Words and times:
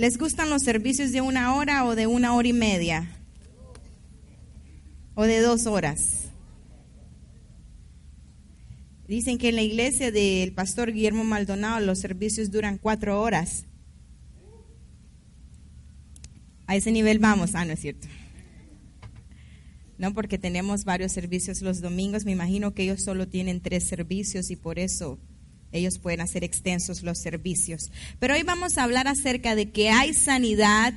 ¿Les 0.00 0.16
gustan 0.16 0.48
los 0.48 0.62
servicios 0.62 1.12
de 1.12 1.20
una 1.20 1.54
hora 1.54 1.84
o 1.84 1.94
de 1.94 2.06
una 2.06 2.34
hora 2.34 2.48
y 2.48 2.54
media? 2.54 3.06
¿O 5.14 5.24
de 5.24 5.40
dos 5.40 5.66
horas? 5.66 6.30
Dicen 9.06 9.36
que 9.36 9.50
en 9.50 9.56
la 9.56 9.62
iglesia 9.62 10.10
del 10.10 10.54
pastor 10.54 10.90
Guillermo 10.90 11.22
Maldonado 11.24 11.84
los 11.84 11.98
servicios 11.98 12.50
duran 12.50 12.78
cuatro 12.78 13.20
horas. 13.20 13.66
A 16.66 16.76
ese 16.76 16.92
nivel 16.92 17.18
vamos. 17.18 17.54
Ah, 17.54 17.66
no 17.66 17.74
es 17.74 17.80
cierto. 17.80 18.08
No, 19.98 20.14
porque 20.14 20.38
tenemos 20.38 20.86
varios 20.86 21.12
servicios 21.12 21.60
los 21.60 21.82
domingos. 21.82 22.24
Me 22.24 22.32
imagino 22.32 22.72
que 22.72 22.84
ellos 22.84 23.02
solo 23.02 23.28
tienen 23.28 23.60
tres 23.60 23.84
servicios 23.84 24.50
y 24.50 24.56
por 24.56 24.78
eso 24.78 25.18
ellos 25.72 25.98
pueden 25.98 26.20
hacer 26.20 26.44
extensos 26.44 27.02
los 27.02 27.18
servicios. 27.18 27.90
Pero 28.18 28.34
hoy 28.34 28.42
vamos 28.42 28.76
a 28.76 28.84
hablar 28.84 29.08
acerca 29.08 29.54
de 29.54 29.70
que 29.70 29.90
hay 29.90 30.14
sanidad 30.14 30.94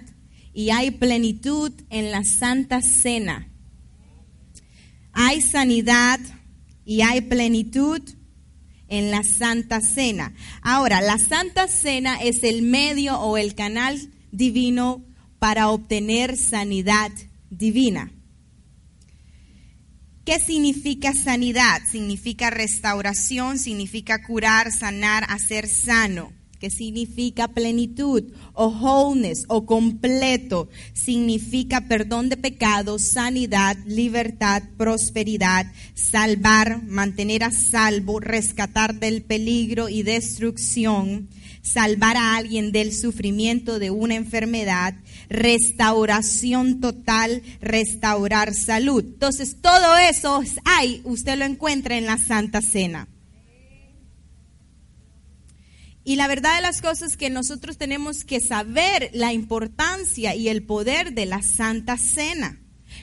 y 0.54 0.70
hay 0.70 0.92
plenitud 0.92 1.72
en 1.90 2.12
la 2.12 2.24
Santa 2.24 2.82
Cena. 2.82 3.50
Hay 5.12 5.42
sanidad 5.42 6.20
y 6.86 7.02
hay 7.02 7.22
plenitud 7.22 8.02
en 8.88 9.12
la 9.12 9.24
Santa 9.24 9.82
Cena. 9.82 10.34
Ahora, 10.62 11.02
la 11.02 11.18
Santa 11.18 11.68
Cena 11.68 12.22
es 12.22 12.44
el 12.44 12.62
medio 12.62 13.20
o 13.20 13.38
el 13.38 13.56
canal 13.56 14.12
divino 14.32 15.04
para 15.40 15.70
obtener 15.70 16.38
sanidad 16.38 17.12
divina. 17.50 18.13
¿Qué 20.26 20.40
significa 20.40 21.14
sanidad? 21.14 21.82
Significa 21.92 22.50
restauración, 22.50 23.60
significa 23.60 24.24
curar, 24.24 24.72
sanar, 24.72 25.26
hacer 25.28 25.68
sano. 25.68 26.32
¿Qué 26.62 26.70
significa 26.70 27.50
plenitud 27.50 28.32
o 28.54 28.68
wholeness 28.68 29.44
o 29.50 29.66
completo? 29.66 30.70
Significa 30.94 31.90
perdón 31.90 32.30
de 32.30 32.38
pecados, 32.38 33.02
sanidad, 33.02 33.76
libertad, 33.86 34.64
prosperidad, 34.78 35.70
salvar, 35.94 36.82
mantener 36.84 37.44
a 37.44 37.52
salvo, 37.52 38.22
rescatar 38.22 38.98
del 39.02 39.24
peligro 39.24 39.90
y 39.90 40.04
destrucción, 40.04 41.28
salvar 41.64 42.18
a 42.18 42.36
alguien 42.36 42.72
del 42.72 42.94
sufrimiento 42.94 43.80
de 43.80 43.90
una 43.90 44.16
enfermedad, 44.16 44.94
restauración 45.30 46.82
total, 46.82 47.42
restaurar 47.62 48.54
salud. 48.54 49.04
Entonces, 49.04 49.58
todo 49.62 49.98
eso 49.98 50.44
hay, 50.66 51.02
usted 51.06 51.38
lo 51.38 51.46
encuentra 51.46 51.98
en 51.98 52.06
la 52.06 52.20
Santa 52.20 52.62
Cena. 52.62 53.08
Y 56.06 56.18
la 56.18 56.28
verdad 56.28 56.58
de 56.58 56.62
las 56.62 56.82
cosas 56.82 57.12
es 57.12 57.18
que 57.18 57.30
nosotros 57.30 57.78
tenemos 57.78 58.26
que 58.26 58.42
saber 58.42 59.10
la 59.14 59.32
importancia 59.32 60.36
y 60.36 60.50
el 60.50 60.64
poder 60.64 61.14
de 61.14 61.26
la 61.26 61.42
Santa 61.42 61.98
Cena. 61.98 62.60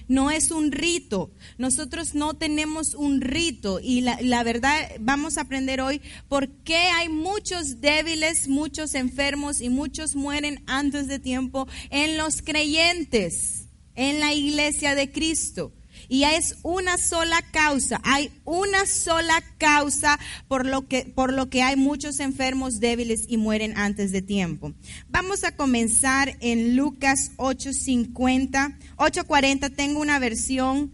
No 0.08 0.30
es 0.30 0.50
un 0.50 0.72
rito. 0.72 1.30
Nosotros 1.58 2.14
no 2.14 2.34
tenemos 2.34 2.94
un 2.94 3.20
rito. 3.20 3.80
Y 3.80 4.00
la, 4.00 4.18
la, 4.20 4.42
verdad, 4.42 4.90
vamos 5.00 5.38
a 5.38 5.42
aprender 5.42 5.80
hoy 5.80 6.00
por 6.28 6.48
qué 6.48 6.76
hay 6.76 7.08
muchos 7.08 7.80
débiles, 7.80 8.48
muchos 8.48 8.94
enfermos 8.94 9.60
y 9.60 9.68
muchos 9.68 10.16
mueren 10.16 10.62
antes 10.66 11.08
de 11.08 11.18
tiempo 11.18 11.66
en 11.90 12.16
los 12.16 12.42
creyentes, 12.42 13.66
en 13.94 14.20
la 14.20 14.34
iglesia 14.34 14.94
de 14.94 15.10
Cristo. 15.10 15.72
Y 16.12 16.24
es 16.24 16.56
una 16.64 16.98
sola 16.98 17.40
causa, 17.52 18.00
hay 18.02 18.32
una 18.44 18.84
sola 18.84 19.44
causa 19.58 20.18
por 20.48 20.66
lo 20.66 20.88
que, 20.88 21.04
por 21.04 21.32
lo 21.32 21.48
que 21.48 21.62
hay 21.62 21.76
muchos 21.76 22.18
enfermos 22.18 22.80
débiles 22.80 23.26
y 23.28 23.36
mueren 23.36 23.78
antes 23.78 24.10
de 24.10 24.20
tiempo. 24.20 24.74
Vamos 25.08 25.44
a 25.44 25.54
comenzar 25.54 26.36
en 26.40 26.74
Lucas 26.74 27.30
8.50, 27.36 28.76
8.40, 28.96 29.72
tengo 29.76 30.00
una 30.00 30.18
versión. 30.18 30.90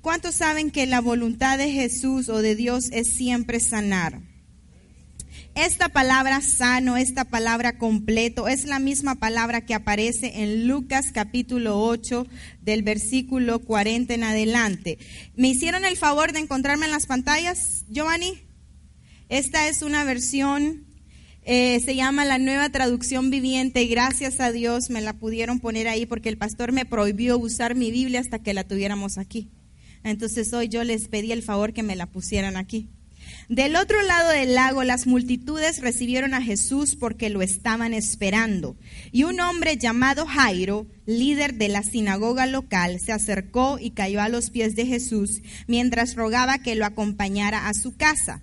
¿Cuántos 0.00 0.34
saben 0.34 0.70
que 0.70 0.86
la 0.86 1.02
voluntad 1.02 1.58
de 1.58 1.70
Jesús 1.70 2.30
o 2.30 2.40
de 2.40 2.56
Dios 2.56 2.88
es 2.92 3.12
siempre 3.12 3.60
sanar? 3.60 4.29
Esta 5.56 5.88
palabra 5.88 6.40
sano, 6.42 6.96
esta 6.96 7.24
palabra 7.24 7.76
completo, 7.76 8.46
es 8.46 8.66
la 8.66 8.78
misma 8.78 9.16
palabra 9.16 9.66
que 9.66 9.74
aparece 9.74 10.42
en 10.42 10.68
Lucas 10.68 11.10
capítulo 11.12 11.80
8 11.82 12.26
del 12.62 12.82
versículo 12.82 13.58
40 13.58 14.14
en 14.14 14.22
adelante. 14.22 14.98
¿Me 15.34 15.48
hicieron 15.48 15.84
el 15.84 15.96
favor 15.96 16.32
de 16.32 16.38
encontrarme 16.38 16.86
en 16.86 16.92
las 16.92 17.06
pantallas, 17.06 17.84
Giovanni? 17.88 18.38
Esta 19.28 19.68
es 19.68 19.82
una 19.82 20.04
versión, 20.04 20.86
eh, 21.42 21.80
se 21.84 21.96
llama 21.96 22.24
la 22.24 22.38
nueva 22.38 22.70
traducción 22.70 23.30
viviente 23.30 23.82
y 23.82 23.88
gracias 23.88 24.40
a 24.40 24.52
Dios 24.52 24.88
me 24.88 25.00
la 25.00 25.14
pudieron 25.14 25.58
poner 25.58 25.88
ahí 25.88 26.06
porque 26.06 26.28
el 26.28 26.38
pastor 26.38 26.70
me 26.70 26.86
prohibió 26.86 27.36
usar 27.38 27.74
mi 27.74 27.90
Biblia 27.90 28.20
hasta 28.20 28.38
que 28.38 28.54
la 28.54 28.64
tuviéramos 28.64 29.18
aquí. 29.18 29.50
Entonces 30.04 30.52
hoy 30.52 30.68
yo 30.68 30.84
les 30.84 31.08
pedí 31.08 31.32
el 31.32 31.42
favor 31.42 31.72
que 31.72 31.82
me 31.82 31.96
la 31.96 32.06
pusieran 32.06 32.56
aquí. 32.56 32.88
Del 33.50 33.74
otro 33.74 34.00
lado 34.02 34.30
del 34.30 34.54
lago, 34.54 34.84
las 34.84 35.08
multitudes 35.08 35.80
recibieron 35.80 36.34
a 36.34 36.40
Jesús 36.40 36.94
porque 36.94 37.30
lo 37.30 37.42
estaban 37.42 37.94
esperando. 37.94 38.76
Y 39.10 39.24
un 39.24 39.40
hombre 39.40 39.76
llamado 39.76 40.24
Jairo, 40.24 40.86
líder 41.04 41.54
de 41.54 41.66
la 41.66 41.82
sinagoga 41.82 42.46
local, 42.46 43.00
se 43.00 43.10
acercó 43.10 43.80
y 43.80 43.90
cayó 43.90 44.22
a 44.22 44.28
los 44.28 44.50
pies 44.50 44.76
de 44.76 44.86
Jesús 44.86 45.42
mientras 45.66 46.14
rogaba 46.14 46.58
que 46.58 46.76
lo 46.76 46.86
acompañara 46.86 47.66
a 47.66 47.74
su 47.74 47.96
casa. 47.96 48.40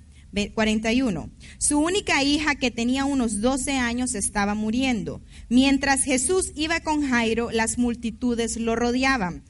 41. 0.54 1.30
Su 1.58 1.80
única 1.80 2.22
hija, 2.22 2.56
que 2.56 2.70
tenía 2.70 3.06
unos 3.06 3.40
12 3.40 3.78
años, 3.78 4.14
estaba 4.14 4.56
muriendo. 4.56 5.22
Mientras 5.48 6.04
Jesús 6.04 6.52
iba 6.54 6.82
con 6.82 7.08
Jairo, 7.08 7.50
las 7.52 7.78
multitudes 7.78 8.58
lo 8.58 8.76
rodeaban 8.76 9.44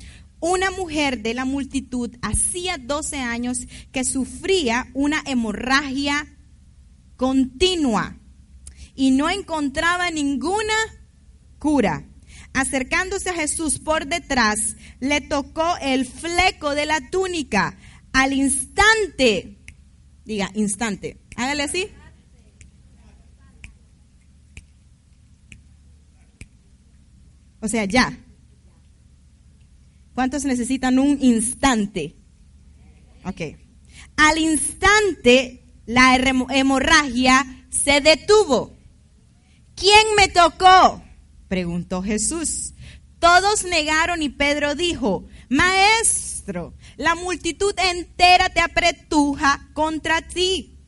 una 0.47 0.71
mujer 0.71 1.21
de 1.21 1.33
la 1.33 1.45
multitud 1.45 2.15
hacía 2.21 2.77
12 2.77 3.17
años 3.17 3.67
que 3.91 4.03
sufría 4.03 4.87
una 4.93 5.21
hemorragia 5.25 6.25
continua 7.17 8.17
y 8.95 9.11
no 9.11 9.29
encontraba 9.29 10.09
ninguna 10.09 10.73
cura. 11.59 12.05
Acercándose 12.53 13.29
a 13.29 13.35
Jesús 13.35 13.77
por 13.77 14.07
detrás, 14.07 14.77
le 14.99 15.21
tocó 15.21 15.75
el 15.81 16.05
fleco 16.05 16.73
de 16.73 16.85
la 16.85 17.09
túnica. 17.11 17.77
Al 18.13 18.33
instante, 18.33 19.57
diga, 20.25 20.49
instante, 20.55 21.17
hágale 21.35 21.63
así. 21.63 21.87
O 27.59 27.67
sea, 27.67 27.85
ya, 27.85 28.17
¿Cuántos 30.17 30.45
necesitan 30.45 30.97
un 30.97 31.19
instante? 31.21 32.15
Ok. 33.23 33.55
Al 34.15 34.39
instante, 34.39 35.63
la 35.85 36.15
hemorragia 36.15 37.67
se 37.69 38.01
detuvo. 38.01 38.75
¿Quién 39.75 40.15
me 40.17 40.27
tocó? 40.27 41.03
Preguntó 41.47 42.01
Jesús. 42.01 42.73
Todos 43.19 43.63
negaron 43.65 44.23
y 44.23 44.29
Pedro 44.29 44.73
dijo, 44.73 45.27
Maestro, 45.49 46.73
la 46.95 47.13
multitud 47.13 47.75
entera 47.77 48.49
te 48.49 48.61
apretuja 48.61 49.69
contra 49.75 50.23
ti. 50.23 50.79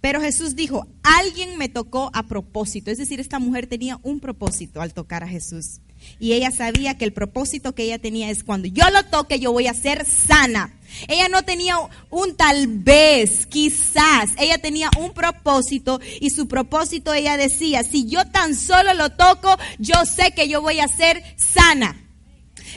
Pero 0.00 0.20
Jesús 0.20 0.56
dijo, 0.56 0.88
alguien 1.04 1.56
me 1.56 1.68
tocó 1.68 2.10
a 2.14 2.24
propósito. 2.24 2.90
Es 2.90 2.98
decir, 2.98 3.20
esta 3.20 3.38
mujer 3.38 3.68
tenía 3.68 4.00
un 4.02 4.18
propósito 4.18 4.80
al 4.80 4.92
tocar 4.92 5.22
a 5.22 5.28
Jesús. 5.28 5.81
Y 6.18 6.34
ella 6.34 6.50
sabía 6.50 6.96
que 6.96 7.04
el 7.04 7.12
propósito 7.12 7.74
que 7.74 7.84
ella 7.84 7.98
tenía 7.98 8.30
es 8.30 8.44
cuando 8.44 8.68
yo 8.68 8.88
lo 8.90 9.04
toque, 9.04 9.40
yo 9.40 9.52
voy 9.52 9.66
a 9.66 9.74
ser 9.74 10.06
sana. 10.06 10.78
Ella 11.08 11.28
no 11.28 11.42
tenía 11.42 11.76
un 12.10 12.36
tal 12.36 12.66
vez, 12.68 13.46
quizás. 13.46 14.30
Ella 14.38 14.58
tenía 14.58 14.90
un 14.98 15.12
propósito 15.12 16.00
y 16.20 16.30
su 16.30 16.48
propósito 16.48 17.12
ella 17.12 17.36
decía, 17.36 17.82
si 17.82 18.06
yo 18.06 18.26
tan 18.26 18.54
solo 18.54 18.94
lo 18.94 19.10
toco, 19.10 19.56
yo 19.78 20.04
sé 20.04 20.32
que 20.32 20.48
yo 20.48 20.62
voy 20.62 20.80
a 20.80 20.88
ser 20.88 21.22
sana. 21.36 21.98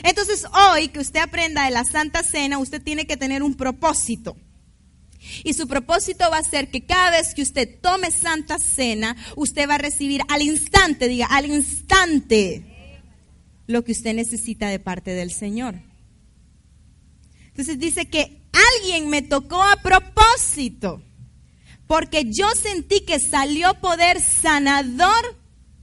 Entonces 0.02 0.44
hoy 0.52 0.88
que 0.88 1.00
usted 1.00 1.20
aprenda 1.20 1.64
de 1.64 1.70
la 1.70 1.84
Santa 1.84 2.22
Cena, 2.22 2.58
usted 2.58 2.82
tiene 2.82 3.06
que 3.06 3.16
tener 3.16 3.42
un 3.42 3.54
propósito. 3.54 4.36
Y 5.44 5.54
su 5.54 5.66
propósito 5.66 6.30
va 6.30 6.38
a 6.38 6.42
ser 6.42 6.70
que 6.70 6.84
cada 6.84 7.10
vez 7.10 7.34
que 7.34 7.42
usted 7.42 7.80
tome 7.80 8.10
Santa 8.10 8.58
Cena, 8.58 9.16
usted 9.34 9.68
va 9.68 9.74
a 9.74 9.78
recibir 9.78 10.22
al 10.28 10.42
instante, 10.42 11.08
diga, 11.08 11.26
al 11.26 11.46
instante, 11.46 12.75
lo 13.66 13.84
que 13.84 13.92
usted 13.92 14.14
necesita 14.14 14.68
de 14.68 14.78
parte 14.78 15.12
del 15.12 15.30
Señor. 15.30 15.76
Entonces 17.48 17.78
dice 17.78 18.06
que 18.06 18.42
alguien 18.52 19.08
me 19.08 19.22
tocó 19.22 19.62
a 19.62 19.76
propósito, 19.76 21.02
porque 21.86 22.24
yo 22.30 22.48
sentí 22.50 23.00
que 23.00 23.18
salió 23.18 23.74
poder 23.80 24.20
sanador 24.20 25.36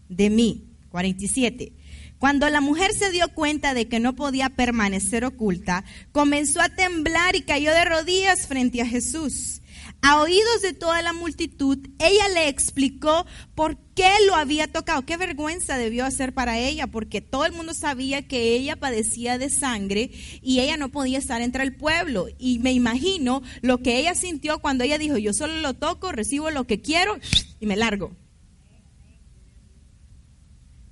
de 0.09 0.29
mí. 0.29 0.69
47. 0.89 1.73
Cuando 2.19 2.47
la 2.49 2.61
mujer 2.61 2.93
se 2.93 3.11
dio 3.11 3.27
cuenta 3.29 3.73
de 3.73 3.87
que 3.87 3.99
no 3.99 4.15
podía 4.15 4.49
permanecer 4.49 5.25
oculta, 5.25 5.83
comenzó 6.11 6.61
a 6.61 6.69
temblar 6.69 7.35
y 7.35 7.41
cayó 7.41 7.73
de 7.73 7.83
rodillas 7.83 8.47
frente 8.47 8.81
a 8.81 8.85
Jesús. 8.85 9.62
A 10.03 10.21
oídos 10.21 10.61
de 10.61 10.73
toda 10.73 11.01
la 11.01 11.13
multitud, 11.13 11.79
ella 11.97 12.29
le 12.29 12.49
explicó 12.49 13.25
por 13.55 13.77
qué 13.95 14.11
lo 14.27 14.35
había 14.35 14.71
tocado. 14.71 15.05
Qué 15.05 15.17
vergüenza 15.17 15.77
debió 15.77 16.05
hacer 16.05 16.33
para 16.33 16.59
ella, 16.59 16.87
porque 16.87 17.21
todo 17.21 17.45
el 17.45 17.53
mundo 17.53 17.73
sabía 17.73 18.27
que 18.27 18.53
ella 18.53 18.75
padecía 18.75 19.37
de 19.37 19.49
sangre 19.49 20.11
y 20.41 20.59
ella 20.59 20.77
no 20.77 20.89
podía 20.89 21.17
estar 21.17 21.41
entre 21.41 21.63
el 21.63 21.75
pueblo. 21.75 22.27
Y 22.37 22.59
me 22.59 22.73
imagino 22.73 23.41
lo 23.61 23.79
que 23.79 23.97
ella 23.97 24.13
sintió 24.13 24.59
cuando 24.59 24.83
ella 24.83 24.97
dijo, 24.97 25.17
yo 25.17 25.33
solo 25.33 25.55
lo 25.57 25.73
toco, 25.73 26.11
recibo 26.11 26.51
lo 26.51 26.65
que 26.65 26.81
quiero 26.81 27.17
y 27.59 27.65
me 27.65 27.77
largo 27.77 28.11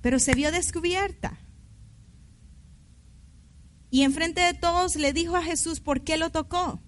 pero 0.02 0.18
se 0.18 0.34
vio 0.34 0.50
descubierta. 0.50 1.38
Y 3.90 4.02
enfrente 4.02 4.40
de 4.40 4.54
todos 4.54 4.96
le 4.96 5.12
dijo 5.12 5.36
a 5.36 5.42
Jesús 5.42 5.80
por 5.80 6.02
qué 6.02 6.18
lo 6.18 6.30
tocó. 6.30 6.82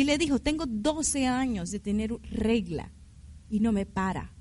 Y 0.00 0.04
le 0.04 0.16
dijo, 0.16 0.38
tengo 0.38 0.64
12 0.66 1.26
años 1.26 1.70
de 1.70 1.78
tener 1.78 2.10
regla 2.30 2.90
y 3.50 3.60
no 3.60 3.70
me 3.70 3.84
para. 3.84 4.32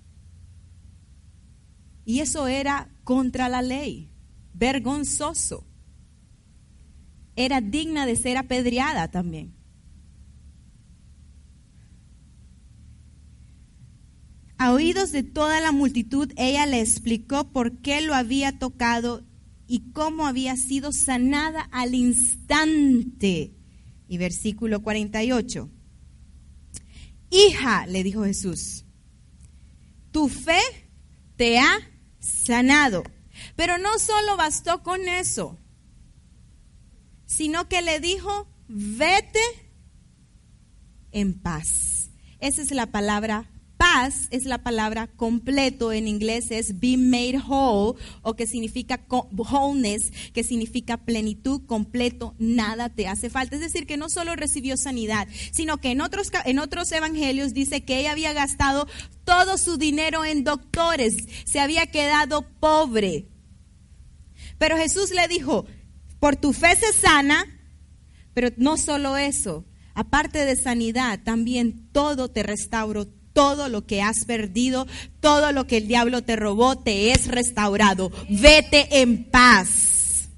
Y 2.06 2.22
eso 2.22 2.48
era 2.48 2.90
contra 3.04 3.50
la 3.50 3.62
ley, 3.62 4.10
vergonzoso. 4.54 5.68
Era 7.36 7.60
digna 7.60 8.06
de 8.06 8.16
ser 8.16 8.38
apedreada 8.38 9.12
también. 9.12 9.54
A 14.58 14.72
oídos 14.72 15.12
de 15.12 15.24
toda 15.24 15.60
la 15.60 15.74
multitud, 15.74 16.32
ella 16.38 16.68
le 16.68 16.80
explicó 16.80 17.52
por 17.52 17.82
qué 17.82 18.00
lo 18.00 18.16
había 18.16 18.60
tocado 18.60 19.26
y 19.68 19.92
cómo 19.92 20.26
había 20.26 20.56
sido 20.56 20.94
sanada 20.94 21.64
al 21.64 21.96
instante. 21.96 23.59
Y 24.10 24.18
versículo 24.18 24.82
48. 24.84 25.70
Hija, 27.30 27.86
le 27.86 28.04
dijo 28.04 28.26
Jesús, 28.26 28.84
tu 30.12 30.28
fe 30.28 30.60
te 31.38 31.60
ha 31.60 31.80
sanado. 32.20 33.04
Pero 33.56 33.78
no 33.78 33.98
solo 34.00 34.36
bastó 34.36 34.84
con 34.84 35.08
eso, 35.08 35.58
sino 37.26 37.70
que 37.70 37.82
le 37.82 38.02
dijo, 38.02 38.48
vete 38.68 39.40
en 41.12 41.40
paz. 41.40 42.10
Esa 42.40 42.62
es 42.62 42.72
la 42.72 42.88
palabra 42.88 43.50
Paz 43.80 44.28
es 44.30 44.44
la 44.44 44.58
palabra 44.58 45.08
completo, 45.08 45.94
en 45.94 46.10
inglés 46.10 46.52
es 46.52 46.82
be 46.82 46.98
made 46.98 47.40
whole, 47.48 47.98
o 48.24 48.36
que 48.36 48.46
significa 48.46 49.00
wholeness, 49.10 50.12
que 50.34 50.44
significa 50.44 50.98
plenitud, 50.98 51.62
completo, 51.66 52.36
nada 52.40 52.90
te 52.90 53.08
hace 53.08 53.30
falta. 53.30 53.56
Es 53.56 53.62
decir, 53.62 53.88
que 53.88 53.96
no 53.96 54.10
solo 54.10 54.36
recibió 54.36 54.76
sanidad, 54.76 55.30
sino 55.54 55.78
que 55.78 55.92
en 55.92 56.02
otros, 56.02 56.30
en 56.44 56.60
otros 56.60 56.92
evangelios 56.92 57.54
dice 57.54 57.86
que 57.86 58.02
ella 58.02 58.12
había 58.12 58.34
gastado 58.34 58.86
todo 59.24 59.58
su 59.58 59.78
dinero 59.78 60.26
en 60.26 60.44
doctores, 60.44 61.16
se 61.46 61.62
había 61.62 61.88
quedado 61.88 62.42
pobre. 62.60 63.30
Pero 64.58 64.76
Jesús 64.76 65.12
le 65.12 65.26
dijo, 65.30 65.66
por 66.20 66.36
tu 66.36 66.52
fe 66.52 66.76
se 66.76 66.92
sana, 66.92 67.46
pero 68.34 68.50
no 68.58 68.76
solo 68.76 69.16
eso, 69.16 69.64
aparte 69.94 70.44
de 70.44 70.58
sanidad, 70.58 71.22
también 71.24 71.88
todo 71.94 72.30
te 72.30 72.44
restauró, 72.44 73.08
todo 73.34 73.70
lo 73.70 73.86
que 73.86 74.02
has 74.02 74.26
perdido, 74.26 74.88
todo 75.20 75.52
lo 75.52 75.68
que 75.68 75.78
el 75.78 75.88
diablo 75.88 76.24
te 76.24 76.36
robó, 76.36 76.78
te 76.78 77.12
es 77.12 77.28
restaurado. 77.28 78.12
Vete 78.30 79.02
en 79.02 79.26
paz. 79.26 80.30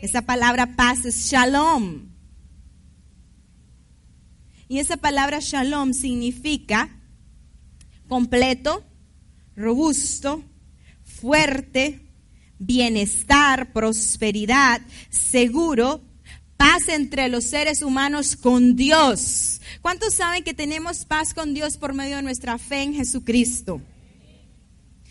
Esa 0.00 0.22
palabra 0.22 0.74
paz 0.76 1.04
es 1.04 1.30
shalom. 1.30 2.12
Y 4.68 4.78
esa 4.78 4.96
palabra 4.96 5.38
shalom 5.40 5.92
significa 5.92 6.88
completo, 8.08 8.84
robusto, 9.54 10.42
fuerte, 11.04 12.08
bienestar, 12.58 13.72
prosperidad, 13.72 14.82
seguro, 15.10 16.00
paz 16.62 16.86
entre 16.86 17.28
los 17.28 17.42
seres 17.42 17.82
humanos 17.82 18.36
con 18.36 18.76
Dios. 18.76 19.60
¿Cuántos 19.80 20.14
saben 20.14 20.44
que 20.44 20.54
tenemos 20.54 21.04
paz 21.04 21.34
con 21.34 21.54
Dios 21.54 21.76
por 21.76 21.92
medio 21.92 22.14
de 22.14 22.22
nuestra 22.22 22.56
fe 22.56 22.82
en 22.82 22.94
Jesucristo? 22.94 23.80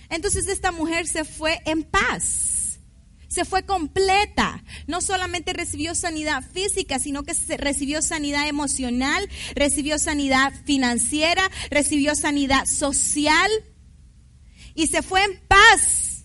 Entonces 0.10 0.48
esta 0.48 0.72
mujer 0.72 1.08
se 1.08 1.26
fue 1.26 1.62
en 1.66 1.84
paz. 1.84 2.80
Se 3.28 3.44
fue 3.44 3.66
completa. 3.66 4.64
No 4.88 5.02
solamente 5.02 5.52
recibió 5.52 5.94
sanidad 5.94 6.42
física, 6.54 7.00
sino 7.00 7.24
que 7.24 7.34
recibió 7.58 8.02
sanidad 8.02 8.48
emocional, 8.48 9.28
recibió 9.54 10.00
sanidad 10.00 10.54
financiera, 10.64 11.52
recibió 11.70 12.16
sanidad 12.16 12.66
social 12.66 13.52
y 14.74 14.88
se 14.88 15.02
fue 15.02 15.22
en 15.26 15.38
paz. 15.50 16.24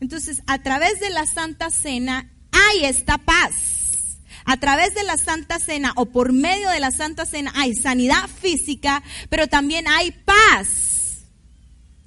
Entonces, 0.00 0.42
a 0.48 0.60
través 0.60 0.98
de 0.98 1.10
la 1.10 1.24
Santa 1.24 1.70
Cena 1.70 2.32
hay 2.50 2.86
esta 2.86 3.16
paz. 3.18 3.81
A 4.44 4.56
través 4.58 4.94
de 4.94 5.04
la 5.04 5.16
Santa 5.16 5.58
Cena 5.58 5.92
o 5.96 6.06
por 6.06 6.32
medio 6.32 6.68
de 6.70 6.80
la 6.80 6.90
Santa 6.90 7.26
Cena 7.26 7.52
hay 7.54 7.74
sanidad 7.74 8.28
física, 8.28 9.02
pero 9.28 9.46
también 9.46 9.86
hay 9.88 10.10
paz. 10.10 11.26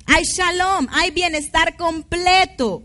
Hay 0.08 0.24
shalom, 0.24 0.88
hay 0.92 1.12
bienestar 1.12 1.78
completo. 1.78 2.84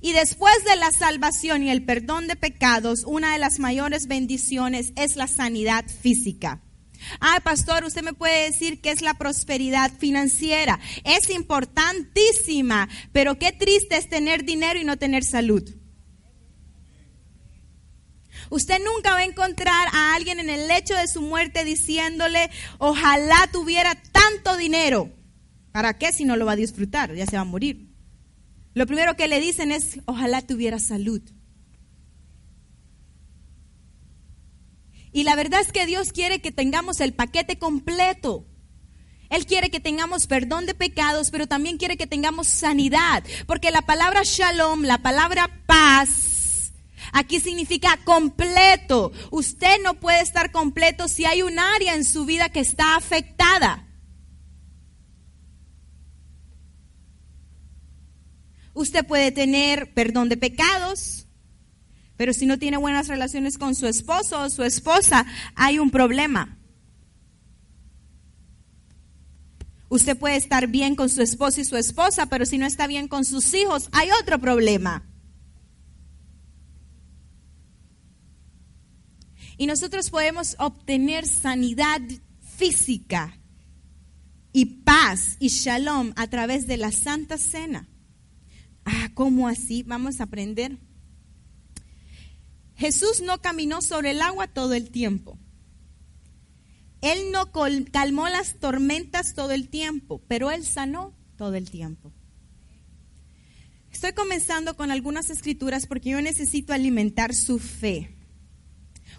Y 0.00 0.12
después 0.12 0.54
de 0.64 0.76
la 0.76 0.90
salvación 0.90 1.62
y 1.62 1.70
el 1.70 1.84
perdón 1.84 2.26
de 2.26 2.36
pecados, 2.36 3.04
una 3.06 3.32
de 3.32 3.38
las 3.38 3.58
mayores 3.58 4.06
bendiciones 4.06 4.92
es 4.96 5.16
la 5.16 5.28
sanidad 5.28 5.84
física. 5.86 6.60
Ah, 7.20 7.40
pastor, 7.42 7.84
usted 7.84 8.02
me 8.02 8.12
puede 8.12 8.50
decir 8.50 8.80
que 8.80 8.90
es 8.90 9.00
la 9.00 9.14
prosperidad 9.14 9.90
financiera. 9.98 10.78
Es 11.04 11.30
importantísima, 11.30 12.88
pero 13.12 13.38
qué 13.38 13.52
triste 13.52 13.96
es 13.96 14.08
tener 14.08 14.44
dinero 14.44 14.78
y 14.78 14.84
no 14.84 14.98
tener 14.98 15.24
salud. 15.24 15.62
Usted 18.50 18.80
nunca 18.84 19.12
va 19.12 19.18
a 19.18 19.24
encontrar 19.24 19.88
a 19.92 20.14
alguien 20.14 20.40
en 20.40 20.50
el 20.50 20.66
lecho 20.66 20.94
de 20.94 21.06
su 21.06 21.22
muerte 21.22 21.64
diciéndole, 21.64 22.50
ojalá 22.78 23.48
tuviera 23.52 23.94
tanto 24.12 24.56
dinero. 24.56 25.10
¿Para 25.72 25.96
qué 25.96 26.12
si 26.12 26.24
no 26.24 26.36
lo 26.36 26.46
va 26.46 26.52
a 26.52 26.56
disfrutar? 26.56 27.14
Ya 27.14 27.26
se 27.26 27.36
va 27.36 27.42
a 27.42 27.44
morir. 27.44 27.88
Lo 28.74 28.86
primero 28.86 29.14
que 29.16 29.28
le 29.28 29.40
dicen 29.40 29.70
es, 29.70 30.00
ojalá 30.04 30.42
tuviera 30.42 30.80
salud. 30.80 31.22
Y 35.12 35.24
la 35.24 35.36
verdad 35.36 35.60
es 35.60 35.72
que 35.72 35.86
Dios 35.86 36.12
quiere 36.12 36.40
que 36.40 36.52
tengamos 36.52 37.00
el 37.00 37.12
paquete 37.12 37.58
completo. 37.58 38.46
Él 39.28 39.46
quiere 39.46 39.70
que 39.70 39.78
tengamos 39.78 40.26
perdón 40.26 40.66
de 40.66 40.74
pecados, 40.74 41.30
pero 41.30 41.46
también 41.46 41.78
quiere 41.78 41.96
que 41.96 42.08
tengamos 42.08 42.48
sanidad. 42.48 43.22
Porque 43.46 43.70
la 43.70 43.82
palabra 43.82 44.22
shalom, 44.24 44.82
la 44.82 44.98
palabra 44.98 45.48
paz, 45.66 46.29
Aquí 47.12 47.40
significa 47.40 47.98
completo. 48.04 49.12
Usted 49.30 49.76
no 49.82 49.94
puede 49.94 50.20
estar 50.20 50.50
completo 50.50 51.08
si 51.08 51.24
hay 51.24 51.42
un 51.42 51.58
área 51.58 51.94
en 51.94 52.04
su 52.04 52.24
vida 52.24 52.48
que 52.48 52.60
está 52.60 52.96
afectada. 52.96 53.86
Usted 58.72 59.04
puede 59.06 59.32
tener 59.32 59.92
perdón 59.92 60.28
de 60.28 60.36
pecados, 60.36 61.26
pero 62.16 62.32
si 62.32 62.46
no 62.46 62.58
tiene 62.58 62.76
buenas 62.76 63.08
relaciones 63.08 63.58
con 63.58 63.74
su 63.74 63.86
esposo 63.86 64.40
o 64.40 64.50
su 64.50 64.62
esposa, 64.62 65.26
hay 65.54 65.78
un 65.78 65.90
problema. 65.90 66.56
Usted 69.88 70.16
puede 70.16 70.36
estar 70.36 70.68
bien 70.68 70.94
con 70.94 71.08
su 71.08 71.20
esposo 71.20 71.60
y 71.60 71.64
su 71.64 71.76
esposa, 71.76 72.26
pero 72.26 72.46
si 72.46 72.58
no 72.58 72.66
está 72.66 72.86
bien 72.86 73.08
con 73.08 73.24
sus 73.24 73.52
hijos, 73.54 73.88
hay 73.90 74.08
otro 74.22 74.38
problema. 74.38 75.09
Y 79.60 79.66
nosotros 79.66 80.08
podemos 80.08 80.56
obtener 80.58 81.26
sanidad 81.26 82.00
física 82.56 83.38
y 84.54 84.64
paz 84.64 85.36
y 85.38 85.48
shalom 85.48 86.14
a 86.16 86.28
través 86.28 86.66
de 86.66 86.78
la 86.78 86.90
Santa 86.90 87.36
Cena. 87.36 87.86
Ah, 88.86 89.10
¿cómo 89.12 89.48
así? 89.48 89.82
Vamos 89.82 90.18
a 90.18 90.24
aprender. 90.24 90.78
Jesús 92.74 93.20
no 93.20 93.42
caminó 93.42 93.82
sobre 93.82 94.12
el 94.12 94.22
agua 94.22 94.46
todo 94.46 94.72
el 94.72 94.90
tiempo. 94.90 95.38
Él 97.02 97.30
no 97.30 97.52
calmó 97.92 98.30
las 98.30 98.54
tormentas 98.60 99.34
todo 99.34 99.50
el 99.50 99.68
tiempo, 99.68 100.22
pero 100.26 100.50
Él 100.50 100.64
sanó 100.64 101.14
todo 101.36 101.56
el 101.56 101.70
tiempo. 101.70 102.14
Estoy 103.92 104.14
comenzando 104.14 104.74
con 104.74 104.90
algunas 104.90 105.28
escrituras 105.28 105.86
porque 105.86 106.08
yo 106.08 106.22
necesito 106.22 106.72
alimentar 106.72 107.34
su 107.34 107.58
fe. 107.58 108.16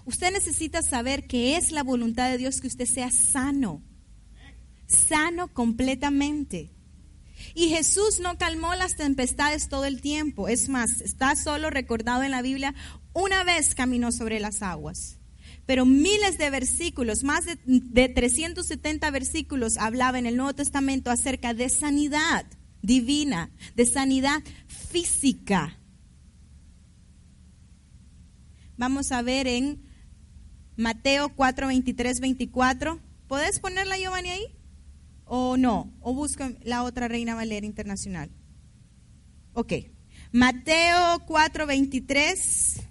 Usted 0.06 0.32
necesita 0.32 0.82
saber 0.82 1.28
que 1.28 1.58
es 1.58 1.72
la 1.72 1.84
voluntad 1.84 2.30
de 2.30 2.38
Dios 2.38 2.62
que 2.62 2.68
usted 2.68 2.86
sea 2.86 3.12
sano, 3.12 3.82
sano 4.88 5.48
completamente. 5.54 6.72
Y 7.56 7.70
Jesús 7.70 8.20
no 8.20 8.38
calmó 8.38 8.76
las 8.76 8.96
tempestades 8.96 9.68
todo 9.68 9.86
el 9.86 10.02
tiempo. 10.02 10.48
Es 10.48 10.70
más, 10.70 11.02
está 11.02 11.36
solo 11.36 11.70
recordado 11.70 12.24
en 12.24 12.32
la 12.32 12.42
Biblia, 12.42 12.76
una 13.14 13.44
vez 13.44 13.76
caminó 13.76 14.12
sobre 14.12 14.40
las 14.40 14.62
aguas. 14.62 15.18
Pero 15.66 15.86
miles 15.86 16.38
de 16.38 16.50
versículos, 16.50 17.24
más 17.24 17.46
de, 17.46 17.58
de 17.66 18.10
370 18.10 19.10
versículos 19.12 19.78
hablaba 19.78 20.20
en 20.20 20.26
el 20.26 20.38
Nuevo 20.38 20.54
Testamento 20.54 21.12
acerca 21.12 21.54
de 21.54 21.70
sanidad 21.70 22.46
divina, 22.82 23.52
de 23.76 23.86
sanidad 23.86 24.42
física. 24.68 25.78
Vamos 28.78 29.12
a 29.12 29.22
ver 29.22 29.48
en 29.48 29.82
Mateo 30.76 31.30
4, 31.36 31.68
23, 31.68 32.20
24. 32.20 33.00
¿Puedes 33.28 33.60
ponerla, 33.60 33.98
Giovanni, 33.98 34.30
ahí? 34.30 34.46
¿O 35.26 35.58
no? 35.58 35.94
¿O 36.02 36.14
busco 36.14 36.44
la 36.64 36.84
otra 36.84 37.08
Reina 37.08 37.36
Valera 37.36 37.66
Internacional? 37.66 38.32
Ok. 39.54 39.74
Mateo 40.32 41.24
4, 41.28 41.68
23, 41.68 42.82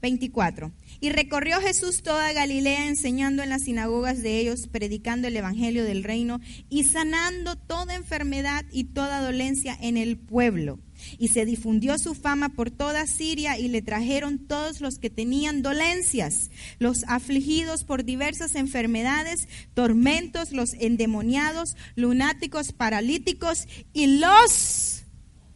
24. 0.00 0.72
Y 1.00 1.10
recorrió 1.10 1.60
Jesús 1.60 2.02
toda 2.02 2.32
Galilea 2.32 2.86
enseñando 2.86 3.42
en 3.42 3.50
las 3.50 3.62
sinagogas 3.62 4.22
de 4.22 4.38
ellos, 4.38 4.68
predicando 4.68 5.28
el 5.28 5.36
Evangelio 5.36 5.84
del 5.84 6.02
reino 6.02 6.40
y 6.68 6.84
sanando 6.84 7.56
toda 7.56 7.94
enfermedad 7.94 8.64
y 8.72 8.84
toda 8.84 9.22
dolencia 9.22 9.76
en 9.80 9.96
el 9.96 10.18
pueblo. 10.18 10.78
Y 11.18 11.28
se 11.28 11.44
difundió 11.44 11.98
su 11.98 12.14
fama 12.14 12.50
por 12.50 12.70
toda 12.70 13.06
Siria 13.06 13.58
y 13.58 13.68
le 13.68 13.82
trajeron 13.82 14.38
todos 14.38 14.80
los 14.80 14.98
que 14.98 15.10
tenían 15.10 15.62
dolencias, 15.62 16.50
los 16.78 17.04
afligidos 17.04 17.84
por 17.84 18.04
diversas 18.04 18.54
enfermedades, 18.54 19.48
tormentos, 19.74 20.52
los 20.52 20.74
endemoniados, 20.74 21.76
lunáticos, 21.96 22.72
paralíticos 22.72 23.66
y 23.92 24.18
los 24.18 25.04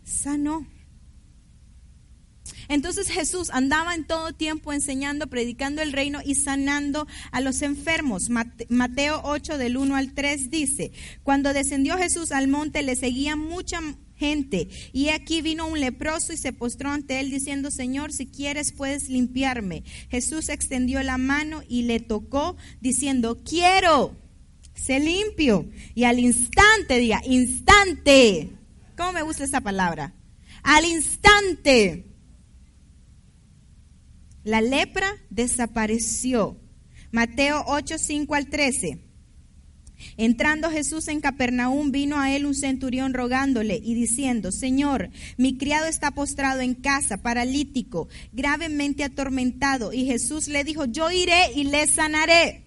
sanó. 0.04 0.66
Entonces 2.68 3.08
Jesús 3.08 3.48
andaba 3.50 3.94
en 3.94 4.06
todo 4.06 4.32
tiempo 4.32 4.72
enseñando, 4.72 5.28
predicando 5.28 5.80
el 5.80 5.92
reino 5.92 6.20
y 6.24 6.34
sanando 6.34 7.06
a 7.32 7.40
los 7.40 7.62
enfermos. 7.62 8.28
Mateo 8.28 9.22
8 9.24 9.56
del 9.56 9.78
1 9.78 9.96
al 9.96 10.12
3 10.12 10.50
dice, 10.50 10.92
cuando 11.22 11.54
descendió 11.54 11.96
Jesús 11.96 12.30
al 12.30 12.48
monte 12.48 12.82
le 12.82 12.94
seguía 12.94 13.36
mucha 13.36 13.80
gente. 14.18 14.68
Y 14.92 15.08
aquí 15.08 15.40
vino 15.42 15.66
un 15.66 15.80
leproso 15.80 16.32
y 16.32 16.36
se 16.36 16.52
postró 16.52 16.90
ante 16.90 17.20
él 17.20 17.30
diciendo, 17.30 17.70
Señor, 17.70 18.12
si 18.12 18.26
quieres 18.26 18.72
puedes 18.72 19.08
limpiarme. 19.08 19.84
Jesús 20.10 20.48
extendió 20.48 21.02
la 21.02 21.18
mano 21.18 21.62
y 21.68 21.82
le 21.82 22.00
tocó 22.00 22.56
diciendo, 22.80 23.42
quiero, 23.44 24.16
se 24.74 25.00
limpio. 25.00 25.68
Y 25.94 26.04
al 26.04 26.18
instante, 26.18 26.98
diga, 26.98 27.20
instante. 27.24 28.50
¿Cómo 28.96 29.12
me 29.12 29.22
gusta 29.22 29.44
esta 29.44 29.60
palabra? 29.60 30.14
Al 30.62 30.84
instante. 30.84 32.04
La 34.44 34.60
lepra 34.60 35.14
desapareció. 35.30 36.58
Mateo 37.10 37.64
8, 37.66 37.98
5 37.98 38.34
al 38.34 38.48
13. 38.48 39.07
Entrando 40.16 40.70
Jesús 40.70 41.08
en 41.08 41.20
Capernaum, 41.20 41.90
vino 41.90 42.20
a 42.20 42.34
él 42.34 42.46
un 42.46 42.54
centurión 42.54 43.14
rogándole 43.14 43.80
y 43.82 43.94
diciendo, 43.94 44.52
Señor, 44.52 45.10
mi 45.36 45.56
criado 45.56 45.86
está 45.86 46.12
postrado 46.12 46.60
en 46.60 46.74
casa, 46.74 47.18
paralítico, 47.18 48.08
gravemente 48.32 49.04
atormentado. 49.04 49.92
Y 49.92 50.06
Jesús 50.06 50.48
le 50.48 50.64
dijo, 50.64 50.84
yo 50.84 51.10
iré 51.10 51.52
y 51.54 51.64
le 51.64 51.86
sanaré. 51.86 52.64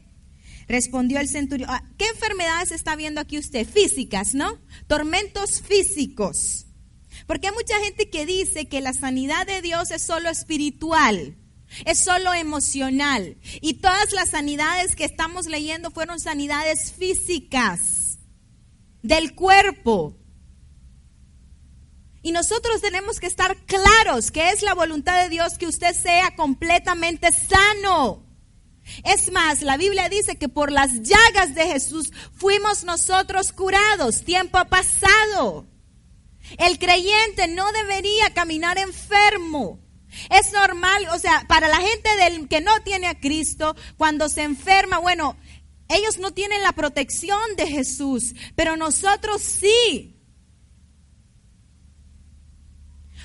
Respondió 0.67 1.19
el 1.19 1.27
centurión, 1.27 1.69
ah, 1.69 1.83
¿qué 1.97 2.05
enfermedades 2.07 2.71
está 2.71 2.95
viendo 2.95 3.19
aquí 3.19 3.37
usted? 3.37 3.67
Físicas, 3.67 4.33
¿no? 4.33 4.59
Tormentos 4.87 5.61
físicos. 5.61 6.65
Porque 7.27 7.47
hay 7.47 7.53
mucha 7.53 7.79
gente 7.83 8.09
que 8.09 8.25
dice 8.25 8.67
que 8.67 8.81
la 8.81 8.93
sanidad 8.93 9.45
de 9.45 9.61
Dios 9.61 9.91
es 9.91 10.01
solo 10.01 10.29
espiritual 10.29 11.35
es 11.85 11.99
solo 11.99 12.33
emocional. 12.33 13.37
Y 13.61 13.75
todas 13.75 14.11
las 14.13 14.29
sanidades 14.29 14.95
que 14.95 15.05
estamos 15.05 15.47
leyendo 15.47 15.91
fueron 15.91 16.19
sanidades 16.19 16.93
físicas 16.93 18.19
del 19.01 19.35
cuerpo. 19.35 20.17
Y 22.23 22.31
nosotros 22.31 22.81
tenemos 22.81 23.19
que 23.19 23.27
estar 23.27 23.57
claros 23.65 24.31
que 24.31 24.51
es 24.51 24.61
la 24.61 24.75
voluntad 24.75 25.23
de 25.23 25.29
Dios 25.29 25.57
que 25.57 25.67
usted 25.67 25.95
sea 25.95 26.35
completamente 26.35 27.29
sano. 27.31 28.27
Es 29.03 29.31
más, 29.31 29.61
la 29.61 29.77
Biblia 29.77 30.09
dice 30.09 30.37
que 30.37 30.49
por 30.49 30.71
las 30.71 31.01
llagas 31.01 31.55
de 31.55 31.65
Jesús 31.67 32.11
fuimos 32.33 32.83
nosotros 32.83 33.53
curados, 33.53 34.23
tiempo 34.23 34.59
pasado. 34.65 35.67
El 36.57 36.77
creyente 36.79 37.47
no 37.47 37.71
debería 37.71 38.33
caminar 38.33 38.77
enfermo. 38.77 39.79
Es 40.29 40.51
normal, 40.51 41.07
o 41.13 41.19
sea, 41.19 41.45
para 41.47 41.67
la 41.67 41.77
gente 41.77 42.09
del, 42.17 42.47
que 42.47 42.61
no 42.61 42.81
tiene 42.83 43.07
a 43.07 43.19
Cristo, 43.19 43.75
cuando 43.97 44.29
se 44.29 44.43
enferma, 44.43 44.97
bueno, 44.97 45.37
ellos 45.89 46.17
no 46.19 46.31
tienen 46.31 46.61
la 46.63 46.71
protección 46.71 47.55
de 47.57 47.67
Jesús, 47.67 48.33
pero 48.55 48.77
nosotros 48.77 49.41
sí. 49.41 50.17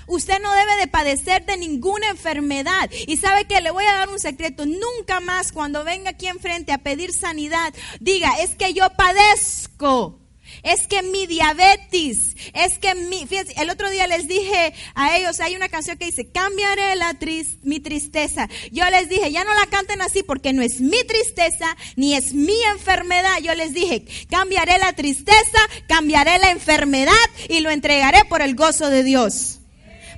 Usted 0.08 0.40
no 0.40 0.54
debe 0.54 0.76
de 0.76 0.86
padecer 0.86 1.44
de 1.46 1.56
ninguna 1.56 2.08
enfermedad. 2.08 2.90
Y 3.06 3.16
sabe 3.16 3.44
que 3.46 3.60
le 3.60 3.72
voy 3.72 3.84
a 3.84 3.92
dar 3.92 4.08
un 4.08 4.20
secreto. 4.20 4.64
Nunca 4.64 5.18
más 5.18 5.50
cuando 5.50 5.82
venga 5.82 6.10
aquí 6.10 6.28
enfrente 6.28 6.72
a 6.72 6.78
pedir 6.78 7.12
sanidad, 7.12 7.74
diga, 7.98 8.30
es 8.40 8.54
que 8.54 8.72
yo 8.72 8.88
padezco 8.90 10.25
es 10.66 10.88
que 10.88 11.02
mi 11.02 11.26
diabetes, 11.26 12.36
es 12.52 12.78
que 12.78 12.94
mi, 12.96 13.24
fíjense, 13.26 13.54
el 13.56 13.70
otro 13.70 13.88
día 13.88 14.08
les 14.08 14.26
dije 14.26 14.74
a 14.96 15.16
ellos, 15.16 15.38
hay 15.38 15.54
una 15.54 15.68
canción 15.68 15.96
que 15.96 16.06
dice, 16.06 16.30
cambiaré 16.32 16.96
la 16.96 17.16
mi 17.62 17.80
tristeza. 17.80 18.48
Yo 18.72 18.88
les 18.90 19.08
dije, 19.08 19.30
ya 19.30 19.44
no 19.44 19.54
la 19.54 19.66
canten 19.66 20.02
así 20.02 20.22
porque 20.22 20.52
no 20.52 20.62
es 20.62 20.80
mi 20.80 21.04
tristeza, 21.04 21.76
ni 21.94 22.14
es 22.14 22.34
mi 22.34 22.60
enfermedad. 22.72 23.38
Yo 23.42 23.54
les 23.54 23.74
dije, 23.74 24.04
cambiaré 24.28 24.78
la 24.78 24.92
tristeza, 24.92 25.58
cambiaré 25.88 26.38
la 26.38 26.50
enfermedad 26.50 27.12
y 27.48 27.60
lo 27.60 27.70
entregaré 27.70 28.24
por 28.24 28.42
el 28.42 28.56
gozo 28.56 28.90
de 28.90 29.04
Dios. 29.04 29.60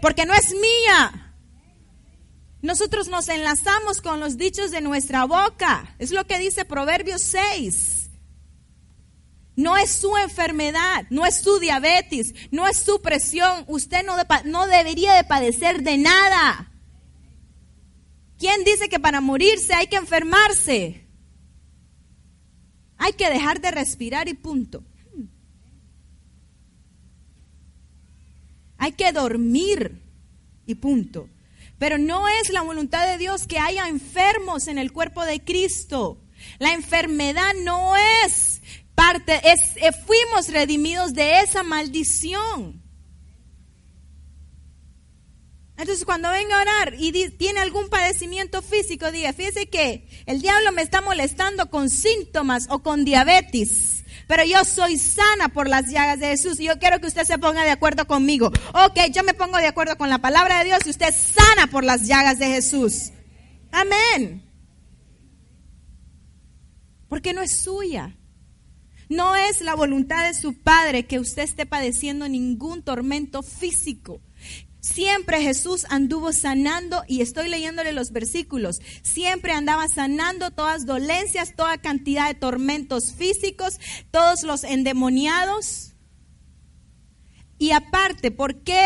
Porque 0.01 0.25
no 0.25 0.33
es 0.33 0.55
mía. 0.55 1.35
Nosotros 2.63 3.09
nos 3.09 3.29
enlazamos 3.29 4.01
con 4.01 4.19
los 4.19 4.39
dichos 4.39 4.71
de 4.71 4.81
nuestra 4.81 5.25
boca. 5.25 5.95
Es 5.99 6.11
lo 6.11 6.27
que 6.27 6.39
dice 6.39 6.65
Proverbios 6.65 7.23
6. 7.23 7.98
No 9.59 9.77
es 9.77 9.91
su 9.91 10.17
enfermedad, 10.17 11.05
no 11.11 11.27
es 11.27 11.41
su 11.41 11.59
diabetes, 11.59 12.33
no 12.53 12.69
es 12.69 12.77
su 12.77 13.03
presión. 13.03 13.65
Usted 13.67 14.07
no, 14.07 14.15
no 14.45 14.69
debería 14.69 15.15
de 15.15 15.25
padecer 15.25 15.83
de 15.83 15.99
nada. 15.99 16.71
¿Quién 18.39 18.63
dice 18.63 18.89
que 18.89 19.01
para 19.01 19.21
morirse 19.21 19.75
hay 19.75 19.89
que 19.89 19.97
enfermarse? 19.97 21.05
Hay 22.99 23.15
que 23.15 23.29
dejar 23.31 23.61
de 23.61 23.73
respirar 23.73 24.29
y 24.29 24.35
punto. 24.35 24.85
Hay 28.77 28.93
que 28.93 29.11
dormir 29.11 30.01
y 30.67 30.77
punto. 30.77 31.29
Pero 31.81 31.99
no 31.99 32.29
es 32.29 32.51
la 32.51 32.63
voluntad 32.63 33.09
de 33.09 33.19
Dios 33.19 33.49
que 33.49 33.59
haya 33.59 33.89
enfermos 33.89 34.69
en 34.69 34.79
el 34.79 34.93
cuerpo 34.93 35.25
de 35.25 35.43
Cristo. 35.43 36.23
La 36.61 36.75
enfermedad 36.75 37.55
no 37.65 37.97
es 38.25 38.59
parte, 38.99 39.41
es, 39.45 39.77
eh, 39.77 39.93
fuimos 39.93 40.49
redimidos 40.49 41.15
de 41.15 41.39
esa 41.39 41.63
maldición. 41.63 42.83
Entonces 45.77 46.05
cuando 46.05 46.29
venga 46.31 46.59
a 46.59 46.63
orar 46.63 46.95
y 46.99 47.13
tiene 47.31 47.61
algún 47.61 47.89
padecimiento 47.91 48.61
físico, 48.61 49.13
diga, 49.13 49.33
fíjese 49.33 49.69
que 49.69 50.09
el 50.27 50.43
diablo 50.43 50.73
me 50.73 50.83
está 50.83 51.01
molestando 51.01 51.71
con 51.71 51.91
síntomas 51.91 52.67
o 52.71 52.81
con 52.81 53.05
diabetes, 53.05 54.03
pero 54.27 54.43
yo 54.43 54.65
soy 54.65 54.99
sana 54.99 55.49
por 55.51 55.69
las 55.69 55.89
llagas 55.93 56.19
de 56.19 56.27
Jesús 56.27 56.59
y 56.59 56.65
yo 56.65 56.81
quiero 56.81 56.99
que 57.01 57.07
usted 57.07 57.23
se 57.23 57.39
ponga 57.39 57.63
de 57.63 57.71
acuerdo 57.71 58.05
conmigo. 58.09 58.51
Ok, 58.75 58.99
yo 59.13 59.23
me 59.23 59.33
pongo 59.33 59.59
de 59.59 59.69
acuerdo 59.69 59.97
con 59.97 60.11
la 60.11 60.19
palabra 60.19 60.59
de 60.59 60.65
Dios 60.65 60.81
y 60.85 60.91
usted 60.91 61.11
es 61.11 61.15
sana 61.15 61.69
por 61.69 61.85
las 61.85 62.09
llagas 62.09 62.41
de 62.41 62.47
Jesús. 62.47 63.13
Amén. 63.71 64.43
Porque 67.09 67.33
no 67.33 67.43
es 67.43 67.61
suya. 67.61 68.18
No 69.09 69.37
es 69.37 69.61
la 69.63 69.75
voluntad 69.75 70.27
de 70.27 70.35
su 70.35 70.55
Padre 70.55 71.07
que 71.07 71.19
usted 71.19 71.43
esté 71.43 71.67
padeciendo 71.67 72.29
ningún 72.29 72.83
tormento 72.83 73.43
físico. 73.43 74.21
Siempre 74.81 75.43
Jesús 75.43 75.87
anduvo 75.91 76.33
sanando 76.33 77.03
y 77.09 77.21
estoy 77.21 77.49
leyéndole 77.49 77.93
los 77.93 78.13
versículos. 78.13 78.81
Siempre 79.03 79.53
andaba 79.53 79.89
sanando 79.89 80.51
todas 80.51 80.87
dolencias, 80.87 81.55
toda 81.57 81.79
cantidad 81.79 82.29
de 82.29 82.35
tormentos 82.35 83.13
físicos, 83.13 83.81
todos 84.11 84.45
los 84.45 84.65
endemoniados. 84.65 85.95
Y 87.59 87.73
aparte, 87.73 88.31
¿por 88.31 88.63
qué, 88.63 88.79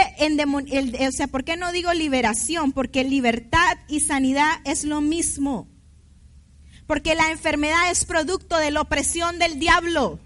o 1.06 1.12
sea, 1.12 1.26
¿por 1.26 1.44
qué 1.44 1.56
no 1.56 1.72
digo 1.72 1.92
liberación? 1.92 2.72
Porque 2.72 3.04
libertad 3.04 3.76
y 3.86 4.00
sanidad 4.00 4.60
es 4.64 4.84
lo 4.84 5.02
mismo. 5.02 5.71
Porque 6.92 7.14
la 7.14 7.30
enfermedad 7.30 7.90
es 7.90 8.04
producto 8.04 8.58
de 8.58 8.70
la 8.70 8.82
opresión 8.82 9.38
del 9.38 9.58
diablo. 9.58 10.20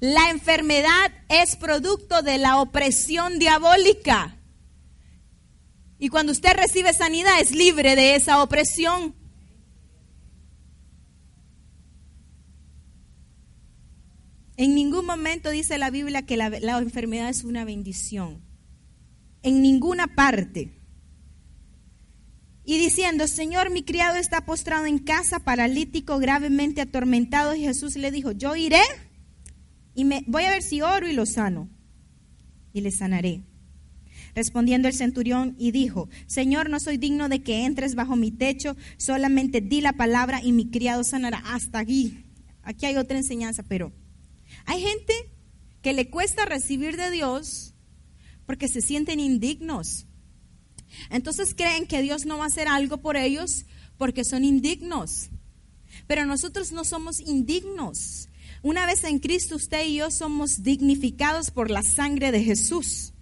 La 0.00 0.30
enfermedad 0.30 1.12
es 1.28 1.56
producto 1.56 2.22
de 2.22 2.38
la 2.38 2.62
opresión 2.62 3.38
diabólica. 3.38 4.38
Y 5.98 6.08
cuando 6.08 6.32
usted 6.32 6.54
recibe 6.54 6.94
sanidad 6.94 7.42
es 7.42 7.50
libre 7.50 7.94
de 7.94 8.14
esa 8.14 8.42
opresión. 8.42 9.14
En 14.56 14.74
ningún 14.74 15.04
momento 15.04 15.50
dice 15.50 15.76
la 15.76 15.90
Biblia 15.90 16.22
que 16.22 16.38
la, 16.38 16.78
enfermedad 16.78 17.28
es 17.28 17.44
una 17.44 17.66
bendición. 17.66 18.40
En 19.42 19.60
ninguna 19.60 20.06
parte. 20.14 20.81
Y 22.64 22.78
diciendo, 22.78 23.26
Señor, 23.26 23.70
mi 23.70 23.82
criado 23.82 24.16
está 24.16 24.44
postrado 24.44 24.86
en 24.86 24.98
casa, 24.98 25.40
paralítico, 25.40 26.18
gravemente 26.18 26.80
atormentado. 26.80 27.54
Y 27.54 27.62
Jesús 27.62 27.96
le 27.96 28.10
dijo, 28.10 28.32
yo 28.32 28.54
iré 28.54 28.82
y 29.94 30.04
me, 30.04 30.24
voy 30.26 30.44
a 30.44 30.50
ver 30.50 30.62
si 30.62 30.80
oro 30.80 31.08
y 31.08 31.12
lo 31.12 31.26
sano, 31.26 31.68
y 32.72 32.80
le 32.80 32.90
sanaré. 32.90 33.42
Respondiendo 34.34 34.88
el 34.88 34.94
centurión 34.94 35.56
y 35.58 35.72
dijo, 35.72 36.08
Señor, 36.26 36.70
no 36.70 36.80
soy 36.80 36.96
digno 36.96 37.28
de 37.28 37.42
que 37.42 37.66
entres 37.66 37.94
bajo 37.94 38.16
mi 38.16 38.30
techo, 38.30 38.76
solamente 38.96 39.60
di 39.60 39.82
la 39.82 39.92
palabra 39.92 40.40
y 40.42 40.52
mi 40.52 40.70
criado 40.70 41.04
sanará. 41.04 41.38
Hasta 41.44 41.80
aquí. 41.80 42.24
Aquí 42.62 42.86
hay 42.86 42.96
otra 42.96 43.18
enseñanza, 43.18 43.62
pero 43.62 43.92
hay 44.64 44.80
gente 44.80 45.12
que 45.82 45.92
le 45.92 46.08
cuesta 46.08 46.46
recibir 46.46 46.96
de 46.96 47.10
Dios 47.10 47.74
porque 48.46 48.68
se 48.68 48.80
sienten 48.80 49.20
indignos. 49.20 50.06
Entonces 51.10 51.54
creen 51.54 51.86
que 51.86 52.02
Dios 52.02 52.26
no 52.26 52.38
va 52.38 52.44
a 52.44 52.48
hacer 52.48 52.68
algo 52.68 52.98
por 52.98 53.16
ellos 53.16 53.66
porque 53.98 54.24
son 54.24 54.44
indignos. 54.44 55.28
Pero 56.06 56.26
nosotros 56.26 56.72
no 56.72 56.84
somos 56.84 57.20
indignos. 57.20 58.28
Una 58.62 58.86
vez 58.86 59.04
en 59.04 59.18
Cristo 59.18 59.56
usted 59.56 59.84
y 59.86 59.96
yo 59.96 60.10
somos 60.10 60.62
dignificados 60.62 61.50
por 61.50 61.70
la 61.70 61.82
sangre 61.82 62.32
de 62.32 62.42
Jesús. 62.42 63.12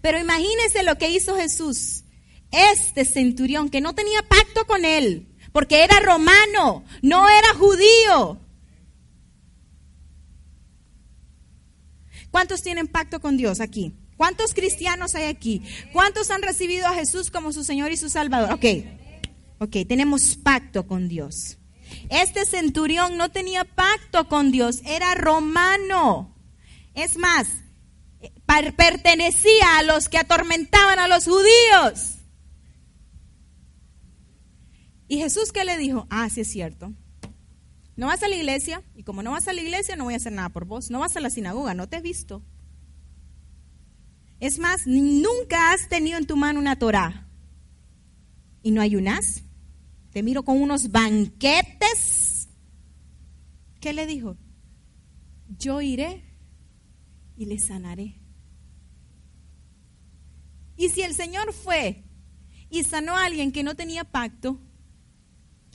Pero 0.00 0.18
imagínese 0.18 0.82
lo 0.82 0.98
que 0.98 1.10
hizo 1.10 1.36
Jesús. 1.36 2.04
Este 2.50 3.04
centurión 3.04 3.68
que 3.68 3.80
no 3.80 3.94
tenía 3.94 4.22
pacto 4.22 4.66
con 4.66 4.84
él, 4.84 5.26
porque 5.52 5.82
era 5.82 5.98
romano, 6.00 6.84
no 7.02 7.28
era 7.28 7.54
judío. 7.54 8.40
¿Cuántos 12.30 12.62
tienen 12.62 12.86
pacto 12.86 13.20
con 13.20 13.36
Dios 13.36 13.60
aquí? 13.60 13.94
¿Cuántos 14.16 14.54
cristianos 14.54 15.14
hay 15.14 15.24
aquí? 15.24 15.62
¿Cuántos 15.92 16.30
han 16.30 16.42
recibido 16.42 16.86
a 16.86 16.94
Jesús 16.94 17.30
como 17.30 17.52
su 17.52 17.64
Señor 17.64 17.92
y 17.92 17.96
su 17.96 18.08
Salvador? 18.08 18.52
Ok, 18.52 18.64
ok, 19.58 19.76
tenemos 19.88 20.36
pacto 20.36 20.86
con 20.86 21.08
Dios. 21.08 21.58
Este 22.10 22.44
centurión 22.44 23.16
no 23.16 23.30
tenía 23.30 23.64
pacto 23.64 24.28
con 24.28 24.50
Dios, 24.52 24.82
era 24.84 25.14
romano. 25.14 26.34
Es 26.94 27.16
más, 27.16 27.48
pertenecía 28.76 29.78
a 29.78 29.82
los 29.82 30.08
que 30.08 30.18
atormentaban 30.18 30.98
a 30.98 31.08
los 31.08 31.24
judíos. 31.24 32.18
Y 35.08 35.18
Jesús 35.18 35.52
qué 35.52 35.64
le 35.64 35.76
dijo, 35.76 36.06
ah, 36.10 36.28
sí 36.30 36.42
es 36.42 36.48
cierto. 36.48 36.92
No 37.96 38.08
vas 38.08 38.22
a 38.22 38.28
la 38.28 38.34
iglesia 38.34 38.82
y 38.94 39.04
como 39.04 39.22
no 39.22 39.32
vas 39.32 39.46
a 39.46 39.52
la 39.52 39.60
iglesia 39.60 39.94
no 39.96 40.04
voy 40.04 40.14
a 40.14 40.16
hacer 40.16 40.32
nada 40.32 40.48
por 40.48 40.64
vos. 40.64 40.90
No 40.90 41.00
vas 41.00 41.16
a 41.16 41.20
la 41.20 41.30
sinagoga, 41.30 41.74
no 41.74 41.88
te 41.88 41.96
he 41.96 42.00
visto. 42.00 42.42
Es 44.40 44.58
más, 44.58 44.86
nunca 44.86 45.72
has 45.72 45.88
tenido 45.88 46.18
en 46.18 46.26
tu 46.26 46.36
mano 46.36 46.60
una 46.60 46.78
Torah 46.78 47.28
y 48.62 48.70
no 48.70 48.80
ayunas 48.80 49.44
te 50.14 50.22
miro 50.22 50.44
con 50.44 50.62
unos 50.62 50.92
banquetes. 50.92 52.48
¿Qué 53.80 53.92
le 53.92 54.06
dijo? 54.06 54.36
Yo 55.58 55.82
iré 55.82 56.22
y 57.36 57.46
le 57.46 57.58
sanaré. 57.58 58.20
Y 60.76 60.90
si 60.90 61.02
el 61.02 61.14
Señor 61.14 61.52
fue 61.52 62.04
y 62.70 62.84
sanó 62.84 63.16
a 63.16 63.24
alguien 63.24 63.50
que 63.50 63.64
no 63.64 63.74
tenía 63.74 64.04
pacto, 64.04 64.60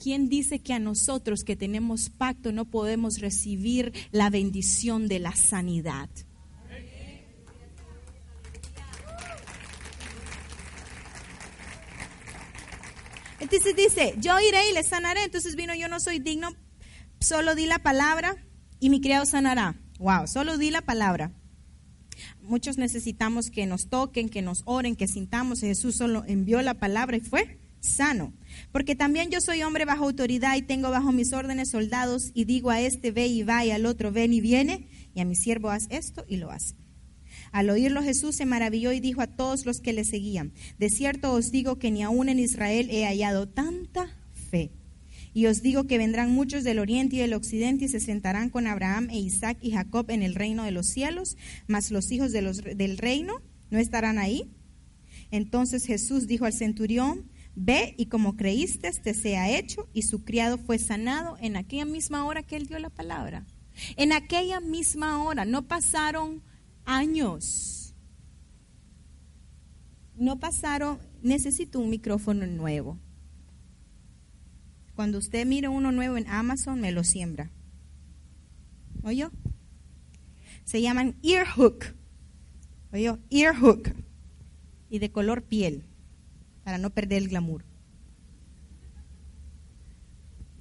¿quién 0.02 0.30
dice 0.30 0.62
que 0.62 0.72
a 0.72 0.78
nosotros 0.78 1.44
que 1.44 1.54
tenemos 1.54 2.08
pacto 2.08 2.50
no 2.50 2.64
podemos 2.64 3.18
recibir 3.18 3.92
la 4.10 4.30
bendición 4.30 5.06
de 5.06 5.18
la 5.18 5.36
sanidad? 5.36 6.08
Entonces 13.40 13.74
dice, 13.74 14.14
yo 14.18 14.38
iré 14.38 14.70
y 14.70 14.74
le 14.74 14.82
sanaré. 14.82 15.24
Entonces 15.24 15.56
vino, 15.56 15.74
yo 15.74 15.88
no 15.88 15.98
soy 15.98 16.18
digno, 16.18 16.54
solo 17.20 17.54
di 17.54 17.66
la 17.66 17.80
palabra 17.80 18.36
y 18.78 18.90
mi 18.90 19.00
criado 19.00 19.26
sanará. 19.26 19.76
Wow, 19.98 20.26
solo 20.26 20.58
di 20.58 20.70
la 20.70 20.82
palabra. 20.82 21.32
Muchos 22.42 22.78
necesitamos 22.78 23.50
que 23.50 23.66
nos 23.66 23.88
toquen, 23.88 24.28
que 24.28 24.42
nos 24.42 24.62
oren, 24.66 24.96
que 24.96 25.08
sintamos. 25.08 25.60
Jesús 25.60 25.96
solo 25.96 26.24
envió 26.26 26.60
la 26.62 26.74
palabra 26.74 27.16
y 27.16 27.20
fue 27.20 27.58
sano. 27.80 28.32
Porque 28.72 28.94
también 28.94 29.30
yo 29.30 29.40
soy 29.40 29.62
hombre 29.62 29.84
bajo 29.84 30.04
autoridad 30.04 30.56
y 30.56 30.62
tengo 30.62 30.90
bajo 30.90 31.12
mis 31.12 31.32
órdenes 31.32 31.70
soldados 31.70 32.30
y 32.34 32.44
digo 32.44 32.70
a 32.70 32.80
este 32.80 33.10
ve 33.10 33.26
y 33.26 33.42
va 33.42 33.64
y 33.64 33.70
al 33.70 33.86
otro 33.86 34.12
ven 34.12 34.32
y 34.32 34.40
viene 34.40 34.88
y 35.14 35.20
a 35.20 35.24
mi 35.24 35.34
siervo 35.34 35.70
haz 35.70 35.86
esto 35.90 36.24
y 36.28 36.36
lo 36.36 36.50
hace. 36.50 36.74
Al 37.52 37.70
oírlo 37.70 38.02
Jesús 38.02 38.36
se 38.36 38.46
maravilló 38.46 38.92
y 38.92 39.00
dijo 39.00 39.20
a 39.20 39.26
todos 39.26 39.66
los 39.66 39.80
que 39.80 39.92
le 39.92 40.04
seguían, 40.04 40.52
de 40.78 40.88
cierto 40.88 41.32
os 41.32 41.50
digo 41.50 41.78
que 41.78 41.90
ni 41.90 42.02
aún 42.02 42.28
en 42.28 42.38
Israel 42.38 42.88
he 42.90 43.04
hallado 43.04 43.48
tanta 43.48 44.08
fe. 44.50 44.70
Y 45.32 45.46
os 45.46 45.62
digo 45.62 45.86
que 45.86 45.98
vendrán 45.98 46.32
muchos 46.32 46.64
del 46.64 46.78
oriente 46.78 47.16
y 47.16 47.18
del 47.20 47.34
occidente 47.34 47.84
y 47.84 47.88
se 47.88 48.00
sentarán 48.00 48.50
con 48.50 48.66
Abraham 48.66 49.08
e 49.10 49.18
Isaac 49.18 49.58
y 49.62 49.70
Jacob 49.70 50.10
en 50.10 50.22
el 50.22 50.34
reino 50.34 50.64
de 50.64 50.72
los 50.72 50.86
cielos, 50.86 51.36
mas 51.68 51.90
los 51.90 52.10
hijos 52.10 52.32
del 52.32 52.98
reino 52.98 53.40
no 53.70 53.78
estarán 53.78 54.18
ahí. 54.18 54.50
Entonces 55.30 55.84
Jesús 55.86 56.26
dijo 56.26 56.46
al 56.46 56.52
centurión, 56.52 57.30
ve 57.54 57.94
y 57.96 58.06
como 58.06 58.36
creíste 58.36 58.90
te 58.90 59.14
sea 59.14 59.56
hecho, 59.56 59.88
y 59.92 60.02
su 60.02 60.24
criado 60.24 60.58
fue 60.58 60.78
sanado 60.78 61.36
en 61.40 61.56
aquella 61.56 61.84
misma 61.84 62.24
hora 62.24 62.42
que 62.42 62.56
él 62.56 62.66
dio 62.66 62.78
la 62.80 62.90
palabra. 62.90 63.46
En 63.96 64.12
aquella 64.12 64.60
misma 64.60 65.22
hora, 65.22 65.44
no 65.44 65.68
pasaron 65.68 66.42
años. 66.90 67.94
No 70.16 70.40
pasaron, 70.40 70.98
necesito 71.22 71.78
un 71.78 71.88
micrófono 71.88 72.46
nuevo. 72.46 72.98
Cuando 74.96 75.18
usted 75.18 75.46
mire 75.46 75.68
uno 75.68 75.92
nuevo 75.92 76.16
en 76.16 76.28
Amazon, 76.28 76.80
me 76.80 76.92
lo 76.92 77.04
siembra. 77.04 77.50
¿Oyó? 79.02 79.30
Se 80.64 80.82
llaman 80.82 81.16
ear 81.22 81.46
hook. 81.46 81.86
¿Oyó? 82.92 83.18
Ear 83.30 83.56
hook. 83.56 83.94
Y 84.90 84.98
de 84.98 85.12
color 85.12 85.44
piel, 85.44 85.84
para 86.64 86.76
no 86.76 86.90
perder 86.90 87.22
el 87.22 87.28
glamour. 87.28 87.64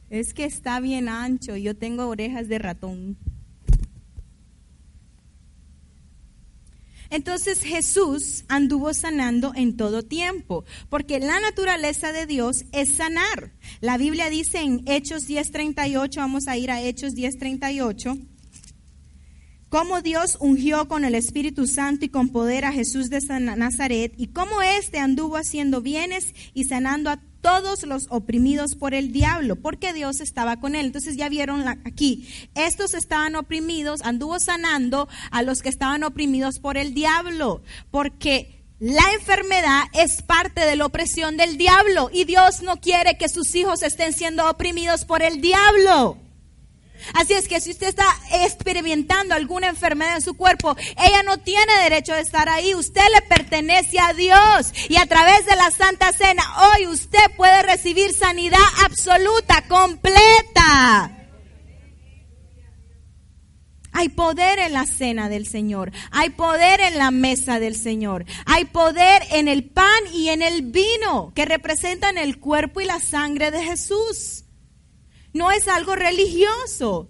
Es 0.09 0.33
que 0.33 0.45
está 0.45 0.79
bien 0.79 1.09
ancho, 1.09 1.57
yo 1.57 1.75
tengo 1.75 2.07
orejas 2.07 2.47
de 2.47 2.59
ratón. 2.59 3.17
Entonces 7.09 7.61
Jesús 7.63 8.43
anduvo 8.47 8.93
sanando 8.93 9.51
en 9.55 9.75
todo 9.77 10.03
tiempo, 10.03 10.63
porque 10.89 11.19
la 11.19 11.39
naturaleza 11.39 12.11
de 12.11 12.25
Dios 12.27 12.65
es 12.71 12.89
sanar. 12.89 13.51
La 13.81 13.97
Biblia 13.97 14.29
dice 14.29 14.59
en 14.59 14.83
Hechos 14.85 15.27
10:38, 15.27 16.17
vamos 16.17 16.47
a 16.47 16.57
ir 16.57 16.69
a 16.69 16.81
Hechos 16.81 17.15
10:38, 17.15 18.19
cómo 19.69 20.01
Dios 20.01 20.37
ungió 20.39 20.87
con 20.87 21.03
el 21.03 21.15
Espíritu 21.15 21.67
Santo 21.67 22.05
y 22.05 22.09
con 22.09 22.29
poder 22.29 22.65
a 22.65 22.71
Jesús 22.71 23.09
de 23.09 23.19
Nazaret, 23.39 24.13
y 24.17 24.27
cómo 24.27 24.61
éste 24.61 24.99
anduvo 24.99 25.37
haciendo 25.37 25.81
bienes 25.81 26.33
y 26.53 26.65
sanando 26.65 27.09
a 27.09 27.19
todos 27.41 27.83
los 27.83 28.07
oprimidos 28.09 28.75
por 28.75 28.93
el 28.93 29.11
diablo, 29.11 29.55
porque 29.55 29.93
Dios 29.93 30.21
estaba 30.21 30.59
con 30.59 30.75
él. 30.75 30.87
Entonces 30.87 31.17
ya 31.17 31.29
vieron 31.29 31.67
aquí, 31.67 32.27
estos 32.55 32.93
estaban 32.93 33.35
oprimidos, 33.35 34.01
anduvo 34.01 34.39
sanando 34.39 35.07
a 35.31 35.41
los 35.43 35.61
que 35.61 35.69
estaban 35.69 36.03
oprimidos 36.03 36.59
por 36.59 36.77
el 36.77 36.93
diablo, 36.93 37.61
porque 37.91 38.63
la 38.79 39.03
enfermedad 39.13 39.83
es 39.93 40.21
parte 40.21 40.61
de 40.61 40.77
la 40.77 40.85
opresión 40.85 41.35
del 41.35 41.57
diablo 41.57 42.09
y 42.13 42.23
Dios 42.23 42.61
no 42.61 42.77
quiere 42.77 43.17
que 43.17 43.27
sus 43.27 43.53
hijos 43.55 43.83
estén 43.83 44.13
siendo 44.13 44.49
oprimidos 44.49 45.03
por 45.03 45.21
el 45.21 45.41
diablo. 45.41 46.17
Así 47.13 47.33
es 47.33 47.47
que 47.47 47.59
si 47.59 47.71
usted 47.71 47.87
está 47.87 48.07
experimentando 48.31 49.35
alguna 49.35 49.67
enfermedad 49.67 50.15
en 50.15 50.21
su 50.21 50.35
cuerpo, 50.35 50.75
ella 50.97 51.23
no 51.23 51.37
tiene 51.37 51.73
derecho 51.83 52.13
de 52.13 52.21
estar 52.21 52.49
ahí. 52.49 52.75
Usted 52.75 53.03
le 53.13 53.21
pertenece 53.23 53.99
a 53.99 54.13
Dios. 54.13 54.73
Y 54.89 54.97
a 54.97 55.05
través 55.05 55.45
de 55.45 55.55
la 55.55 55.71
Santa 55.71 56.11
Cena, 56.13 56.43
hoy 56.73 56.87
usted 56.87 57.23
puede 57.35 57.63
recibir 57.63 58.13
sanidad 58.13 58.59
absoluta, 58.83 59.63
completa. 59.67 61.15
Hay 63.91 64.09
poder 64.09 64.59
en 64.59 64.73
la 64.73 64.85
cena 64.85 65.29
del 65.29 65.47
Señor. 65.47 65.91
Hay 66.11 66.29
poder 66.29 66.79
en 66.79 66.97
la 66.97 67.11
mesa 67.11 67.59
del 67.59 67.75
Señor. 67.75 68.25
Hay 68.45 68.65
poder 68.65 69.23
en 69.31 69.47
el 69.47 69.65
pan 69.65 69.99
y 70.13 70.29
en 70.29 70.41
el 70.41 70.61
vino 70.61 71.33
que 71.35 71.45
representan 71.45 72.17
el 72.17 72.39
cuerpo 72.39 72.81
y 72.81 72.85
la 72.85 72.99
sangre 72.99 73.51
de 73.51 73.63
Jesús. 73.63 74.45
No 75.33 75.51
es 75.51 75.67
algo 75.67 75.95
religioso. 75.95 77.09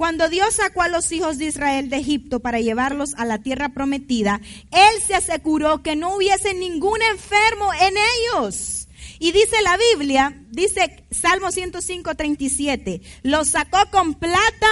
Cuando 0.00 0.30
Dios 0.30 0.54
sacó 0.54 0.80
a 0.80 0.88
los 0.88 1.12
hijos 1.12 1.36
de 1.36 1.44
Israel 1.44 1.90
de 1.90 1.98
Egipto 1.98 2.40
para 2.40 2.60
llevarlos 2.60 3.14
a 3.18 3.26
la 3.26 3.42
tierra 3.42 3.74
prometida, 3.74 4.40
Él 4.70 5.02
se 5.06 5.14
aseguró 5.14 5.82
que 5.82 5.94
no 5.94 6.16
hubiese 6.16 6.54
ningún 6.54 7.02
enfermo 7.02 7.70
en 7.74 7.94
ellos. 7.96 8.88
Y 9.18 9.32
dice 9.32 9.60
la 9.62 9.76
Biblia, 9.92 10.42
dice 10.48 11.04
Salmo 11.10 11.52
105, 11.52 12.14
37, 12.14 13.02
los 13.24 13.50
sacó 13.50 13.90
con 13.90 14.14
plata 14.14 14.68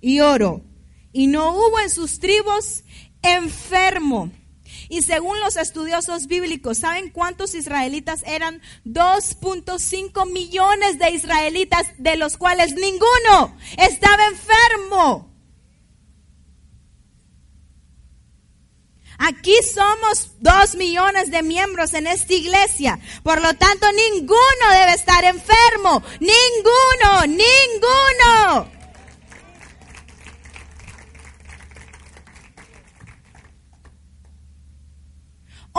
y 0.00 0.20
oro, 0.20 0.62
y 1.12 1.26
no 1.26 1.52
hubo 1.52 1.80
en 1.80 1.90
sus 1.90 2.20
tribus 2.20 2.84
enfermo. 3.22 4.30
Y 4.90 5.02
según 5.02 5.38
los 5.38 5.56
estudiosos 5.56 6.26
bíblicos, 6.26 6.78
¿saben 6.78 7.10
cuántos 7.10 7.54
israelitas 7.54 8.24
eran? 8.26 8.60
2.5 8.84 10.28
millones 10.30 10.98
de 10.98 11.10
israelitas, 11.12 11.86
de 11.96 12.16
los 12.16 12.36
cuales 12.36 12.74
ninguno 12.74 13.56
estaba 13.78 14.26
enfermo. 14.26 15.30
Aquí 19.16 19.54
somos 19.72 20.30
dos 20.40 20.74
millones 20.74 21.30
de 21.30 21.44
miembros 21.44 21.94
en 21.94 22.08
esta 22.08 22.34
iglesia. 22.34 22.98
Por 23.22 23.40
lo 23.40 23.54
tanto, 23.54 23.86
ninguno 23.92 24.70
debe 24.72 24.94
estar 24.94 25.22
enfermo. 25.22 26.02
Ninguno, 26.18 27.26
ninguno. 27.28 28.79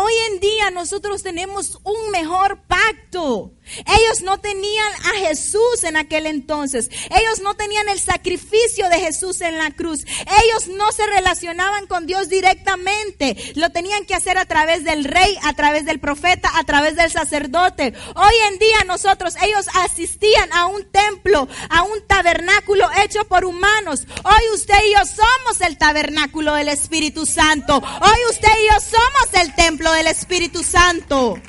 Hoy 0.04 0.14
en 0.32 0.40
día 0.40 0.72
nosotros 0.72 1.22
tenemos 1.22 1.80
un 1.84 2.10
mejor 2.10 2.64
pacto. 2.64 3.52
Ellos 3.80 4.22
no 4.22 4.40
tenían 4.40 4.94
a 4.94 5.28
Jesús 5.28 5.84
en 5.84 5.98
aquel 5.98 6.26
entonces. 6.26 6.90
Ellos 7.10 7.42
no 7.42 7.56
tenían 7.56 7.90
el 7.90 8.00
sacrificio 8.00 8.90
de 8.90 9.00
Jesús 9.00 9.42
en 9.42 9.58
la 9.58 9.72
cruz. 9.72 10.06
Ellos 10.44 10.68
no 10.68 10.92
se 10.92 11.06
relacionaban 11.08 11.88
con 11.88 12.06
Dios 12.06 12.30
directamente. 12.30 13.36
Lo 13.56 13.70
tenían 13.72 14.06
que 14.06 14.16
hacer 14.16 14.38
a 14.38 14.46
través 14.46 14.84
del 14.84 15.04
rey, 15.04 15.38
a 15.44 15.54
través 15.54 15.86
del 15.86 16.00
profeta, 16.00 16.52
a 16.56 16.64
través 16.64 16.96
del 16.96 17.12
sacerdote. 17.12 17.94
Hoy 18.16 18.34
en 18.50 18.60
día 18.60 18.84
nosotros, 18.86 19.36
ellos 19.42 19.66
asistían 19.84 20.52
a 20.54 20.68
un 20.68 20.90
templo, 20.92 21.48
a 21.70 21.84
un 21.84 22.06
tabernáculo 22.08 22.90
hecho 23.04 23.26
por 23.26 23.46
humanos. 23.46 24.06
Hoy 24.24 24.54
usted 24.54 24.78
y 24.88 24.94
yo 24.94 25.06
somos 25.06 25.62
el 25.62 25.78
tabernáculo 25.78 26.54
del 26.56 26.70
Espíritu 26.70 27.26
Santo. 27.26 27.78
Hoy 27.78 28.20
usted 28.30 28.52
y 28.64 28.74
yo 28.74 28.80
somos 28.80 29.42
el 29.42 29.56
templo 29.56 29.92
del 29.94 30.08
Espíritu 30.08 30.64
Santo. 30.64 31.40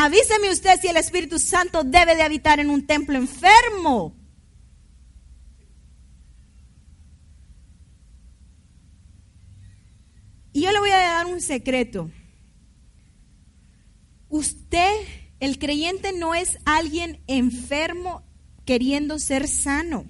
Avíseme 0.00 0.48
usted 0.48 0.80
si 0.80 0.86
el 0.86 0.96
Espíritu 0.96 1.40
Santo 1.40 1.82
debe 1.82 2.14
de 2.14 2.22
habitar 2.22 2.60
en 2.60 2.70
un 2.70 2.86
templo 2.86 3.18
enfermo. 3.18 4.14
Y 10.52 10.60
yo 10.60 10.70
le 10.70 10.78
voy 10.78 10.90
a 10.90 10.98
dar 10.98 11.26
un 11.26 11.40
secreto. 11.40 12.12
Usted, 14.28 14.88
el 15.40 15.58
creyente, 15.58 16.12
no 16.12 16.32
es 16.32 16.58
alguien 16.64 17.20
enfermo 17.26 18.22
queriendo 18.64 19.18
ser 19.18 19.48
sano. 19.48 20.04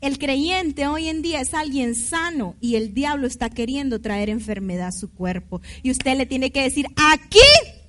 El 0.00 0.18
creyente 0.20 0.86
hoy 0.86 1.08
en 1.08 1.20
día 1.20 1.40
es 1.40 1.52
alguien 1.52 1.96
sano 1.96 2.54
y 2.60 2.76
el 2.76 2.94
diablo 2.94 3.26
está 3.26 3.50
queriendo 3.50 4.00
traer 4.00 4.30
enfermedad 4.30 4.88
a 4.88 4.92
su 4.92 5.12
cuerpo. 5.12 5.60
Y 5.82 5.90
usted 5.90 6.16
le 6.16 6.26
tiene 6.26 6.52
que 6.52 6.62
decir, 6.62 6.86
aquí 6.94 7.40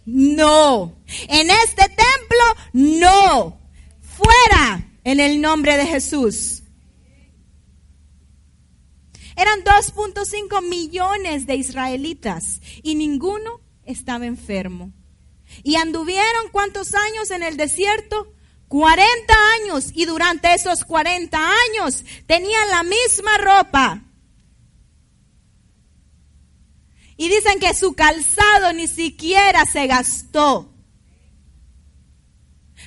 no. 0.06 0.96
En 1.28 1.50
este 1.50 1.84
templo, 1.90 2.44
no. 2.74 3.60
Fuera 4.02 4.88
en 5.04 5.20
el 5.20 5.42
nombre 5.42 5.78
de 5.78 5.86
Jesús. 5.86 6.64
Eran 9.36 9.64
2.5 9.64 10.62
millones 10.62 11.46
de 11.46 11.56
israelitas 11.56 12.62
y 12.82 12.96
ninguno 12.96 13.60
estaba 13.86 14.26
enfermo. 14.26 14.94
Y 15.64 15.76
anduvieron 15.76 16.50
cuántos 16.52 16.94
años 16.94 17.32
en 17.32 17.44
el 17.44 17.58
desierto? 17.58 18.34
40 18.68 19.34
años 19.62 19.92
y 19.94 20.06
durante 20.06 20.54
esos 20.54 20.86
40 20.86 21.38
años 21.38 22.04
tenían 22.26 22.70
la 22.70 22.84
misma 22.84 23.38
ropa, 23.38 24.05
Y 27.18 27.30
dicen 27.30 27.60
que 27.60 27.74
su 27.74 27.94
calzado 27.94 28.74
ni 28.74 28.88
siquiera 28.88 29.66
se 29.66 29.88
gastó. 29.88 30.72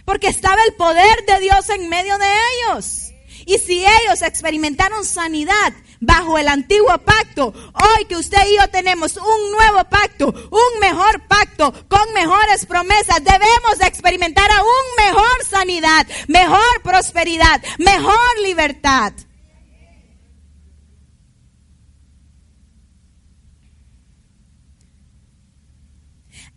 Porque 0.05 0.29
estaba 0.29 0.63
el 0.65 0.75
poder 0.75 1.25
de 1.27 1.41
Dios 1.41 1.69
en 1.71 1.89
medio 1.89 2.17
de 2.19 2.27
ellos. 2.27 3.13
Y 3.47 3.59
si 3.59 3.85
ellos 3.85 4.21
experimentaron 4.23 5.05
sanidad 5.05 5.73
bajo 6.01 6.39
el 6.39 6.49
antiguo 6.49 6.99
pacto, 6.99 7.53
hoy 7.73 8.05
que 8.05 8.17
usted 8.17 8.47
y 8.47 8.57
yo 8.57 8.69
tenemos 8.69 9.17
un 9.17 9.53
nuevo 9.53 9.85
pacto, 9.85 10.29
un 10.29 10.81
mejor 10.81 11.27
pacto 11.27 11.73
con 11.89 12.13
mejores 12.13 12.67
promesas, 12.67 13.25
debemos 13.25 13.79
de 13.79 13.87
experimentar 13.87 14.51
aún 14.51 14.69
mejor 14.99 15.45
sanidad, 15.49 16.07
mejor 16.27 16.83
prosperidad, 16.83 17.63
mejor 17.79 18.39
libertad. 18.43 19.13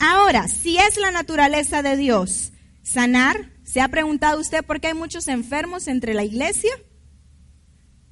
Ahora, 0.04 0.48
si 0.48 0.80
es 0.80 0.98
la 0.98 1.12
naturaleza 1.12 1.84
de 1.84 1.96
Dios 1.96 2.54
sanar, 2.82 3.52
¿se 3.64 3.82
ha 3.82 3.88
preguntado 3.88 4.42
usted 4.42 4.66
por 4.66 4.82
qué 4.82 4.88
hay 4.88 4.94
muchos 4.96 5.28
enfermos 5.28 5.88
entre 5.88 6.16
la 6.16 6.24
iglesia? 6.24 6.72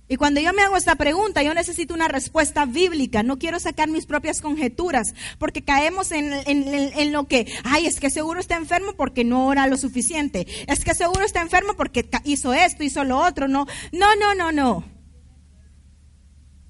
Y 0.08 0.16
cuando 0.16 0.40
yo 0.40 0.54
me 0.54 0.62
hago 0.62 0.78
esta 0.78 0.94
pregunta, 0.96 1.42
yo 1.42 1.52
necesito 1.56 1.96
una 1.96 2.08
respuesta 2.08 2.66
bíblica. 2.66 3.24
No 3.24 3.40
quiero 3.40 3.60
sacar 3.60 3.90
mis 3.90 4.06
propias 4.06 4.40
conjeturas, 4.40 5.16
porque 5.40 5.64
caemos 5.64 6.12
en, 6.12 6.32
en, 6.46 7.12
lo 7.12 7.28
que, 7.28 7.52
ay, 7.64 7.88
es 7.88 8.00
que 8.00 8.12
seguro 8.12 8.40
está 8.40 8.56
enfermo 8.56 8.94
porque 8.94 9.24
no 9.24 9.48
ora 9.48 9.66
lo 9.66 9.76
suficiente. 9.76 10.46
Es 10.68 10.86
que 10.86 10.94
seguro 10.94 11.26
está 11.26 11.42
enfermo 11.42 11.74
porque 11.76 12.08
hizo 12.24 12.54
esto, 12.54 12.84
hizo 12.84 13.04
lo 13.04 13.18
otro. 13.18 13.48
No, 13.48 13.66
no, 13.92 14.16
no, 14.16 14.36
no, 14.36 14.52
no. 14.52 14.84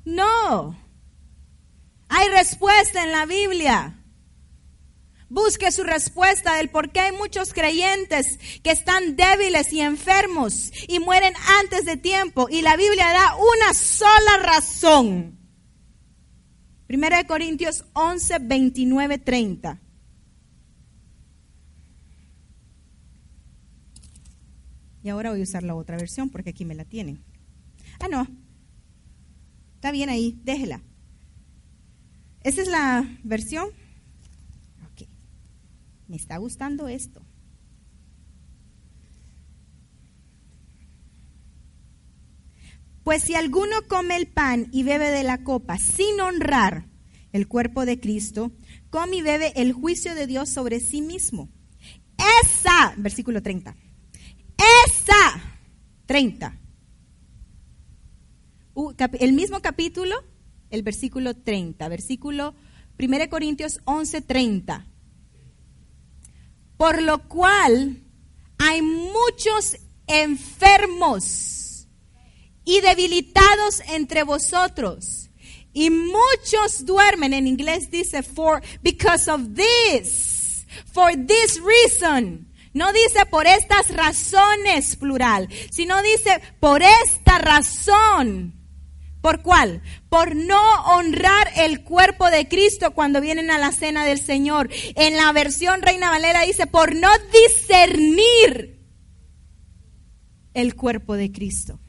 No. 0.05 0.79
Hay 2.07 2.29
respuesta 2.29 3.03
en 3.03 3.11
la 3.11 3.25
Biblia. 3.25 3.98
Busque 5.29 5.71
su 5.71 5.83
respuesta 5.83 6.55
del 6.55 6.69
por 6.69 6.91
qué 6.91 7.01
hay 7.01 7.11
muchos 7.11 7.53
creyentes 7.53 8.39
que 8.63 8.71
están 8.71 9.15
débiles 9.15 9.71
y 9.71 9.81
enfermos 9.81 10.71
y 10.87 10.99
mueren 10.99 11.33
antes 11.61 11.85
de 11.85 11.97
tiempo. 11.97 12.47
Y 12.49 12.63
la 12.63 12.75
Biblia 12.75 13.07
da 13.09 13.35
una 13.35 13.73
sola 13.75 14.37
razón. 14.41 15.37
Primera 16.87 17.17
de 17.17 17.27
Corintios 17.27 17.85
11, 17.93 18.39
29, 18.41 19.19
30. 19.19 19.79
Y 25.03 25.09
ahora 25.09 25.29
voy 25.29 25.41
a 25.41 25.43
usar 25.43 25.61
la 25.63 25.75
otra 25.75 25.97
versión 25.97 26.29
porque 26.29 26.49
aquí 26.49 26.65
me 26.65 26.73
la 26.73 26.85
tienen. 26.85 27.23
Ah, 27.99 28.07
no. 28.07 28.27
Está 29.75 29.91
bien 29.91 30.09
ahí, 30.09 30.39
déjela. 30.43 30.81
Esa 32.41 32.61
es 32.61 32.67
la 32.67 33.07
versión 33.23 33.69
me 36.09 36.17
está 36.17 36.37
gustando 36.37 36.87
esto. 36.87 37.21
Pues 43.03 43.23
si 43.23 43.35
alguno 43.35 43.75
come 43.87 44.17
el 44.17 44.27
pan 44.27 44.67
y 44.71 44.83
bebe 44.83 45.09
de 45.09 45.23
la 45.23 45.43
copa 45.43 45.77
sin 45.77 46.19
honrar 46.19 46.87
el 47.31 47.47
cuerpo 47.47 47.85
de 47.85 47.99
Cristo, 47.99 48.51
come 48.89 49.17
y 49.17 49.21
bebe 49.21 49.53
el 49.55 49.71
juicio 49.71 50.15
de 50.15 50.27
Dios 50.27 50.49
sobre 50.49 50.79
sí 50.79 51.01
mismo. 51.01 51.49
Esa, 52.43 52.93
versículo 52.97 53.41
30. 53.41 53.75
Esa, 54.85 55.57
30. 56.07 56.59
el 59.19 59.33
mismo 59.33 59.61
capítulo, 59.61 60.15
el 60.71 60.83
versículo 60.83 61.35
30, 61.35 61.87
versículo 61.87 62.55
1 62.97 63.29
Corintios 63.29 63.79
11, 63.85 64.21
30 64.21 64.87
Por 66.79 67.01
lo 67.01 67.27
cual 67.27 67.97
hay 68.57 68.81
muchos 68.81 69.75
enfermos 70.07 71.85
y 72.63 72.79
debilitados 72.79 73.81
entre 73.89 74.23
vosotros. 74.23 75.29
Y 75.73 75.89
muchos 75.89 76.85
duermen. 76.85 77.33
En 77.33 77.47
inglés 77.47 77.91
dice, 77.91 78.23
for, 78.23 78.63
because 78.81 79.29
of 79.29 79.41
this, 79.55 80.65
for 80.93 81.11
this 81.27 81.59
reason. 81.61 82.47
No 82.73 82.93
dice 82.93 83.25
por 83.25 83.45
estas 83.45 83.89
razones, 83.89 84.95
plural, 84.95 85.49
sino 85.71 86.01
dice 86.01 86.41
por 86.61 86.81
esta 86.81 87.39
razón. 87.39 88.58
¿Por 89.21 89.41
cuál? 89.41 89.81
Por 90.09 90.35
no 90.35 90.61
honrar 90.85 91.49
el 91.57 91.83
cuerpo 91.83 92.29
de 92.29 92.47
Cristo 92.47 92.91
cuando 92.91 93.19
vienen 93.19 93.51
a 93.51 93.57
la 93.57 93.71
cena 93.71 94.05
del 94.05 94.19
Señor. 94.19 94.69
En 94.95 95.17
la 95.17 95.31
versión 95.33 95.81
Reina 95.81 96.09
Valera 96.09 96.41
dice, 96.43 96.67
por 96.67 96.95
no 96.95 97.09
discernir 97.31 98.79
el 100.53 100.75
cuerpo 100.75 101.15
de 101.15 101.31
Cristo. 101.31 101.79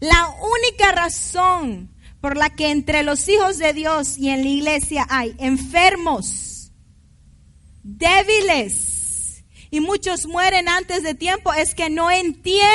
La 0.00 0.34
única 0.40 0.92
razón 0.92 1.94
por 2.20 2.36
la 2.36 2.50
que 2.50 2.70
entre 2.70 3.02
los 3.02 3.28
hijos 3.28 3.58
de 3.58 3.72
Dios 3.72 4.18
y 4.18 4.28
en 4.28 4.42
la 4.42 4.48
iglesia 4.48 5.06
hay 5.08 5.34
enfermos, 5.38 6.72
débiles, 7.82 8.99
y 9.70 9.80
muchos 9.80 10.26
mueren 10.26 10.68
antes 10.68 11.02
de 11.02 11.14
tiempo 11.14 11.52
es 11.52 11.74
que 11.74 11.90
no 11.90 12.10
entienden 12.10 12.70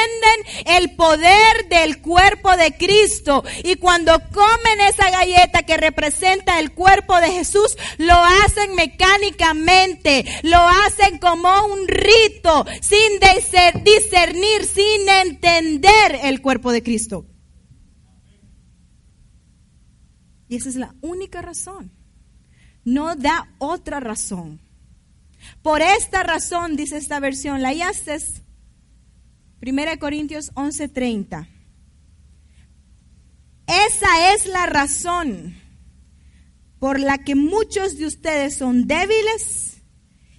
el 0.65 0.95
poder 0.95 1.67
del 1.69 2.01
cuerpo 2.01 2.55
de 2.55 2.75
Cristo. 2.77 3.43
Y 3.63 3.75
cuando 3.75 4.13
comen 4.31 4.81
esa 4.87 5.09
galleta 5.11 5.63
que 5.63 5.77
representa 5.77 6.59
el 6.59 6.73
cuerpo 6.73 7.19
de 7.19 7.31
Jesús, 7.31 7.77
lo 7.97 8.15
hacen 8.15 8.75
mecánicamente, 8.75 10.25
lo 10.43 10.57
hacen 10.57 11.19
como 11.19 11.49
un 11.65 11.87
rito, 11.87 12.65
sin 12.81 13.19
discernir, 13.83 14.65
sin 14.65 15.09
entender 15.09 16.19
el 16.23 16.41
cuerpo 16.41 16.71
de 16.71 16.81
Cristo. 16.81 17.25
Y 20.47 20.55
esa 20.57 20.69
es 20.69 20.75
la 20.75 20.95
única 21.01 21.41
razón. 21.41 21.91
No 22.83 23.15
da 23.15 23.49
otra 23.57 23.99
razón. 23.99 24.64
Por 25.61 25.81
esta 25.81 26.23
razón, 26.23 26.75
dice 26.75 26.97
esta 26.97 27.19
versión, 27.19 27.61
la 27.61 27.73
Yastes, 27.73 28.41
1 29.61 29.99
Corintios 29.99 30.51
11:30. 30.53 31.47
Esa 33.67 34.33
es 34.33 34.45
la 34.45 34.67
razón 34.67 35.55
por 36.79 36.99
la 36.99 37.17
que 37.17 37.35
muchos 37.35 37.97
de 37.97 38.05
ustedes 38.05 38.57
son 38.57 38.85
débiles 38.85 39.81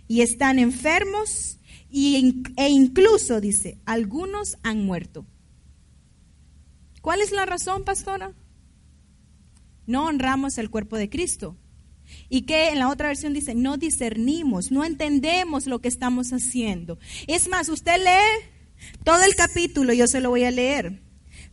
y 0.07 0.21
están 0.21 0.59
enfermos 0.59 1.59
e 1.91 2.69
incluso, 2.69 3.41
dice, 3.41 3.79
algunos 3.87 4.59
han 4.63 4.85
muerto. 4.85 5.27
¿Cuál 7.01 7.21
es 7.21 7.33
la 7.33 7.47
razón, 7.47 7.85
pastora? 7.85 8.33
No 9.87 10.07
honramos 10.07 10.59
el 10.59 10.71
cuerpo 10.71 10.97
de 10.97 11.09
Cristo. 11.09 11.57
Y 12.29 12.43
que 12.43 12.71
en 12.71 12.79
la 12.79 12.89
otra 12.89 13.09
versión 13.09 13.33
dice, 13.33 13.55
no 13.55 13.77
discernimos, 13.77 14.71
no 14.71 14.85
entendemos 14.85 15.67
lo 15.67 15.81
que 15.81 15.89
estamos 15.89 16.33
haciendo. 16.33 16.99
Es 17.27 17.49
más, 17.49 17.69
usted 17.69 17.99
lee 17.99 18.49
todo 19.05 19.23
el 19.23 19.35
capítulo, 19.35 19.93
yo 19.93 20.07
se 20.07 20.21
lo 20.21 20.31
voy 20.31 20.45
a 20.45 20.51
leer. 20.51 21.03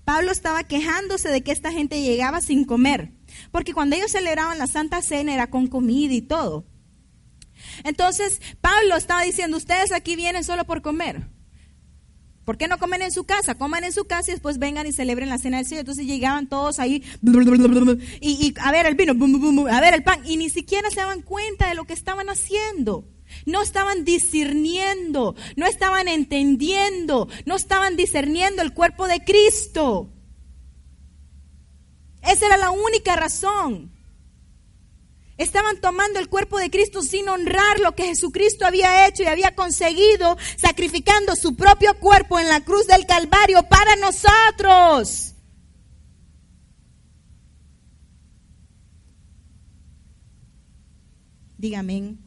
Pablo 0.06 0.32
estaba 0.32 0.66
quejándose 0.66 1.30
de 1.30 1.42
que 1.42 1.52
esta 1.52 1.72
gente 1.72 2.02
llegaba 2.02 2.42
sin 2.42 2.66
comer, 2.66 3.12
porque 3.52 3.74
cuando 3.74 3.96
ellos 3.96 4.12
celebraban 4.12 4.58
la 4.58 4.68
Santa 4.68 5.02
Cena 5.02 5.34
era 5.34 5.50
con 5.50 5.68
comida 5.68 6.14
y 6.14 6.22
todo. 6.22 6.66
Entonces, 7.84 8.42
Pablo 8.60 8.98
estaba 8.98 9.24
diciendo, 9.24 9.58
ustedes 9.58 9.92
aquí 9.92 10.16
vienen 10.16 10.44
solo 10.44 10.66
por 10.66 10.82
comer. 10.82 11.28
¿Por 12.46 12.58
qué 12.58 12.68
no 12.68 12.78
comen 12.78 13.02
en 13.02 13.12
su 13.12 13.24
casa? 13.24 13.56
Coman 13.56 13.86
en 13.86 13.94
su 13.94 14.06
casa 14.06 14.32
y 14.32 14.34
después 14.34 14.58
vengan 14.58 14.86
y 14.86 14.92
celebren 14.92 15.30
la 15.30 15.38
cena 15.38 15.58
del 15.58 15.66
Señor. 15.66 15.82
Entonces 15.82 16.06
llegaban 16.06 16.48
todos 16.48 16.80
ahí 16.80 17.04
y, 18.20 18.54
a 18.60 18.72
ver 18.72 18.86
el 18.86 18.96
vino, 18.96 19.14
a 19.70 19.82
ver 19.82 19.94
el 19.94 20.04
pan. 20.04 20.22
Y 20.26 20.38
ni 20.38 20.50
siquiera 20.50 20.90
se 20.90 20.98
daban 20.98 21.22
cuenta 21.22 21.70
de 21.70 21.76
lo 21.76 21.86
que 21.86 21.94
estaban 21.94 22.30
haciendo. 22.30 23.08
No 23.46 23.62
estaban 23.62 24.04
discerniendo, 24.04 25.36
no 25.56 25.66
estaban 25.66 26.08
entendiendo, 26.08 27.30
no 27.46 27.56
estaban 27.56 27.96
discerniendo 27.96 28.62
el 28.62 28.74
cuerpo 28.74 29.08
de 29.08 29.24
Cristo. 29.24 30.12
Esa 32.22 32.46
era 32.46 32.58
la 32.58 32.72
única 32.72 33.16
razón. 33.16 33.93
Estaban 35.38 35.82
tomando 35.82 36.20
el 36.20 36.30
cuerpo 36.30 36.60
de 36.60 36.70
Cristo 36.70 37.02
sin 37.02 37.28
honrar 37.28 37.80
lo 37.80 37.96
que 37.96 38.06
Jesucristo 38.06 38.66
había 38.66 39.08
hecho 39.08 39.24
y 39.24 39.28
había 39.28 39.56
conseguido, 39.56 40.38
sacrificando 40.58 41.36
su 41.36 41.56
propio 41.56 41.98
cuerpo 42.00 42.40
en 42.40 42.48
la 42.48 42.62
cruz 42.62 42.86
del 42.86 43.06
Calvario 43.06 43.64
para 43.64 43.96
nosotros. 43.96 45.34
Dígame. 51.58 52.18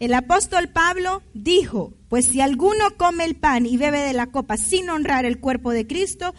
El 0.00 0.12
apóstol 0.14 0.68
Pablo 0.68 1.22
dijo, 1.34 1.94
pues 2.08 2.26
si 2.26 2.40
alguno 2.40 2.96
come 2.96 3.24
el 3.24 3.36
pan 3.36 3.64
y 3.64 3.76
bebe 3.76 4.00
de 4.00 4.12
la 4.12 4.26
copa 4.26 4.56
sin 4.56 4.90
honrar 4.90 5.24
el 5.24 5.38
cuerpo 5.38 5.70
de 5.70 5.86
Cristo, 5.86 6.34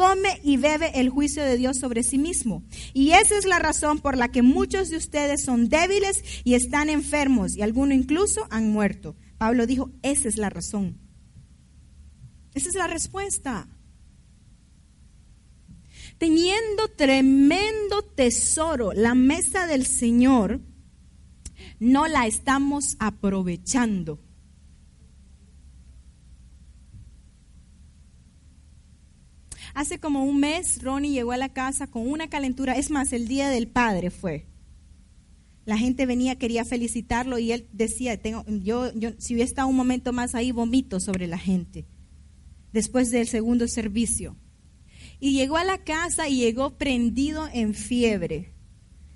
come 0.00 0.40
y 0.42 0.56
bebe 0.56 0.92
el 0.94 1.10
juicio 1.10 1.44
de 1.44 1.58
Dios 1.58 1.76
sobre 1.76 2.02
sí 2.02 2.16
mismo. 2.16 2.62
Y 2.94 3.10
esa 3.10 3.36
es 3.36 3.44
la 3.44 3.58
razón 3.58 3.98
por 3.98 4.16
la 4.16 4.28
que 4.28 4.40
muchos 4.40 4.88
de 4.88 4.96
ustedes 4.96 5.44
son 5.44 5.68
débiles 5.68 6.24
y 6.42 6.54
están 6.54 6.88
enfermos 6.88 7.54
y 7.54 7.60
algunos 7.60 7.98
incluso 7.98 8.46
han 8.48 8.72
muerto. 8.72 9.14
Pablo 9.36 9.66
dijo, 9.66 9.90
esa 10.02 10.28
es 10.28 10.38
la 10.38 10.48
razón. 10.48 10.98
Esa 12.54 12.70
es 12.70 12.74
la 12.76 12.86
respuesta. 12.86 13.68
Teniendo 16.16 16.88
tremendo 16.96 18.02
tesoro, 18.02 18.92
la 18.92 19.14
mesa 19.14 19.66
del 19.66 19.84
Señor, 19.84 20.60
no 21.78 22.08
la 22.08 22.26
estamos 22.26 22.96
aprovechando. 23.00 24.18
Hace 29.80 29.98
como 29.98 30.24
un 30.24 30.40
mes 30.40 30.82
Ronnie 30.82 31.10
llegó 31.10 31.32
a 31.32 31.38
la 31.38 31.54
casa 31.54 31.86
con 31.86 32.06
una 32.06 32.28
calentura, 32.28 32.76
es 32.76 32.90
más, 32.90 33.14
el 33.14 33.26
día 33.26 33.48
del 33.48 33.66
padre 33.66 34.10
fue. 34.10 34.46
La 35.64 35.78
gente 35.78 36.04
venía, 36.04 36.36
quería 36.36 36.66
felicitarlo 36.66 37.38
y 37.38 37.52
él 37.52 37.66
decía, 37.72 38.20
tengo, 38.20 38.44
yo, 38.46 38.92
yo, 38.92 39.12
si 39.16 39.32
hubiera 39.32 39.48
estado 39.48 39.68
un 39.68 39.76
momento 39.76 40.12
más 40.12 40.34
ahí, 40.34 40.52
vomito 40.52 41.00
sobre 41.00 41.26
la 41.26 41.38
gente, 41.38 41.86
después 42.74 43.10
del 43.10 43.26
segundo 43.26 43.66
servicio. 43.68 44.36
Y 45.18 45.32
llegó 45.32 45.56
a 45.56 45.64
la 45.64 45.82
casa 45.82 46.28
y 46.28 46.36
llegó 46.36 46.76
prendido 46.76 47.48
en 47.50 47.72
fiebre 47.72 48.52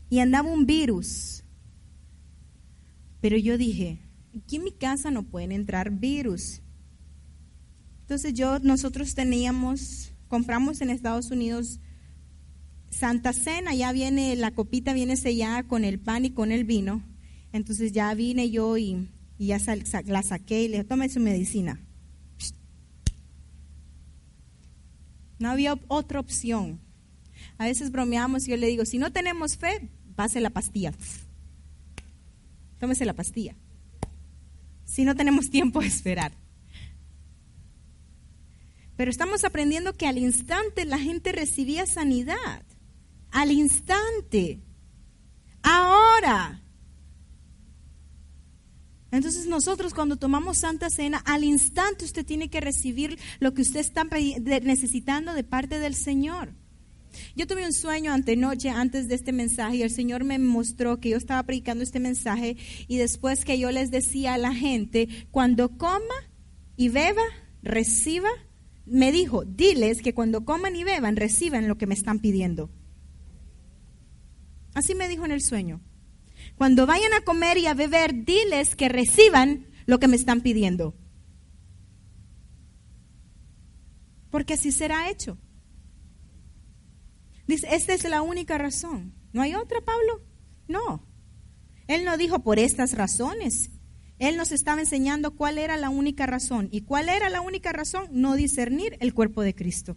y 0.08 0.20
andaba 0.20 0.50
un 0.50 0.64
virus. 0.64 1.44
Pero 3.20 3.36
yo 3.36 3.58
dije, 3.58 4.00
aquí 4.34 4.56
en 4.56 4.64
mi 4.64 4.72
casa 4.72 5.10
no 5.10 5.24
pueden 5.24 5.52
entrar 5.52 5.90
virus. 5.90 6.62
Entonces 8.00 8.32
yo, 8.32 8.60
nosotros 8.60 9.14
teníamos 9.14 10.13
compramos 10.28 10.80
en 10.80 10.90
Estados 10.90 11.30
Unidos 11.30 11.80
Santa 12.94 13.32
Cena, 13.32 13.74
ya 13.74 13.92
viene, 13.92 14.36
la 14.36 14.52
copita 14.52 14.92
viene 14.92 15.16
sellada 15.16 15.64
con 15.64 15.84
el 15.84 15.98
pan 15.98 16.24
y 16.24 16.30
con 16.30 16.52
el 16.52 16.64
vino. 16.64 17.02
Entonces 17.52 17.92
ya 17.92 18.14
vine 18.14 18.50
yo 18.50 18.76
y, 18.76 19.08
ya 19.38 19.58
la 20.06 20.22
saqué 20.22 20.62
y 20.62 20.68
le 20.68 20.76
dije, 20.78 20.84
tome 20.84 21.08
su 21.08 21.20
medicina. 21.20 21.80
No 25.38 25.50
había 25.50 25.78
otra 25.88 26.20
opción. 26.20 26.80
A 27.58 27.66
veces 27.66 27.90
bromeamos 27.90 28.46
y 28.46 28.52
yo 28.52 28.56
le 28.56 28.68
digo, 28.68 28.84
si 28.84 28.98
no 28.98 29.12
tenemos 29.12 29.56
fe, 29.56 29.88
pase 30.14 30.40
la 30.40 30.50
pastilla. 30.50 30.92
Tómese 32.78 33.04
la 33.04 33.14
pastilla. 33.14 33.56
Si 34.84 35.04
no 35.04 35.16
tenemos 35.16 35.50
tiempo 35.50 35.80
de 35.80 35.88
esperar. 35.88 36.32
Pero 38.96 39.10
estamos 39.10 39.44
aprendiendo 39.44 39.94
que 39.94 40.06
al 40.06 40.18
instante 40.18 40.84
la 40.84 40.98
gente 40.98 41.32
recibía 41.32 41.86
sanidad. 41.86 42.64
Al 43.30 43.50
instante. 43.50 44.60
Ahora. 45.62 46.62
Entonces 49.10 49.46
nosotros 49.46 49.94
cuando 49.94 50.16
tomamos 50.16 50.58
Santa 50.58 50.90
Cena, 50.90 51.22
al 51.24 51.44
instante 51.44 52.04
usted 52.04 52.26
tiene 52.26 52.50
que 52.50 52.60
recibir 52.60 53.18
lo 53.38 53.54
que 53.54 53.62
usted 53.62 53.80
está 53.80 54.04
necesitando 54.04 55.34
de 55.34 55.44
parte 55.44 55.78
del 55.78 55.94
Señor. 55.94 56.54
Yo 57.36 57.46
tuve 57.46 57.64
un 57.64 57.72
sueño 57.72 58.12
antenoche 58.12 58.70
antes 58.70 59.08
de 59.08 59.14
este 59.14 59.32
mensaje 59.32 59.76
y 59.76 59.82
el 59.82 59.90
Señor 59.90 60.24
me 60.24 60.38
mostró 60.38 60.98
que 60.98 61.10
yo 61.10 61.16
estaba 61.16 61.42
predicando 61.44 61.84
este 61.84 62.00
mensaje 62.00 62.56
y 62.88 62.96
después 62.96 63.44
que 63.44 63.58
yo 63.58 63.70
les 63.70 63.92
decía 63.92 64.34
a 64.34 64.38
la 64.38 64.52
gente, 64.52 65.08
cuando 65.30 65.76
coma 65.76 66.00
y 66.76 66.88
beba, 66.88 67.22
reciba 67.62 68.28
me 68.86 69.12
dijo, 69.12 69.44
diles 69.44 70.02
que 70.02 70.14
cuando 70.14 70.44
coman 70.44 70.76
y 70.76 70.84
beban 70.84 71.16
reciban 71.16 71.68
lo 71.68 71.78
que 71.78 71.86
me 71.86 71.94
están 71.94 72.18
pidiendo. 72.18 72.70
Así 74.74 74.94
me 74.94 75.08
dijo 75.08 75.24
en 75.24 75.32
el 75.32 75.40
sueño. 75.40 75.80
Cuando 76.56 76.86
vayan 76.86 77.12
a 77.14 77.22
comer 77.22 77.58
y 77.58 77.66
a 77.66 77.74
beber, 77.74 78.24
diles 78.24 78.76
que 78.76 78.88
reciban 78.88 79.68
lo 79.86 79.98
que 79.98 80.08
me 80.08 80.16
están 80.16 80.40
pidiendo. 80.40 80.94
Porque 84.30 84.54
así 84.54 84.72
será 84.72 85.10
hecho. 85.10 85.38
Dice, 87.46 87.68
esta 87.70 87.94
es 87.94 88.04
la 88.08 88.22
única 88.22 88.58
razón. 88.58 89.14
¿No 89.32 89.42
hay 89.42 89.54
otra, 89.54 89.80
Pablo? 89.80 90.22
No. 90.66 91.06
Él 91.86 92.04
no 92.04 92.16
dijo 92.16 92.40
por 92.40 92.58
estas 92.58 92.92
razones. 92.92 93.70
Él 94.18 94.36
nos 94.36 94.52
estaba 94.52 94.80
enseñando 94.80 95.32
cuál 95.32 95.58
era 95.58 95.76
la 95.76 95.90
única 95.90 96.26
razón. 96.26 96.68
¿Y 96.70 96.82
cuál 96.82 97.08
era 97.08 97.28
la 97.30 97.40
única 97.40 97.72
razón? 97.72 98.06
No 98.12 98.36
discernir 98.36 98.96
el 99.00 99.12
cuerpo 99.12 99.42
de 99.42 99.54
Cristo. 99.54 99.96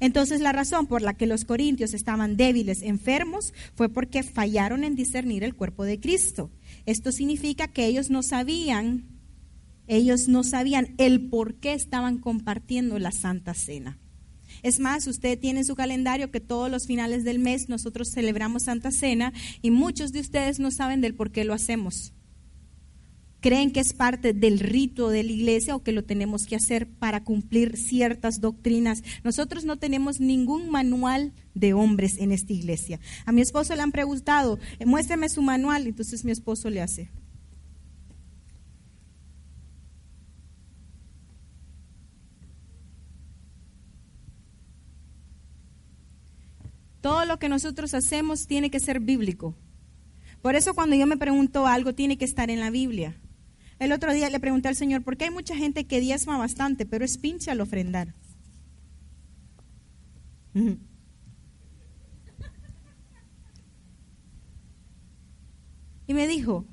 Entonces 0.00 0.40
la 0.40 0.52
razón 0.52 0.86
por 0.86 1.02
la 1.02 1.14
que 1.14 1.26
los 1.26 1.44
corintios 1.44 1.94
estaban 1.94 2.36
débiles, 2.36 2.82
enfermos, 2.82 3.54
fue 3.74 3.88
porque 3.88 4.22
fallaron 4.22 4.84
en 4.84 4.94
discernir 4.94 5.44
el 5.44 5.54
cuerpo 5.54 5.84
de 5.84 5.98
Cristo. 5.98 6.50
Esto 6.86 7.12
significa 7.12 7.68
que 7.68 7.86
ellos 7.86 8.10
no 8.10 8.22
sabían, 8.22 9.06
ellos 9.86 10.28
no 10.28 10.44
sabían 10.44 10.94
el 10.98 11.28
por 11.28 11.54
qué 11.54 11.72
estaban 11.72 12.18
compartiendo 12.18 12.98
la 12.98 13.12
Santa 13.12 13.54
Cena. 13.54 13.98
Es 14.62 14.80
más, 14.80 15.06
usted 15.06 15.38
tiene 15.38 15.60
en 15.60 15.66
su 15.66 15.76
calendario 15.76 16.30
que 16.30 16.40
todos 16.40 16.70
los 16.70 16.86
finales 16.86 17.22
del 17.24 17.38
mes 17.38 17.68
nosotros 17.68 18.10
celebramos 18.10 18.64
Santa 18.64 18.90
Cena 18.90 19.32
y 19.62 19.70
muchos 19.70 20.12
de 20.12 20.20
ustedes 20.20 20.58
no 20.58 20.70
saben 20.70 21.00
del 21.00 21.14
por 21.14 21.30
qué 21.30 21.44
lo 21.44 21.54
hacemos 21.54 22.12
creen 23.40 23.70
que 23.70 23.80
es 23.80 23.92
parte 23.92 24.32
del 24.32 24.58
rito 24.58 25.08
de 25.08 25.22
la 25.22 25.32
iglesia 25.32 25.76
o 25.76 25.82
que 25.82 25.92
lo 25.92 26.04
tenemos 26.04 26.46
que 26.46 26.56
hacer 26.56 26.88
para 26.88 27.24
cumplir 27.24 27.76
ciertas 27.76 28.40
doctrinas. 28.40 29.02
Nosotros 29.24 29.64
no 29.64 29.76
tenemos 29.78 30.20
ningún 30.20 30.70
manual 30.70 31.32
de 31.54 31.72
hombres 31.72 32.18
en 32.18 32.32
esta 32.32 32.52
iglesia. 32.52 33.00
A 33.26 33.32
mi 33.32 33.40
esposo 33.40 33.74
le 33.74 33.82
han 33.82 33.92
preguntado, 33.92 34.58
muéstrame 34.84 35.28
su 35.28 35.42
manual, 35.42 35.86
entonces 35.86 36.24
mi 36.24 36.32
esposo 36.32 36.70
le 36.70 36.82
hace. 36.82 37.10
Todo 47.00 47.24
lo 47.24 47.38
que 47.38 47.48
nosotros 47.48 47.94
hacemos 47.94 48.46
tiene 48.46 48.70
que 48.70 48.80
ser 48.80 48.98
bíblico. 48.98 49.54
Por 50.42 50.56
eso 50.56 50.74
cuando 50.74 50.96
yo 50.96 51.06
me 51.06 51.16
pregunto 51.16 51.66
algo 51.66 51.94
tiene 51.94 52.18
que 52.18 52.24
estar 52.24 52.50
en 52.50 52.60
la 52.60 52.70
Biblia. 52.70 53.16
El 53.78 53.92
otro 53.92 54.12
día 54.12 54.28
le 54.28 54.40
pregunté 54.40 54.68
al 54.68 54.74
Señor, 54.74 55.02
¿por 55.02 55.16
qué 55.16 55.24
hay 55.24 55.30
mucha 55.30 55.54
gente 55.54 55.86
que 55.86 56.00
diezma 56.00 56.36
bastante, 56.36 56.84
pero 56.84 57.04
es 57.04 57.16
pinche 57.16 57.50
al 57.50 57.60
ofrendar? 57.60 58.14
Y 66.06 66.14
me 66.14 66.26
dijo, 66.26 66.64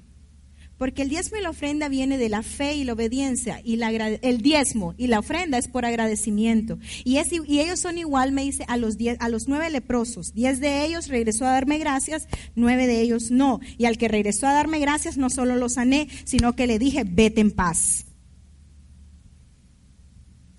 porque 0.78 1.04
el 1.04 1.10
diezmo 1.10 1.38
y 1.38 1.42
la 1.42 1.50
ofrenda 1.50 1.88
viene 1.88 2.18
de 2.18 2.30
la 2.30 2.44
fe 2.44 2.76
y 2.76 2.84
la 2.84 2.94
obediencia. 2.94 3.62
Y 3.64 3.80
el 3.82 4.42
diezmo 4.42 4.94
y 4.98 5.08
la 5.08 5.20
ofrenda 5.20 5.58
es 5.58 5.68
por 5.68 5.86
agradecimiento. 5.86 6.78
Y, 7.04 7.18
y 7.48 7.60
ellos 7.60 7.80
son 7.80 7.98
igual, 7.98 8.32
me 8.32 8.44
dice, 8.44 8.66
a 8.68 8.78
los, 8.78 8.98
diez, 8.98 9.18
a 9.20 9.30
los 9.30 9.48
nueve 9.48 9.70
leprosos. 9.70 10.34
Diez 10.34 10.60
de 10.60 10.86
ellos 10.86 11.08
regresó 11.08 11.46
a 11.46 11.52
darme 11.52 11.78
gracias, 11.78 12.28
nueve 12.56 12.88
de 12.88 13.02
ellos 13.02 13.32
no. 13.32 13.60
Y 13.78 13.86
al 13.86 13.98
que 13.98 14.08
regresó 14.08 14.48
a 14.48 14.54
darme 14.54 14.80
gracias, 14.80 15.18
no 15.18 15.30
solo 15.30 15.56
lo 15.56 15.70
sané, 15.70 16.10
sino 16.26 16.56
que 16.56 16.68
le 16.68 16.78
dije, 16.78 17.04
vete 17.06 17.42
en 17.42 17.52
paz. 17.52 18.06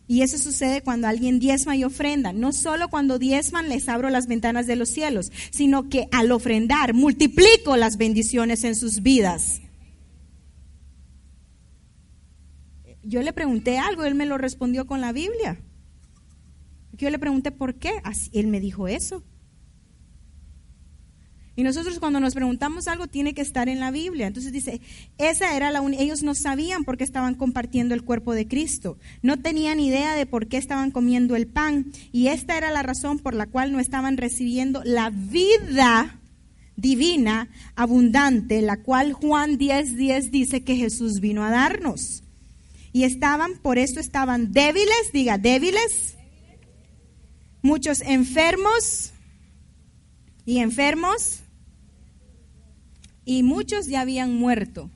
Y 0.09 0.23
eso 0.23 0.39
sucede 0.39 0.83
cuando 0.83 1.09
alguien 1.09 1.41
diezma 1.41 1.77
y 1.77 1.85
ofrenda. 1.85 2.33
No 2.33 2.53
solo 2.53 2.89
cuando 2.89 3.19
diezman 3.19 3.69
les 3.69 3.89
abro 3.89 4.09
las 4.09 4.29
ventanas 4.29 4.67
de 4.67 4.77
los 4.77 4.89
cielos, 4.89 5.33
sino 5.51 5.89
que 5.89 6.09
al 6.13 6.31
ofrendar 6.31 6.95
multiplico 6.95 7.77
las 7.77 7.97
bendiciones 7.97 8.63
en 8.65 8.77
sus 8.77 9.03
vidas. 9.03 9.61
Yo 13.07 13.23
le 13.23 13.33
pregunté 13.33 13.79
algo, 13.79 14.05
él 14.05 14.15
me 14.15 14.27
lo 14.27 14.37
respondió 14.37 14.87
con 14.87 15.01
la 15.01 15.13
Biblia. 15.13 15.61
Yo 16.93 17.09
le 17.11 17.19
pregunté 17.19 17.53
por 17.53 17.77
qué, 17.77 18.01
Así, 18.03 18.31
él 18.33 18.49
me 18.49 18.59
dijo 18.59 18.89
eso. 18.89 19.23
Y 21.59 21.63
nosotros 21.63 21.99
cuando 21.99 22.21
nos 22.21 22.35
preguntamos 22.35 22.87
algo 22.87 23.07
tiene 23.07 23.33
que 23.33 23.41
estar 23.41 23.69
en 23.71 23.81
la 23.81 23.91
Biblia. 23.91 24.27
Entonces 24.27 24.53
dice, 24.53 24.83
esa 25.17 25.57
era 25.57 25.71
la 25.71 25.83
ellos 25.99 26.23
no 26.23 26.35
sabían 26.35 26.85
por 26.85 26.99
qué 26.99 27.05
estaban 27.05 27.35
compartiendo 27.35 27.95
el 27.95 28.03
cuerpo 28.03 28.35
de 28.35 28.47
Cristo. 28.47 28.99
No 29.23 29.39
tenían 29.39 29.81
idea 29.81 30.15
de 30.15 30.27
por 30.27 30.49
qué 30.49 30.59
estaban 30.59 30.91
comiendo 30.91 31.35
el 31.35 31.47
pan 31.47 31.93
y 32.13 32.27
esta 32.27 32.59
era 32.59 32.71
la 32.71 32.83
razón 32.83 33.21
por 33.21 33.35
la 33.35 33.47
cual 33.47 33.73
no 33.73 33.81
estaban 33.81 34.19
recibiendo 34.19 34.83
la 34.85 35.09
vida 35.09 36.21
divina 36.77 37.49
abundante, 37.75 38.61
la 38.61 38.83
cual 38.83 39.15
Juan 39.15 39.57
10:10 39.57 39.95
10 39.97 40.31
dice 40.31 40.63
que 40.63 40.77
Jesús 40.77 41.21
vino 41.21 41.43
a 41.43 41.51
darnos 41.51 42.26
y 42.97 43.05
estaban, 43.05 43.59
por 43.59 43.77
eso 43.77 44.01
estaban 44.01 44.55
débiles, 44.55 45.13
diga 45.13 45.37
débiles, 45.37 46.17
muchos 47.61 48.01
enfermos 48.01 49.13
y 50.47 50.61
enfermos, 50.61 51.41
y 53.27 53.43
muchos 53.43 53.87
ya 53.87 54.01
habían 54.01 54.35
muerto. 54.35 54.91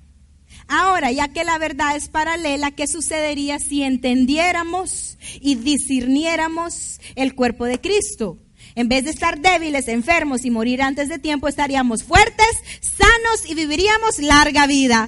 Ahora, 0.66 1.12
ya 1.12 1.28
que 1.28 1.44
la 1.44 1.58
verdad 1.58 1.94
es 1.94 2.08
paralela, 2.08 2.70
¿qué 2.70 2.86
sucedería 2.86 3.58
si 3.58 3.82
entendiéramos 3.82 5.18
y 5.38 5.56
discerniéramos 5.56 7.02
el 7.16 7.34
cuerpo 7.34 7.66
de 7.66 7.82
Cristo? 7.82 8.38
En 8.76 8.88
vez 8.88 9.04
de 9.04 9.10
estar 9.10 9.42
débiles, 9.42 9.88
enfermos 9.88 10.46
y 10.46 10.50
morir 10.50 10.80
antes 10.80 11.10
de 11.10 11.18
tiempo, 11.18 11.48
estaríamos 11.48 12.02
fuertes, 12.02 12.62
sanos 12.80 13.44
y 13.46 13.54
viviríamos 13.54 14.20
larga 14.20 14.66
vida. 14.66 15.06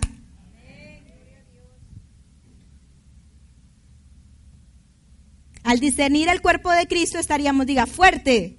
Al 5.63 5.79
discernir 5.79 6.29
el 6.29 6.43
cuerpo 6.43 6.71
de 6.71 6.87
Cristo 6.87 7.19
estaríamos, 7.19 7.67
diga, 7.67 7.87
fuerte. 7.87 8.59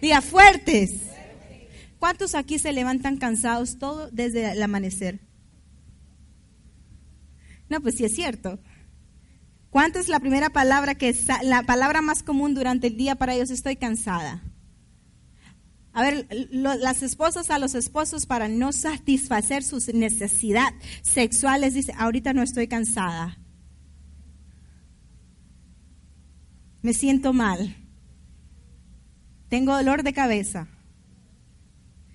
Diga, 0.00 0.20
fuertes. 0.20 0.92
¿Cuántos 1.98 2.34
aquí 2.34 2.58
se 2.58 2.72
levantan 2.72 3.16
cansados 3.16 3.78
todo 3.78 4.10
desde 4.10 4.50
el 4.50 4.62
amanecer? 4.62 5.20
No, 7.68 7.80
pues 7.80 7.96
sí 7.96 8.04
es 8.04 8.14
cierto. 8.14 8.58
¿Cuánto 9.70 9.98
es 9.98 10.08
la 10.08 10.20
primera 10.20 10.50
palabra 10.50 10.94
que 10.94 11.08
es 11.08 11.26
la 11.42 11.62
palabra 11.62 12.02
más 12.02 12.22
común 12.22 12.54
durante 12.54 12.88
el 12.88 12.96
día 12.96 13.14
para 13.14 13.34
ellos? 13.34 13.50
Estoy 13.50 13.76
cansada. 13.76 14.42
A 15.92 16.02
ver, 16.02 16.26
las 16.50 17.02
esposas 17.02 17.50
a 17.50 17.58
los 17.58 17.74
esposos 17.74 18.26
para 18.26 18.48
no 18.48 18.72
satisfacer 18.72 19.62
sus 19.62 19.94
necesidades 19.94 20.74
sexuales 21.02 21.74
dicen, 21.74 21.94
ahorita 21.98 22.32
no 22.32 22.42
estoy 22.42 22.66
cansada. 22.66 23.38
Me 26.84 26.92
siento 26.92 27.32
mal, 27.32 27.74
tengo 29.48 29.74
dolor 29.74 30.02
de 30.02 30.12
cabeza. 30.12 30.68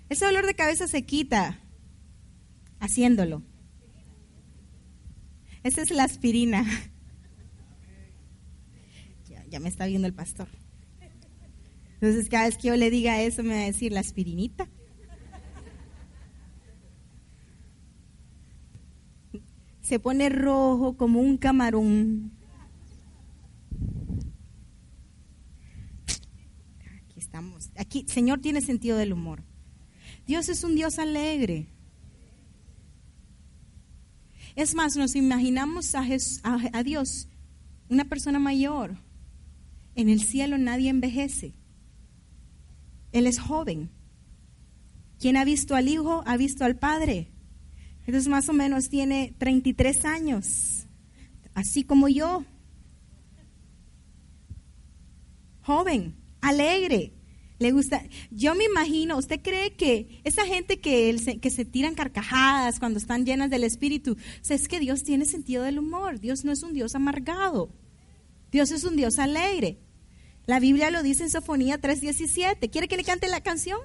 Ese 0.09 0.25
dolor 0.25 0.45
de 0.45 0.53
cabeza 0.53 0.87
se 0.87 1.07
quita 1.07 1.59
haciéndolo. 2.79 3.41
Esa 5.63 5.81
es 5.81 5.89
la 5.91 6.03
aspirina. 6.03 6.65
Ya, 9.49 9.59
me 9.59 9.67
está 9.67 9.87
viendo 9.87 10.07
el 10.07 10.13
pastor. 10.13 10.47
Entonces 11.95 12.29
cada 12.29 12.45
vez 12.45 12.55
que 12.55 12.67
yo 12.67 12.75
le 12.75 12.91
diga 12.91 13.19
eso 13.19 13.41
me 13.41 13.55
va 13.55 13.61
a 13.61 13.65
decir 13.65 13.91
la 13.91 14.01
aspirinita. 14.01 14.69
Se 19.81 19.99
pone 19.99 20.29
rojo 20.29 20.95
como 20.97 21.19
un 21.19 21.37
camarón. 21.37 22.38
Aquí, 27.77 28.05
Señor 28.07 28.39
tiene 28.39 28.61
sentido 28.61 28.97
del 28.97 29.13
humor. 29.13 29.43
Dios 30.25 30.49
es 30.49 30.63
un 30.63 30.75
Dios 30.75 30.99
alegre. 30.99 31.67
Es 34.55 34.75
más, 34.75 34.95
nos 34.95 35.15
imaginamos 35.15 35.95
a, 35.95 36.05
a, 36.43 36.83
Dios, 36.83 37.27
una 37.89 38.05
persona 38.05 38.39
mayor. 38.39 38.97
En 39.95 40.09
el 40.09 40.21
cielo 40.21 40.57
nadie 40.57 40.89
envejece. 40.89 41.53
Él 43.11 43.27
es 43.27 43.39
joven. 43.39 43.89
Quien 45.19 45.37
ha 45.37 45.45
visto 45.45 45.75
al 45.75 45.87
Hijo 45.87 46.23
ha 46.25 46.37
visto 46.37 46.63
al 46.63 46.77
Padre. 46.77 47.31
Entonces 48.05 48.27
más 48.27 48.49
o 48.49 48.53
menos 48.53 48.89
tiene 48.89 49.35
33 49.37 50.05
años, 50.05 50.87
así 51.53 51.83
como 51.83 52.07
yo. 52.07 52.43
Joven, 55.61 56.15
alegre, 56.41 57.13
le 57.59 57.71
gusta. 57.73 58.01
Yo 58.31 58.55
me 58.55 58.63
imagino, 58.63 59.17
¿usted 59.17 59.41
cree 59.41 59.75
que 59.75 60.21
esa 60.23 60.45
gente 60.45 60.79
que, 60.79 61.39
que 61.41 61.49
se 61.49 61.65
tiran 61.65 61.93
carcajadas 61.93 62.79
cuando 62.79 62.97
están 62.99 63.25
llenas 63.25 63.49
del 63.49 63.65
Espíritu, 63.65 64.17
es 64.47 64.67
que 64.67 64.79
Dios 64.79 65.03
tiene 65.03 65.25
sentido 65.25 65.63
del 65.63 65.77
humor? 65.77 66.19
Dios 66.19 66.45
no 66.45 66.53
es 66.53 66.63
un 66.63 66.73
Dios 66.73 66.95
amargado. 66.95 67.69
Dios 68.49 68.71
es 68.71 68.85
un 68.85 68.95
Dios 68.95 69.19
alegre. 69.19 69.77
La 70.47 70.59
Biblia 70.59 70.89
lo 70.89 71.03
dice 71.03 71.23
en 71.23 71.29
Sofonía 71.29 71.79
3:17. 71.79 72.69
¿Quiere 72.69 72.87
que 72.87 72.97
le 72.97 73.03
cante 73.03 73.27
la 73.27 73.41
canción? 73.41 73.79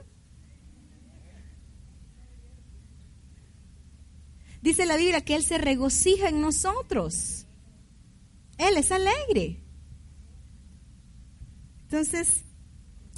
Dice 4.62 4.86
la 4.86 4.96
Biblia 4.96 5.20
que 5.20 5.34
Él 5.34 5.44
se 5.44 5.58
regocija 5.58 6.28
en 6.28 6.40
nosotros. 6.40 7.46
Él 8.56 8.76
es 8.76 8.92
alegre. 8.92 9.60
Entonces, 11.82 12.44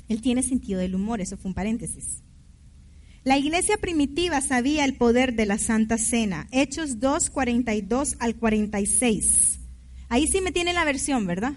Él 0.09 0.21
tiene 0.21 0.43
sentido 0.43 0.81
del 0.81 0.95
humor, 0.95 1.21
eso 1.21 1.37
fue 1.37 1.49
un 1.49 1.55
paréntesis. 1.55 2.23
La 3.25 3.39
iglesia 3.39 3.77
primitiva 3.77 4.41
sabía 4.41 4.85
el 4.85 4.95
poder 4.95 5.35
de 5.35 5.47
la 5.47 5.59
Santa 5.59 5.99
Cena. 5.99 6.47
Hechos 6.53 7.01
2, 7.01 7.31
42 7.31 8.17
al 8.21 8.37
46. 8.37 9.59
Ahí 10.09 10.29
sí 10.29 10.41
me 10.41 10.53
tiene 10.53 10.73
la 10.73 10.85
versión, 10.85 11.27
¿verdad? 11.27 11.55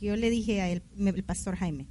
Yo 0.00 0.16
le 0.16 0.30
dije 0.30 0.60
al 0.60 0.82
pastor 1.24 1.54
Jaime. 1.54 1.86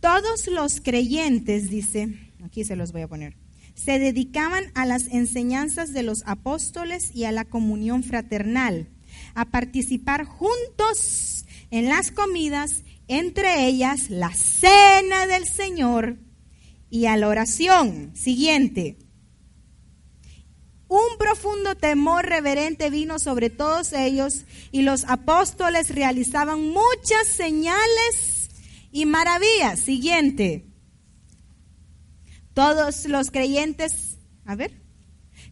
Todos 0.00 0.46
los 0.46 0.80
creyentes, 0.80 1.68
dice, 1.68 2.32
aquí 2.42 2.64
se 2.64 2.76
los 2.76 2.92
voy 2.92 3.02
a 3.02 3.08
poner, 3.08 3.36
se 3.74 3.98
dedicaban 3.98 4.64
a 4.74 4.86
las 4.86 5.08
enseñanzas 5.08 5.92
de 5.92 6.02
los 6.02 6.22
apóstoles 6.24 7.14
y 7.14 7.24
a 7.24 7.32
la 7.32 7.44
comunión 7.44 8.04
fraternal, 8.04 8.88
a 9.34 9.44
participar 9.44 10.24
juntos 10.24 11.44
en 11.70 11.88
las 11.90 12.10
comidas, 12.10 12.84
entre 13.08 13.66
ellas 13.66 14.10
la 14.10 14.32
cena 14.32 15.26
del 15.26 15.46
Señor 15.46 16.18
y 16.90 17.06
a 17.06 17.16
la 17.16 17.28
oración. 17.28 18.12
Siguiente. 18.14 18.98
Un 20.88 21.18
profundo 21.18 21.74
temor 21.74 22.26
reverente 22.26 22.88
vino 22.88 23.18
sobre 23.18 23.50
todos 23.50 23.92
ellos 23.92 24.44
y 24.72 24.82
los 24.82 25.04
apóstoles 25.04 25.94
realizaban 25.94 26.68
muchas 26.68 27.28
señales 27.36 28.50
y 28.90 29.04
maravillas. 29.04 29.80
Siguiente. 29.80 30.66
Todos 32.54 33.06
los 33.06 33.30
creyentes, 33.30 34.18
a 34.46 34.54
ver, 34.54 34.87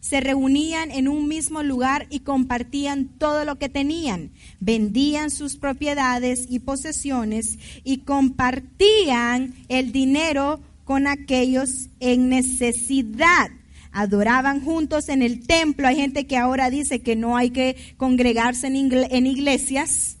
se 0.07 0.21
reunían 0.21 0.89
en 0.91 1.09
un 1.09 1.27
mismo 1.27 1.63
lugar 1.63 2.07
y 2.09 2.21
compartían 2.21 3.09
todo 3.17 3.43
lo 3.43 3.57
que 3.57 3.67
tenían. 3.67 4.31
Vendían 4.61 5.29
sus 5.29 5.57
propiedades 5.57 6.45
y 6.49 6.59
posesiones 6.59 7.59
y 7.83 7.97
compartían 7.99 9.53
el 9.67 9.91
dinero 9.91 10.61
con 10.85 11.07
aquellos 11.07 11.89
en 11.99 12.29
necesidad. 12.29 13.49
Adoraban 13.91 14.61
juntos 14.61 15.09
en 15.09 15.21
el 15.21 15.45
templo. 15.45 15.87
Hay 15.89 15.97
gente 15.97 16.25
que 16.25 16.37
ahora 16.37 16.69
dice 16.69 17.01
que 17.01 17.17
no 17.17 17.35
hay 17.35 17.49
que 17.49 17.75
congregarse 17.97 18.67
en, 18.67 18.75
en 18.75 19.27
iglesias. 19.27 20.19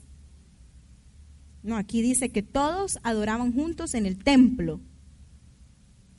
No, 1.63 1.77
aquí 1.77 2.01
dice 2.01 2.29
que 2.29 2.41
todos 2.41 2.99
adoraban 3.03 3.53
juntos 3.53 3.93
en 3.93 4.05
el 4.05 4.21
templo 4.21 4.81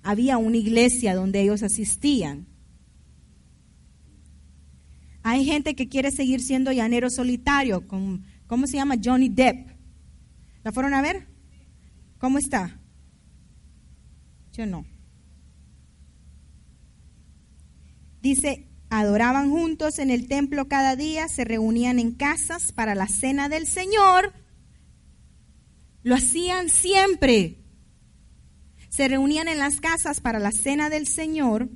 había 0.08 0.38
una 0.38 0.56
iglesia 0.56 1.14
donde 1.14 1.42
ellos 1.42 1.62
asistían. 1.62 2.46
Hay 5.22 5.44
gente 5.44 5.74
que 5.74 5.88
quiere 5.88 6.10
seguir 6.10 6.40
siendo 6.40 6.72
llanero 6.72 7.10
solitario, 7.10 7.86
con, 7.86 8.24
¿cómo 8.46 8.66
se 8.66 8.76
llama? 8.76 8.96
Johnny 9.02 9.28
Depp. 9.28 9.68
¿La 10.64 10.72
fueron 10.72 10.94
a 10.94 11.02
ver? 11.02 11.26
¿Cómo 12.18 12.38
está? 12.38 12.80
Yo 14.52 14.66
no. 14.66 14.84
Dice, 18.20 18.68
adoraban 18.90 19.50
juntos 19.50 19.98
en 19.98 20.10
el 20.10 20.26
templo 20.26 20.68
cada 20.68 20.96
día, 20.96 21.28
se 21.28 21.44
reunían 21.44 21.98
en 21.98 22.12
casas 22.12 22.72
para 22.72 22.94
la 22.94 23.06
cena 23.06 23.48
del 23.48 23.66
Señor. 23.66 24.32
Lo 26.02 26.14
hacían 26.14 26.68
siempre 26.68 27.58
se 28.98 29.06
reunían 29.06 29.48
en 29.48 29.58
las 29.58 29.80
casas 29.80 30.20
para 30.20 30.38
la 30.38 30.50
cena 30.50 30.90
del 30.90 31.06
Señor 31.06 31.68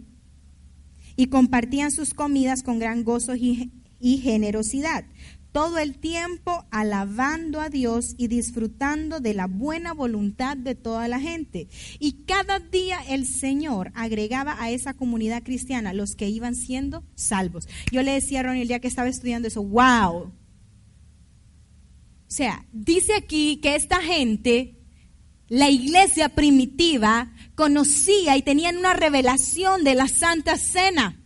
y 1.16 1.26
compartían 1.26 1.90
sus 1.90 2.14
comidas 2.14 2.62
con 2.62 2.78
gran 2.78 3.04
gozo 3.04 3.34
y, 3.34 3.70
generosidad, 4.00 5.04
todo 5.52 5.78
el 5.78 5.98
tiempo 5.98 6.64
alabando 6.70 7.60
a 7.60 7.68
Dios 7.68 8.14
y 8.16 8.28
disfrutando 8.28 9.20
de 9.20 9.34
la 9.34 9.46
buena 9.46 9.92
voluntad 9.92 10.56
de 10.56 10.74
toda 10.74 11.08
la 11.08 11.20
gente. 11.20 11.68
Y 11.98 12.24
cada 12.24 12.58
día 12.58 12.98
el 13.08 13.26
Señor 13.26 13.92
agregaba 13.94 14.56
a 14.58 14.70
esa 14.70 14.94
comunidad 14.94 15.42
cristiana 15.42 15.92
los 15.92 16.16
que 16.16 16.28
iban 16.28 16.54
siendo 16.54 17.04
salvos. 17.14 17.68
Yo 17.90 18.02
le 18.02 18.12
decía 18.12 18.40
a 18.40 18.42
Ronnie 18.44 18.62
el 18.62 18.68
día 18.68 18.80
que 18.80 18.88
estaba 18.88 19.08
estudiando 19.08 19.48
eso, 19.48 19.62
wow. 19.62 20.22
O 20.22 20.32
sea, 22.34 22.64
dice 22.72 23.12
aquí 23.14 23.58
que 23.58 23.76
esta 23.76 24.00
gente 24.00 24.82
la 25.52 25.68
iglesia 25.68 26.30
primitiva 26.30 27.30
conocía 27.62 28.36
y 28.36 28.42
tenían 28.42 28.76
una 28.76 28.92
revelación 28.92 29.84
de 29.84 29.94
la 29.94 30.08
Santa 30.08 30.56
Cena. 30.56 31.20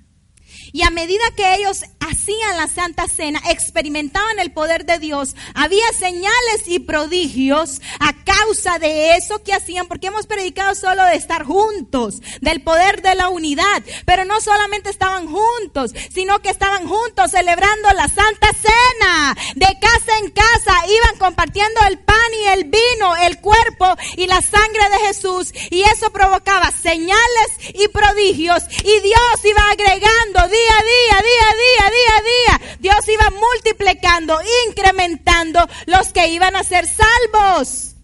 Y 0.71 0.83
a 0.83 0.91
medida 0.91 1.25
que 1.35 1.55
ellos 1.55 1.85
hacían 2.09 2.57
la 2.57 2.69
Santa 2.69 3.07
Cena, 3.09 3.41
experimentaban 3.49 4.39
el 4.39 4.53
poder 4.53 4.87
de 4.87 4.99
Dios, 4.99 5.35
había 5.55 5.87
señales 5.99 6.63
y 6.67 6.79
prodigios 6.79 7.81
a 8.01 8.13
causa 8.25 8.79
de 8.79 9.17
eso 9.17 9.43
que 9.43 9.53
hacían, 9.53 9.87
porque 9.87 10.09
hemos 10.09 10.27
predicado 10.27 10.75
solo 10.75 11.05
de 11.05 11.17
estar 11.17 11.45
juntos, 11.45 12.23
del 12.41 12.63
poder 12.63 13.03
de 13.03 13.15
la 13.15 13.29
unidad, 13.29 13.83
pero 14.05 14.25
no 14.25 14.41
solamente 14.41 14.91
estaban 14.91 15.27
juntos, 15.29 15.93
sino 16.13 16.41
que 16.41 16.51
estaban 16.51 16.87
juntos 16.87 17.31
celebrando 17.31 17.91
la 17.93 18.09
Santa 18.09 18.49
Cena, 18.53 19.37
de 19.55 19.79
casa 19.81 20.19
en 20.23 20.31
casa, 20.31 20.75
iban 20.89 21.19
compartiendo 21.19 21.81
el 21.89 21.99
pan 21.99 22.17
y 22.43 22.49
el 22.49 22.65
vino, 22.65 23.17
el 23.23 23.41
cuerpo 23.41 23.97
y 24.17 24.27
la 24.27 24.41
sangre 24.41 24.89
de 24.91 25.07
Jesús, 25.07 25.53
y 25.71 25.83
eso 25.83 26.11
provocaba 26.11 26.71
señales 26.71 27.49
y 27.75 27.89
prodigios, 27.89 28.63
y 28.83 29.01
Dios 29.01 29.45
iba 29.45 29.71
agregando 29.71 30.49
día 30.49 30.79
a 30.79 30.83
día, 30.83 31.23
día 31.23 31.49
a 31.49 31.55
día, 31.55 31.91
día 31.91 31.96
a 31.97 32.23
día, 32.23 32.77
Dios 32.79 33.09
iba 33.09 33.31
multiplicando, 33.31 34.39
incrementando 34.69 35.67
los 35.87 36.13
que 36.13 36.29
iban 36.29 36.57
a 36.57 36.65
ser 36.65 36.87
salvos. 36.87 37.97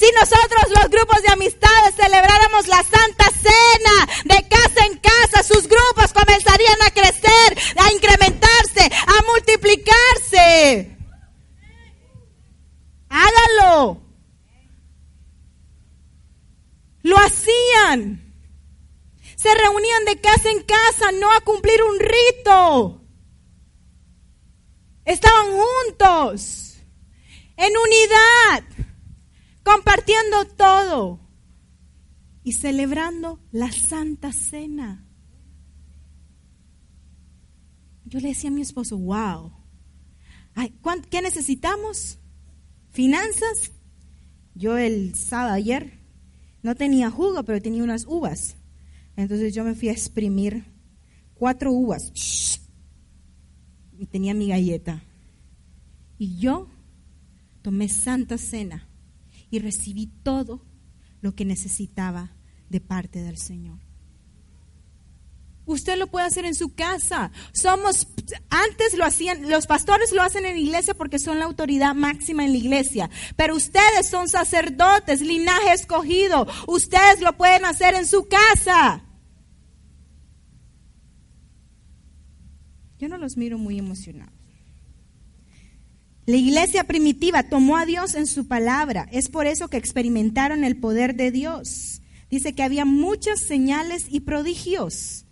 Si 0.00 0.06
nosotros 0.12 0.62
los 0.70 0.88
grupos 0.88 1.22
de 1.22 1.30
amistades 1.30 1.94
celebráramos 1.94 2.66
la 2.68 2.82
Santa 2.82 3.30
Cena 3.30 4.08
de 4.24 4.48
casa 4.48 4.86
en 4.86 4.96
casa, 4.98 5.42
sus 5.42 5.68
grupos 5.68 6.14
comenzarían 6.14 6.82
a 6.86 6.90
crecer, 6.90 7.58
a 7.76 7.92
incrementarse, 7.92 8.90
a 9.06 9.22
multiplicarse. 9.30 10.96
Hágalo. 13.10 14.00
Lo 17.02 17.16
hacían. 17.18 18.29
Se 19.40 19.48
reunían 19.54 20.04
de 20.04 20.20
casa 20.20 20.50
en 20.50 20.62
casa, 20.64 21.12
no 21.18 21.32
a 21.32 21.40
cumplir 21.40 21.80
un 21.82 21.98
rito. 21.98 23.00
Estaban 25.06 25.46
juntos, 25.46 26.76
en 27.56 27.72
unidad, 27.74 28.64
compartiendo 29.62 30.44
todo 30.44 31.20
y 32.44 32.52
celebrando 32.52 33.40
la 33.50 33.72
Santa 33.72 34.30
Cena. 34.34 35.08
Yo 38.04 38.20
le 38.20 38.28
decía 38.28 38.50
a 38.50 38.52
mi 38.52 38.60
esposo, 38.60 38.98
wow, 38.98 39.54
¿qué 41.08 41.22
necesitamos? 41.22 42.18
¿Finanzas? 42.90 43.72
Yo 44.54 44.76
el 44.76 45.14
sábado 45.14 45.54
ayer 45.54 45.98
no 46.62 46.74
tenía 46.74 47.10
jugo, 47.10 47.42
pero 47.42 47.62
tenía 47.62 47.82
unas 47.82 48.04
uvas. 48.04 48.58
Entonces 49.22 49.54
yo 49.54 49.64
me 49.64 49.74
fui 49.74 49.88
a 49.88 49.92
exprimir 49.92 50.64
cuatro 51.34 51.72
uvas 51.72 52.60
y 53.98 54.06
tenía 54.06 54.32
mi 54.34 54.48
galleta. 54.48 55.02
Y 56.18 56.38
yo 56.38 56.68
tomé 57.62 57.88
santa 57.88 58.38
cena 58.38 58.88
y 59.50 59.58
recibí 59.58 60.06
todo 60.06 60.64
lo 61.20 61.34
que 61.34 61.44
necesitaba 61.44 62.32
de 62.70 62.80
parte 62.80 63.22
del 63.22 63.36
Señor. 63.36 63.78
Usted 65.66 65.98
lo 65.98 66.06
puede 66.06 66.26
hacer 66.26 66.46
en 66.46 66.54
su 66.54 66.74
casa. 66.74 67.30
Somos, 67.52 68.08
antes 68.48 68.94
lo 68.94 69.04
hacían, 69.04 69.50
los 69.50 69.66
pastores 69.66 70.12
lo 70.12 70.22
hacen 70.22 70.46
en 70.46 70.56
iglesia 70.56 70.94
porque 70.94 71.18
son 71.18 71.38
la 71.38 71.44
autoridad 71.44 71.94
máxima 71.94 72.44
en 72.44 72.52
la 72.52 72.58
iglesia. 72.58 73.10
Pero 73.36 73.54
ustedes 73.54 74.08
son 74.08 74.28
sacerdotes, 74.28 75.20
linaje 75.20 75.72
escogido. 75.74 76.46
Ustedes 76.66 77.20
lo 77.20 77.36
pueden 77.36 77.66
hacer 77.66 77.94
en 77.94 78.06
su 78.06 78.26
casa. 78.26 79.04
Yo 83.00 83.08
no 83.08 83.18
los 83.18 83.36
miro 83.36 83.58
muy 83.58 83.78
emocionados. 83.78 84.34
La 86.26 86.36
iglesia 86.36 86.84
primitiva 86.84 87.42
tomó 87.42 87.76
a 87.76 87.86
Dios 87.86 88.14
en 88.14 88.28
su 88.28 88.46
palabra. 88.46 89.08
Es 89.10 89.28
por 89.28 89.48
eso 89.48 89.68
que 89.68 89.78
experimentaron 89.78 90.62
el 90.62 90.76
poder 90.76 91.16
de 91.16 91.32
Dios. 91.32 92.02
Dice 92.30 92.54
que 92.54 92.62
había 92.62 92.84
muchas 92.84 93.40
señales 93.40 94.06
y 94.08 94.20
prodigios 94.20 95.26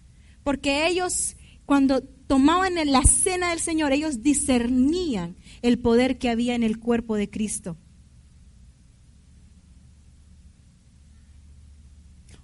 porque 0.48 0.86
ellos 0.86 1.36
cuando 1.66 2.02
tomaban 2.02 2.76
la 2.90 3.02
cena 3.02 3.50
del 3.50 3.60
Señor, 3.60 3.92
ellos 3.92 4.22
discernían 4.22 5.36
el 5.60 5.78
poder 5.78 6.16
que 6.16 6.30
había 6.30 6.54
en 6.54 6.62
el 6.62 6.78
cuerpo 6.78 7.16
de 7.16 7.28
Cristo. 7.28 7.76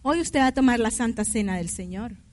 Hoy 0.03 0.21
usted 0.21 0.41
va 0.41 0.49
a 0.49 0.53
tomar 0.53 0.79
la 0.79 0.91
santa 0.91 1.25
cena 1.25 1.57
del 1.57 1.71
Señor. 1.71 2.24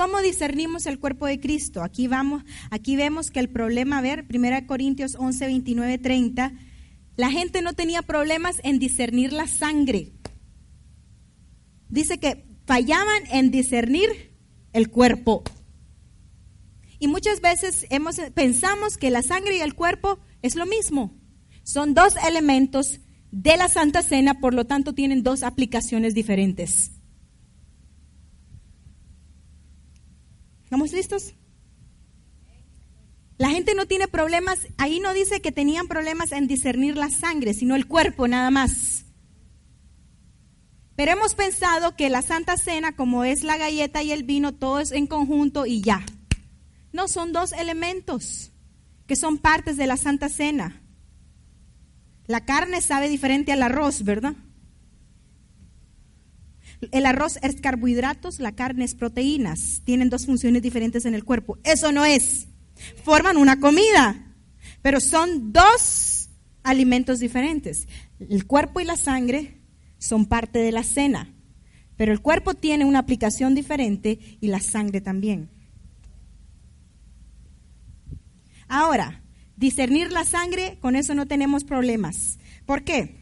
¿Cómo 0.00 0.22
discernimos 0.22 0.86
el 0.86 0.98
cuerpo 0.98 1.26
de 1.26 1.38
Cristo? 1.40 1.82
Aquí 1.82 2.06
vamos, 2.06 2.42
aquí 2.70 2.96
vemos 2.96 3.30
que 3.30 3.38
el 3.38 3.50
problema, 3.50 3.98
a 3.98 4.00
ver, 4.00 4.24
1 4.34 4.66
Corintios 4.66 5.14
11, 5.14 5.44
29, 5.44 5.98
30, 5.98 6.54
la 7.16 7.30
gente 7.30 7.60
no 7.60 7.74
tenía 7.74 8.00
problemas 8.00 8.62
en 8.64 8.78
discernir 8.78 9.34
la 9.34 9.46
sangre. 9.46 10.14
Dice 11.90 12.18
que 12.18 12.46
fallaban 12.64 13.24
en 13.30 13.50
discernir 13.50 14.08
el 14.72 14.88
cuerpo. 14.88 15.42
Y 16.98 17.06
muchas 17.06 17.42
veces 17.42 17.84
hemos, 17.90 18.16
pensamos 18.32 18.96
que 18.96 19.10
la 19.10 19.20
sangre 19.20 19.58
y 19.58 19.60
el 19.60 19.74
cuerpo 19.74 20.18
es 20.40 20.54
lo 20.54 20.64
mismo. 20.64 21.14
Son 21.62 21.92
dos 21.92 22.14
elementos 22.26 23.00
de 23.32 23.58
la 23.58 23.68
Santa 23.68 24.00
Cena, 24.00 24.40
por 24.40 24.54
lo 24.54 24.64
tanto 24.64 24.94
tienen 24.94 25.22
dos 25.22 25.42
aplicaciones 25.42 26.14
diferentes. 26.14 26.99
¿Estamos 30.70 30.92
listos? 30.92 31.34
La 33.38 33.50
gente 33.50 33.74
no 33.74 33.86
tiene 33.86 34.06
problemas, 34.06 34.68
ahí 34.78 35.00
no 35.00 35.12
dice 35.12 35.40
que 35.40 35.50
tenían 35.50 35.88
problemas 35.88 36.30
en 36.30 36.46
discernir 36.46 36.96
la 36.96 37.10
sangre, 37.10 37.54
sino 37.54 37.74
el 37.74 37.88
cuerpo 37.88 38.28
nada 38.28 38.52
más. 38.52 39.04
Pero 40.94 41.10
hemos 41.10 41.34
pensado 41.34 41.96
que 41.96 42.08
la 42.08 42.22
Santa 42.22 42.56
Cena, 42.56 42.94
como 42.94 43.24
es 43.24 43.42
la 43.42 43.56
galleta 43.56 44.04
y 44.04 44.12
el 44.12 44.22
vino, 44.22 44.54
todo 44.54 44.78
es 44.78 44.92
en 44.92 45.08
conjunto 45.08 45.66
y 45.66 45.80
ya. 45.80 46.06
No, 46.92 47.08
son 47.08 47.32
dos 47.32 47.50
elementos 47.52 48.52
que 49.08 49.16
son 49.16 49.38
partes 49.38 49.76
de 49.76 49.88
la 49.88 49.96
Santa 49.96 50.28
Cena. 50.28 50.84
La 52.28 52.44
carne 52.44 52.80
sabe 52.80 53.08
diferente 53.08 53.50
al 53.50 53.64
arroz, 53.64 54.04
¿verdad? 54.04 54.36
El 56.92 57.06
arroz 57.06 57.38
es 57.42 57.60
carbohidratos, 57.60 58.40
la 58.40 58.52
carne 58.52 58.84
es 58.84 58.94
proteínas. 58.94 59.82
Tienen 59.84 60.08
dos 60.08 60.26
funciones 60.26 60.62
diferentes 60.62 61.04
en 61.04 61.14
el 61.14 61.24
cuerpo. 61.24 61.58
Eso 61.64 61.92
no 61.92 62.04
es. 62.04 62.48
Forman 63.04 63.36
una 63.36 63.60
comida, 63.60 64.34
pero 64.82 65.00
son 65.00 65.52
dos 65.52 66.30
alimentos 66.62 67.18
diferentes. 67.18 67.86
El 68.18 68.46
cuerpo 68.46 68.80
y 68.80 68.84
la 68.84 68.96
sangre 68.96 69.60
son 69.98 70.26
parte 70.26 70.58
de 70.58 70.72
la 70.72 70.82
cena, 70.82 71.34
pero 71.96 72.12
el 72.12 72.20
cuerpo 72.20 72.54
tiene 72.54 72.86
una 72.86 73.00
aplicación 73.00 73.54
diferente 73.54 74.18
y 74.40 74.48
la 74.48 74.60
sangre 74.60 75.02
también. 75.02 75.50
Ahora, 78.68 79.22
discernir 79.56 80.12
la 80.12 80.24
sangre, 80.24 80.78
con 80.80 80.96
eso 80.96 81.14
no 81.14 81.26
tenemos 81.26 81.64
problemas. 81.64 82.38
¿Por 82.64 82.84
qué? 82.84 83.19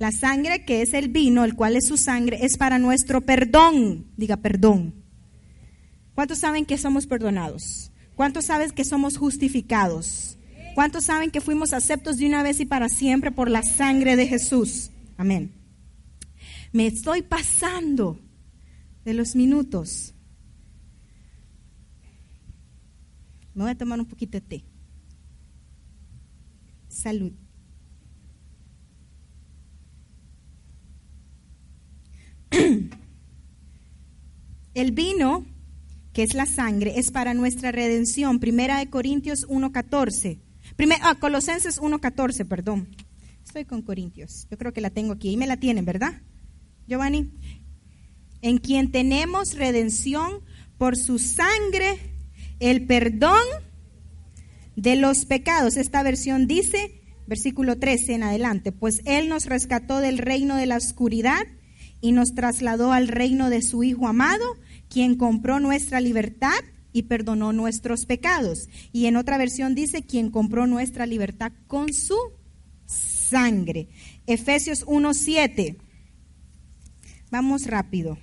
La 0.00 0.12
sangre 0.12 0.64
que 0.64 0.80
es 0.80 0.94
el 0.94 1.08
vino, 1.08 1.44
el 1.44 1.54
cual 1.54 1.76
es 1.76 1.86
su 1.86 1.98
sangre, 1.98 2.38
es 2.40 2.56
para 2.56 2.78
nuestro 2.78 3.20
perdón. 3.20 4.06
Diga 4.16 4.38
perdón. 4.38 4.94
¿Cuántos 6.14 6.38
saben 6.38 6.64
que 6.64 6.78
somos 6.78 7.06
perdonados? 7.06 7.92
¿Cuántos 8.14 8.46
saben 8.46 8.70
que 8.70 8.86
somos 8.86 9.18
justificados? 9.18 10.38
¿Cuántos 10.74 11.04
saben 11.04 11.30
que 11.30 11.42
fuimos 11.42 11.74
aceptos 11.74 12.16
de 12.16 12.26
una 12.26 12.42
vez 12.42 12.60
y 12.60 12.64
para 12.64 12.88
siempre 12.88 13.30
por 13.30 13.50
la 13.50 13.62
sangre 13.62 14.16
de 14.16 14.26
Jesús? 14.26 14.90
Amén. 15.18 15.52
Me 16.72 16.86
estoy 16.86 17.20
pasando 17.20 18.18
de 19.04 19.12
los 19.12 19.36
minutos. 19.36 20.14
Me 23.52 23.64
voy 23.64 23.72
a 23.72 23.76
tomar 23.76 24.00
un 24.00 24.06
poquito 24.06 24.38
de 24.38 24.40
té. 24.40 24.64
Salud. 26.88 27.32
El 34.74 34.92
vino, 34.92 35.46
que 36.12 36.22
es 36.22 36.34
la 36.34 36.46
sangre, 36.46 36.98
es 36.98 37.10
para 37.10 37.34
nuestra 37.34 37.72
redención. 37.72 38.40
Primera 38.40 38.78
de 38.78 38.88
Corintios 38.88 39.48
1.14. 39.48 40.38
Ah, 41.02 41.16
Colosenses 41.18 41.80
1.14, 41.80 42.46
perdón. 42.46 42.88
Estoy 43.44 43.64
con 43.64 43.82
Corintios. 43.82 44.46
Yo 44.50 44.58
creo 44.58 44.72
que 44.72 44.80
la 44.80 44.90
tengo 44.90 45.12
aquí. 45.12 45.30
Ahí 45.30 45.36
me 45.36 45.46
la 45.46 45.56
tienen, 45.56 45.84
¿verdad? 45.84 46.22
Giovanni. 46.86 47.32
En 48.42 48.58
quien 48.58 48.90
tenemos 48.90 49.54
redención 49.54 50.42
por 50.78 50.96
su 50.96 51.18
sangre 51.18 51.98
el 52.60 52.86
perdón 52.86 53.42
de 54.76 54.96
los 54.96 55.24
pecados. 55.26 55.76
Esta 55.76 56.02
versión 56.02 56.46
dice, 56.46 57.02
versículo 57.26 57.78
13 57.78 58.14
en 58.14 58.22
adelante, 58.22 58.72
pues 58.72 59.02
Él 59.04 59.28
nos 59.28 59.46
rescató 59.46 59.98
del 59.98 60.18
reino 60.18 60.56
de 60.56 60.66
la 60.66 60.76
oscuridad 60.76 61.42
y 62.00 62.12
nos 62.12 62.34
trasladó 62.34 62.92
al 62.92 63.08
reino 63.08 63.50
de 63.50 63.62
su 63.62 63.82
Hijo 63.82 64.08
amado, 64.08 64.56
quien 64.88 65.16
compró 65.16 65.60
nuestra 65.60 66.00
libertad 66.00 66.58
y 66.92 67.02
perdonó 67.02 67.52
nuestros 67.52 68.06
pecados. 68.06 68.68
Y 68.92 69.06
en 69.06 69.16
otra 69.16 69.38
versión 69.38 69.74
dice, 69.74 70.02
quien 70.02 70.30
compró 70.30 70.66
nuestra 70.66 71.06
libertad 71.06 71.52
con 71.66 71.92
su 71.92 72.16
sangre. 72.86 73.88
Efesios 74.26 74.86
1.7. 74.86 75.76
Vamos 77.30 77.66
rápido. 77.66 78.18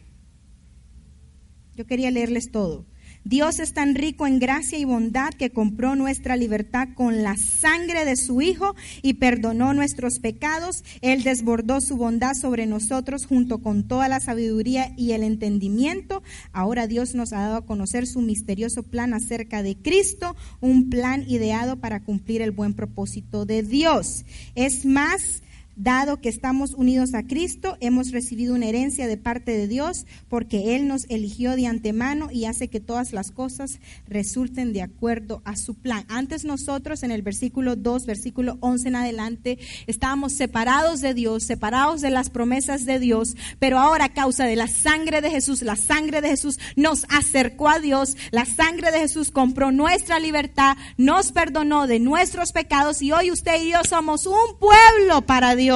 Yo 1.76 1.86
quería 1.86 2.12
leerles 2.12 2.52
todo. 2.52 2.86
Dios 3.28 3.60
es 3.60 3.74
tan 3.74 3.94
rico 3.94 4.26
en 4.26 4.40
gracia 4.40 4.78
y 4.78 4.86
bondad 4.86 5.34
que 5.34 5.50
compró 5.50 5.98
nuestra 5.98 6.38
libertad 6.38 6.88
con 6.96 7.24
la 7.24 7.36
sangre 7.36 8.06
de 8.06 8.16
su 8.16 8.42
Hijo 8.42 8.74
y 9.02 9.16
perdonó 9.16 9.74
nuestros 9.74 10.20
pecados. 10.20 10.86
Él 11.02 11.24
desbordó 11.24 11.82
su 11.82 11.98
bondad 11.98 12.36
sobre 12.36 12.68
nosotros 12.68 13.26
junto 13.26 13.58
con 13.58 13.86
toda 13.86 14.08
la 14.08 14.22
sabiduría 14.22 14.94
y 14.96 15.12
el 15.12 15.24
entendimiento. 15.24 16.24
Ahora 16.54 16.88
Dios 16.88 17.16
nos 17.16 17.34
ha 17.34 17.42
dado 17.42 17.58
a 17.58 17.66
conocer 17.66 18.08
su 18.08 18.22
misterioso 18.22 18.84
plan 18.84 19.14
acerca 19.14 19.62
de 19.62 19.76
Cristo, 19.76 20.38
un 20.62 20.90
plan 20.90 21.26
ideado 21.28 21.82
para 21.82 22.04
cumplir 22.04 22.42
el 22.42 22.52
buen 22.52 22.76
propósito 22.76 23.46
de 23.46 23.62
Dios. 23.62 24.24
Es 24.56 24.86
más, 24.86 25.42
Dado 25.80 26.22
que 26.22 26.30
estamos 26.30 26.74
unidos 26.74 27.14
a 27.14 27.22
Cristo, 27.22 27.78
hemos 27.82 28.10
recibido 28.10 28.56
una 28.56 28.66
herencia 28.66 29.06
de 29.06 29.16
parte 29.16 29.52
de 29.52 29.68
Dios 29.68 30.08
porque 30.28 30.76
Él 30.76 30.88
nos 30.88 31.06
eligió 31.08 31.56
de 31.56 31.68
antemano 31.68 32.30
y 32.32 32.46
hace 32.46 32.68
que 32.68 32.80
todas 32.80 33.14
las 33.14 33.30
cosas 33.30 33.80
resulten 34.08 34.74
de 34.74 34.82
acuerdo 34.82 35.44
a 35.46 35.56
su 35.56 35.76
plan. 35.76 36.04
Antes 36.10 36.46
nosotros 36.46 37.04
en 37.04 37.12
el 37.12 37.22
versículo 37.22 37.76
2, 37.76 38.08
versículo 38.08 38.58
11 38.62 38.88
en 38.88 38.96
adelante, 38.96 39.60
estábamos 39.86 40.34
separados 40.34 41.02
de 41.02 41.14
Dios, 41.14 41.44
separados 41.44 42.02
de 42.02 42.10
las 42.10 42.32
promesas 42.32 42.86
de 42.86 42.98
Dios, 42.98 43.38
pero 43.60 43.78
ahora 43.78 44.06
a 44.06 44.14
causa 44.14 44.46
de 44.46 44.56
la 44.56 44.68
sangre 44.68 45.22
de 45.22 45.30
Jesús, 45.30 45.62
la 45.62 45.76
sangre 45.76 46.22
de 46.22 46.30
Jesús 46.30 46.58
nos 46.76 47.06
acercó 47.10 47.70
a 47.70 47.78
Dios, 47.78 48.18
la 48.32 48.46
sangre 48.46 48.92
de 48.92 49.02
Jesús 49.02 49.30
compró 49.30 49.72
nuestra 49.72 50.18
libertad, 50.20 50.76
nos 50.98 51.32
perdonó 51.32 51.86
de 51.86 52.00
nuestros 52.00 52.52
pecados 52.52 53.04
y 53.04 53.12
hoy 53.12 53.30
usted 53.30 53.62
y 53.62 53.74
yo 53.74 53.84
somos 53.88 54.26
un 54.26 54.58
pueblo 54.60 55.22
para 55.28 55.56
Dios. 55.56 55.67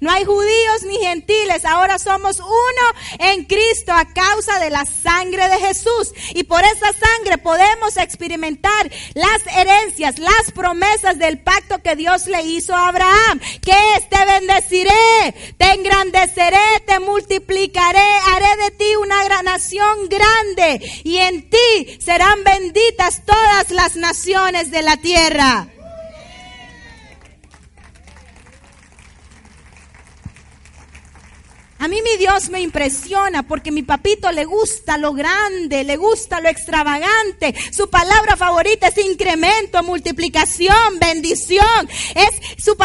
No 0.00 0.10
hay 0.10 0.24
judíos 0.24 0.82
ni 0.86 0.98
gentiles, 0.98 1.64
ahora 1.64 1.98
somos 1.98 2.38
uno 2.40 2.50
en 3.18 3.44
Cristo 3.44 3.92
a 3.92 4.04
causa 4.12 4.58
de 4.58 4.70
la 4.70 4.84
sangre 4.84 5.48
de 5.48 5.58
Jesús. 5.58 6.12
Y 6.34 6.44
por 6.44 6.62
esa 6.64 6.92
sangre 6.92 7.38
podemos 7.38 7.96
experimentar 7.96 8.90
las 9.14 9.56
herencias, 9.56 10.18
las 10.18 10.52
promesas 10.54 11.18
del 11.18 11.38
pacto 11.38 11.82
que 11.82 11.96
Dios 11.96 12.26
le 12.26 12.42
hizo 12.42 12.74
a 12.74 12.88
Abraham. 12.88 13.40
Que 13.62 13.72
te 14.10 14.24
bendeciré, 14.24 15.54
te 15.56 15.72
engrandeceré, 15.72 16.80
te 16.86 17.00
multiplicaré, 17.00 18.00
haré 18.32 18.64
de 18.64 18.70
ti 18.72 18.96
una 18.96 19.24
gran 19.24 19.44
nación 19.44 20.08
grande 20.08 20.80
y 21.04 21.16
en 21.18 21.48
ti 21.48 21.98
serán 22.00 22.44
benditas 22.44 23.22
todas 23.24 23.70
las 23.70 23.96
naciones 23.96 24.70
de 24.70 24.82
la 24.82 24.96
tierra. 24.96 25.71
A 31.82 31.88
mí 31.88 31.96
mi 32.00 32.16
Dios 32.16 32.48
me 32.48 32.60
impresiona 32.60 33.42
porque 33.42 33.72
mi 33.72 33.82
papito 33.82 34.30
le 34.30 34.44
gusta 34.44 34.98
lo 34.98 35.14
grande, 35.14 35.82
le 35.82 35.96
gusta 35.96 36.40
lo 36.40 36.48
extravagante. 36.48 37.56
Su 37.72 37.90
palabra 37.90 38.36
favorita 38.36 38.86
es 38.86 39.04
incremento, 39.04 39.82
multiplicación, 39.82 41.00
bendición. 41.00 41.88
Es 42.14 42.62
su 42.62 42.76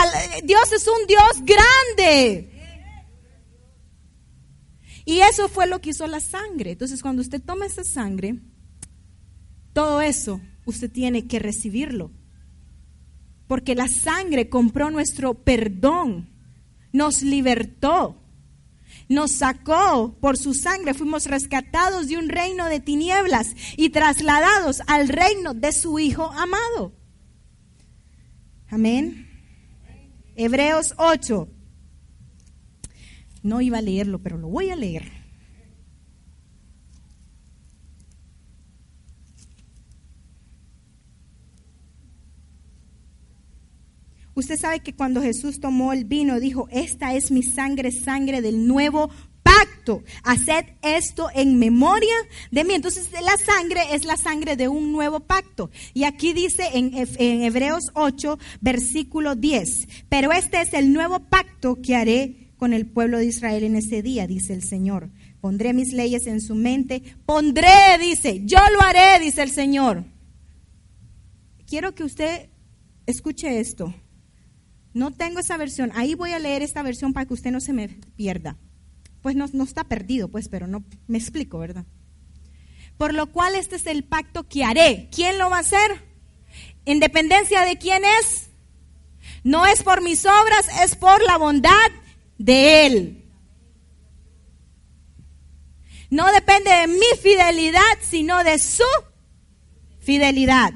Dios 0.43 0.71
es 0.71 0.87
un 0.87 1.05
Dios 1.05 1.43
grande. 1.43 2.49
Y 5.05 5.19
eso 5.19 5.47
fue 5.47 5.67
lo 5.67 5.79
que 5.79 5.91
hizo 5.91 6.07
la 6.07 6.19
sangre. 6.19 6.71
Entonces, 6.71 7.03
cuando 7.03 7.21
usted 7.21 7.39
toma 7.39 7.67
esa 7.67 7.83
sangre, 7.83 8.39
todo 9.73 10.01
eso 10.01 10.41
usted 10.65 10.91
tiene 10.91 11.27
que 11.27 11.37
recibirlo. 11.37 12.09
Porque 13.45 13.75
la 13.75 13.89
sangre 13.89 14.49
compró 14.49 14.89
nuestro 14.89 15.35
perdón, 15.35 16.31
nos 16.91 17.21
libertó 17.21 18.23
nos 19.09 19.31
sacó 19.31 20.15
por 20.19 20.37
su 20.37 20.53
sangre, 20.53 20.93
fuimos 20.93 21.25
rescatados 21.25 22.07
de 22.07 22.17
un 22.17 22.29
reino 22.29 22.65
de 22.65 22.79
tinieblas 22.79 23.55
y 23.77 23.89
trasladados 23.89 24.81
al 24.87 25.07
reino 25.07 25.53
de 25.53 25.71
su 25.71 25.99
Hijo 25.99 26.31
amado. 26.31 26.93
Amén. 28.69 29.27
Hebreos 30.35 30.93
8. 30.97 31.47
No 33.43 33.61
iba 33.61 33.77
a 33.77 33.81
leerlo, 33.81 34.19
pero 34.19 34.37
lo 34.37 34.49
voy 34.49 34.69
a 34.69 34.75
leer. 34.75 35.16
Usted 44.38 44.59
sabe 44.59 44.81
que 44.81 44.93
cuando 44.93 45.19
Jesús 45.19 45.59
tomó 45.59 45.93
el 45.93 46.05
vino, 46.05 46.39
dijo, 46.39 46.67
esta 46.69 47.15
es 47.15 47.31
mi 47.31 47.41
sangre, 47.41 47.91
sangre 47.91 48.39
del 48.39 48.67
nuevo 48.67 49.09
pacto. 49.41 50.03
Haced 50.23 50.63
esto 50.83 51.29
en 51.33 51.57
memoria 51.57 52.13
de 52.51 52.63
mí. 52.63 52.75
Entonces 52.75 53.09
la 53.13 53.35
sangre 53.38 53.81
es 53.93 54.05
la 54.05 54.15
sangre 54.15 54.55
de 54.55 54.67
un 54.67 54.91
nuevo 54.91 55.21
pacto. 55.21 55.71
Y 55.95 56.03
aquí 56.03 56.33
dice 56.33 56.69
en, 56.75 56.91
en 56.93 57.41
Hebreos 57.41 57.85
8, 57.95 58.38
versículo 58.61 59.33
10, 59.33 59.88
pero 60.07 60.31
este 60.31 60.61
es 60.61 60.71
el 60.75 60.93
nuevo 60.93 61.17
pacto 61.17 61.81
que 61.81 61.95
haré 61.95 62.51
con 62.57 62.73
el 62.73 62.85
pueblo 62.85 63.17
de 63.17 63.25
Israel 63.25 63.63
en 63.63 63.75
ese 63.75 64.03
día, 64.03 64.27
dice 64.27 64.53
el 64.53 64.61
Señor. 64.61 65.09
Pondré 65.41 65.73
mis 65.73 65.93
leyes 65.93 66.27
en 66.27 66.41
su 66.41 66.53
mente. 66.53 67.01
Pondré, 67.25 67.97
dice, 67.99 68.43
yo 68.45 68.59
lo 68.71 68.83
haré, 68.83 69.19
dice 69.19 69.41
el 69.41 69.49
Señor. 69.49 70.05
Quiero 71.65 71.95
que 71.95 72.03
usted 72.03 72.49
escuche 73.07 73.59
esto. 73.59 73.95
No 74.97 75.11
tengo 75.11 75.39
esa 75.39 75.57
versión. 75.57 75.91
Ahí 75.93 76.15
voy 76.15 76.31
a 76.31 76.39
leer 76.39 76.63
esta 76.63 76.81
versión 76.81 77.13
para 77.13 77.27
que 77.27 77.35
usted 77.35 77.51
no 77.51 77.61
se 77.61 77.71
me 77.71 77.87
pierda. 77.87 78.57
Pues 79.21 79.35
no, 79.35 79.45
está 79.63 79.83
perdido, 79.83 80.27
pues, 80.27 80.49
pero 80.49 80.65
no 80.65 80.83
me 81.05 81.19
explico, 81.19 81.59
¿verdad? 81.59 81.85
Por 82.97 83.13
lo 83.13 83.31
cual 83.31 83.53
este 83.53 83.75
es 83.75 83.85
el 83.85 84.03
pacto 84.03 84.47
que 84.47 84.63
haré. 84.63 85.07
¿Quién 85.13 85.37
lo 85.37 85.51
va 85.51 85.57
a 85.57 85.59
hacer? 85.59 86.03
¿En 86.85 86.99
dependencia 86.99 87.61
de 87.61 87.77
quién 87.77 88.01
es? 88.19 88.49
No 89.43 89.67
es 89.67 89.83
por 89.83 90.01
mis 90.01 90.25
obras, 90.25 90.65
es 90.81 90.95
por 90.95 91.21
la 91.21 91.37
bondad 91.37 91.91
de 92.39 92.87
Él. 92.87 93.25
No 96.09 96.25
depende 96.31 96.71
de 96.71 96.87
mi 96.87 97.21
fidelidad, 97.21 97.99
sino 98.01 98.43
de 98.43 98.57
su 98.57 98.83
fidelidad. 99.99 100.73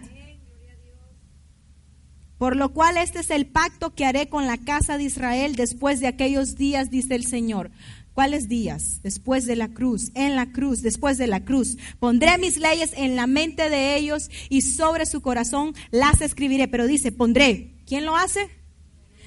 Por 2.41 2.55
lo 2.55 2.73
cual 2.73 2.97
este 2.97 3.19
es 3.19 3.29
el 3.29 3.45
pacto 3.45 3.93
que 3.93 4.03
haré 4.03 4.27
con 4.27 4.47
la 4.47 4.57
casa 4.57 4.97
de 4.97 5.03
Israel 5.03 5.55
después 5.55 5.99
de 5.99 6.07
aquellos 6.07 6.55
días, 6.55 6.89
dice 6.89 7.13
el 7.13 7.27
Señor. 7.27 7.69
¿Cuáles 8.15 8.49
días? 8.49 8.99
Después 9.03 9.45
de 9.45 9.55
la 9.55 9.67
cruz, 9.67 10.09
en 10.15 10.35
la 10.35 10.51
cruz, 10.51 10.81
después 10.81 11.19
de 11.19 11.27
la 11.27 11.45
cruz. 11.45 11.77
Pondré 11.99 12.39
mis 12.39 12.57
leyes 12.57 12.93
en 12.97 13.15
la 13.15 13.27
mente 13.27 13.69
de 13.69 13.95
ellos 13.95 14.31
y 14.49 14.63
sobre 14.63 15.05
su 15.05 15.21
corazón 15.21 15.75
las 15.91 16.19
escribiré. 16.21 16.67
Pero 16.67 16.87
dice, 16.87 17.11
pondré. 17.11 17.75
¿Quién 17.85 18.05
lo 18.05 18.15
hace? 18.15 18.49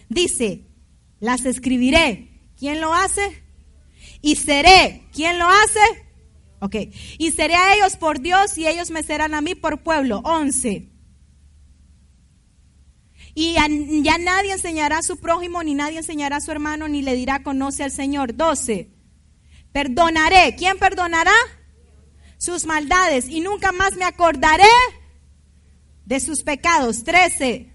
Dice, 0.08 0.66
las 1.20 1.44
escribiré. 1.44 2.40
¿Quién 2.58 2.80
lo 2.80 2.92
hace? 2.94 3.44
Y 4.22 4.34
seré. 4.34 5.04
¿Quién 5.12 5.38
lo 5.38 5.46
hace? 5.46 6.02
Ok. 6.58 6.76
Y 7.18 7.30
seré 7.30 7.54
a 7.54 7.76
ellos 7.76 7.96
por 7.96 8.18
Dios 8.18 8.58
y 8.58 8.66
ellos 8.66 8.90
me 8.90 9.04
serán 9.04 9.34
a 9.34 9.40
mí 9.40 9.54
por 9.54 9.84
pueblo. 9.84 10.18
Once. 10.24 10.93
Y 13.34 13.54
ya 14.02 14.18
nadie 14.18 14.52
enseñará 14.52 14.98
a 14.98 15.02
su 15.02 15.16
prójimo, 15.16 15.62
ni 15.62 15.74
nadie 15.74 15.98
enseñará 15.98 16.36
a 16.36 16.40
su 16.40 16.52
hermano, 16.52 16.86
ni 16.86 17.02
le 17.02 17.14
dirá 17.14 17.42
conoce 17.42 17.82
al 17.82 17.90
Señor. 17.90 18.36
12. 18.36 18.90
Perdonaré. 19.72 20.54
¿Quién 20.56 20.78
perdonará? 20.78 21.34
Sus 22.38 22.64
maldades. 22.64 23.28
Y 23.28 23.40
nunca 23.40 23.72
más 23.72 23.96
me 23.96 24.04
acordaré 24.04 24.70
de 26.04 26.20
sus 26.20 26.42
pecados. 26.42 27.02
13. 27.02 27.74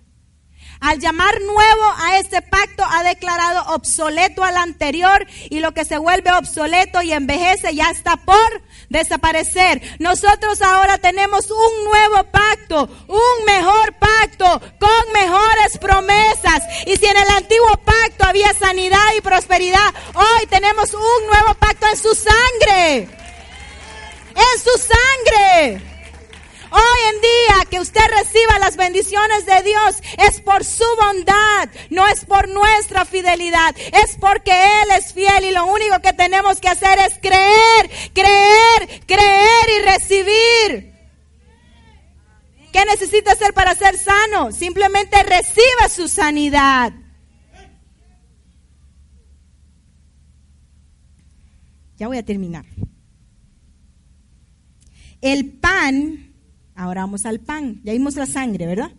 Al 0.80 1.00
llamar 1.00 1.42
nuevo 1.42 1.84
a 1.98 2.20
este 2.20 2.42
pacto 2.42 2.84
ha 2.90 3.04
declarado 3.04 3.74
obsoleto 3.74 4.46
al 4.46 4.56
anterior 4.56 5.28
y 5.50 5.60
lo 5.60 5.74
que 5.74 5.84
se 5.84 5.98
vuelve 5.98 6.32
obsoleto 6.32 7.02
y 7.02 7.12
envejece 7.12 7.76
ya 7.76 7.90
está 7.90 8.16
por 8.16 8.62
desaparecer. 8.90 9.82
Nosotros 10.00 10.62
ahora 10.62 10.98
tenemos 10.98 11.50
un 11.50 11.84
nuevo 11.86 12.24
pacto, 12.26 12.90
un 13.08 13.46
mejor 13.46 13.94
pacto 13.94 14.62
con 14.80 15.14
mejores 15.14 15.78
promesas. 15.80 16.64
Y 16.86 16.96
si 16.98 17.06
en 17.06 17.18
el 17.18 17.30
antiguo 17.30 17.78
pacto 17.86 18.26
había 18.26 18.54
sanidad 18.54 19.14
y 19.18 19.22
prosperidad, 19.22 19.94
hoy 20.14 20.46
tenemos 20.48 20.94
un 20.94 21.28
nuevo 21.28 21.54
pacto 21.56 21.88
en 21.88 21.98
su 21.98 22.14
sangre. 22.16 23.08
En 24.36 24.60
su 24.64 24.72
sangre. 24.80 25.99
Hoy 26.72 27.00
en 27.14 27.22
día 27.22 27.66
que 27.70 27.80
usted 27.80 28.02
reciba 28.18 28.60
las 28.60 28.78
bendiciones 28.78 29.46
de 29.46 29.64
Dios 29.64 29.96
es 30.28 30.42
por 30.42 30.64
su 30.64 30.86
bondad, 30.98 31.70
no 31.90 32.08
es 32.08 32.26
por 32.26 32.48
nuestra 32.48 33.06
fidelidad, 33.06 33.76
es 33.78 34.18
porque 34.18 34.52
Él 34.52 34.90
es 34.98 35.14
fiel 35.14 35.46
y 35.46 35.52
lo 35.52 35.66
único 35.66 36.00
que 36.02 36.14
tenemos 36.14 36.60
que 36.60 36.70
hacer 36.70 37.00
es 37.00 37.18
creer, 37.20 37.90
creer, 38.14 39.02
creer 39.08 39.70
y 39.78 39.86
recibir. 39.86 41.00
¿Qué 42.72 42.86
necesita 42.86 43.32
hacer 43.32 43.54
para 43.54 43.74
ser 43.74 43.98
sano? 43.98 44.52
Simplemente 44.52 45.22
reciba 45.24 45.90
su 45.90 46.08
sanidad. 46.08 46.94
Ya 51.98 52.08
voy 52.08 52.18
a 52.18 52.24
terminar. 52.24 52.66
El 55.20 55.52
pan 55.52 56.29
Ahora 56.80 57.02
vamos 57.02 57.26
al 57.26 57.42
pan. 57.42 57.82
Ya 57.84 57.92
vimos 57.92 58.16
la 58.16 58.26
sangre, 58.26 58.66
¿verdad? 58.66 58.92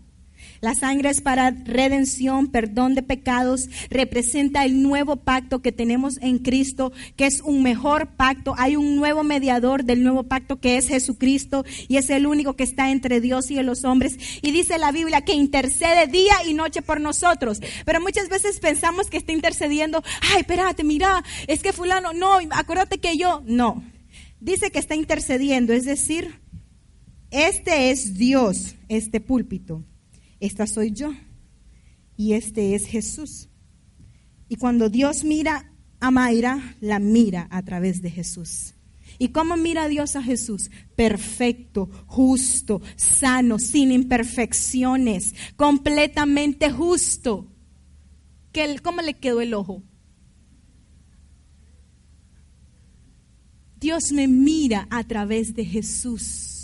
La 0.60 0.74
sangre 0.74 1.08
es 1.08 1.22
para 1.22 1.50
redención, 1.50 2.48
perdón 2.48 2.94
de 2.94 3.02
pecados, 3.02 3.70
representa 3.88 4.66
el 4.66 4.82
nuevo 4.82 5.16
pacto 5.16 5.62
que 5.62 5.72
tenemos 5.72 6.18
en 6.20 6.40
Cristo, 6.40 6.92
que 7.16 7.24
es 7.24 7.40
un 7.40 7.62
mejor 7.62 8.08
pacto. 8.16 8.54
Hay 8.58 8.76
un 8.76 8.96
nuevo 8.96 9.22
mediador 9.22 9.84
del 9.84 10.02
nuevo 10.02 10.24
pacto 10.24 10.60
que 10.60 10.76
es 10.76 10.88
Jesucristo 10.88 11.64
y 11.88 11.96
es 11.96 12.10
el 12.10 12.26
único 12.26 12.54
que 12.54 12.64
está 12.64 12.90
entre 12.90 13.22
Dios 13.22 13.50
y 13.50 13.62
los 13.62 13.84
hombres. 13.84 14.18
Y 14.42 14.52
dice 14.52 14.76
la 14.76 14.92
Biblia 14.92 15.22
que 15.22 15.32
intercede 15.32 16.06
día 16.06 16.34
y 16.46 16.52
noche 16.52 16.82
por 16.82 17.00
nosotros. 17.00 17.62
Pero 17.86 18.02
muchas 18.02 18.28
veces 18.28 18.60
pensamos 18.60 19.08
que 19.08 19.16
está 19.16 19.32
intercediendo, 19.32 20.02
ay, 20.34 20.40
espérate, 20.40 20.84
mira, 20.84 21.24
es 21.46 21.62
que 21.62 21.72
fulano, 21.72 22.12
no, 22.12 22.40
acuérdate 22.50 22.98
que 22.98 23.16
yo, 23.16 23.42
no. 23.46 23.82
Dice 24.38 24.70
que 24.70 24.78
está 24.78 24.94
intercediendo, 24.94 25.72
es 25.72 25.86
decir, 25.86 26.39
este 27.30 27.90
es 27.90 28.14
Dios, 28.14 28.76
este 28.88 29.20
púlpito. 29.20 29.84
Esta 30.40 30.66
soy 30.66 30.92
yo. 30.92 31.12
Y 32.16 32.32
este 32.32 32.74
es 32.74 32.86
Jesús. 32.86 33.48
Y 34.48 34.56
cuando 34.56 34.88
Dios 34.88 35.24
mira 35.24 35.72
a 36.00 36.10
Mayra, 36.10 36.76
la 36.80 36.98
mira 36.98 37.46
a 37.50 37.62
través 37.62 38.02
de 38.02 38.10
Jesús. 38.10 38.74
¿Y 39.18 39.28
cómo 39.28 39.56
mira 39.56 39.88
Dios 39.88 40.16
a 40.16 40.22
Jesús? 40.22 40.70
Perfecto, 40.96 41.90
justo, 42.06 42.80
sano, 42.96 43.58
sin 43.58 43.92
imperfecciones, 43.92 45.34
completamente 45.56 46.70
justo. 46.70 47.46
¿Cómo 48.82 49.02
le 49.02 49.14
quedó 49.14 49.40
el 49.40 49.54
ojo? 49.54 49.82
Dios 53.78 54.12
me 54.12 54.26
mira 54.28 54.88
a 54.90 55.04
través 55.04 55.54
de 55.54 55.64
Jesús. 55.64 56.59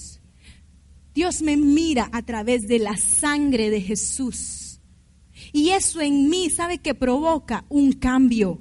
Dios 1.16 1.40
me 1.40 1.56
mira 1.56 2.10
a 2.12 2.20
través 2.20 2.68
de 2.68 2.78
la 2.78 2.94
sangre 2.98 3.70
de 3.70 3.80
Jesús. 3.80 4.82
Y 5.50 5.70
eso 5.70 6.02
en 6.02 6.28
mí, 6.28 6.50
¿sabe 6.50 6.76
que 6.76 6.94
provoca? 6.94 7.64
Un 7.70 7.92
cambio. 7.92 8.60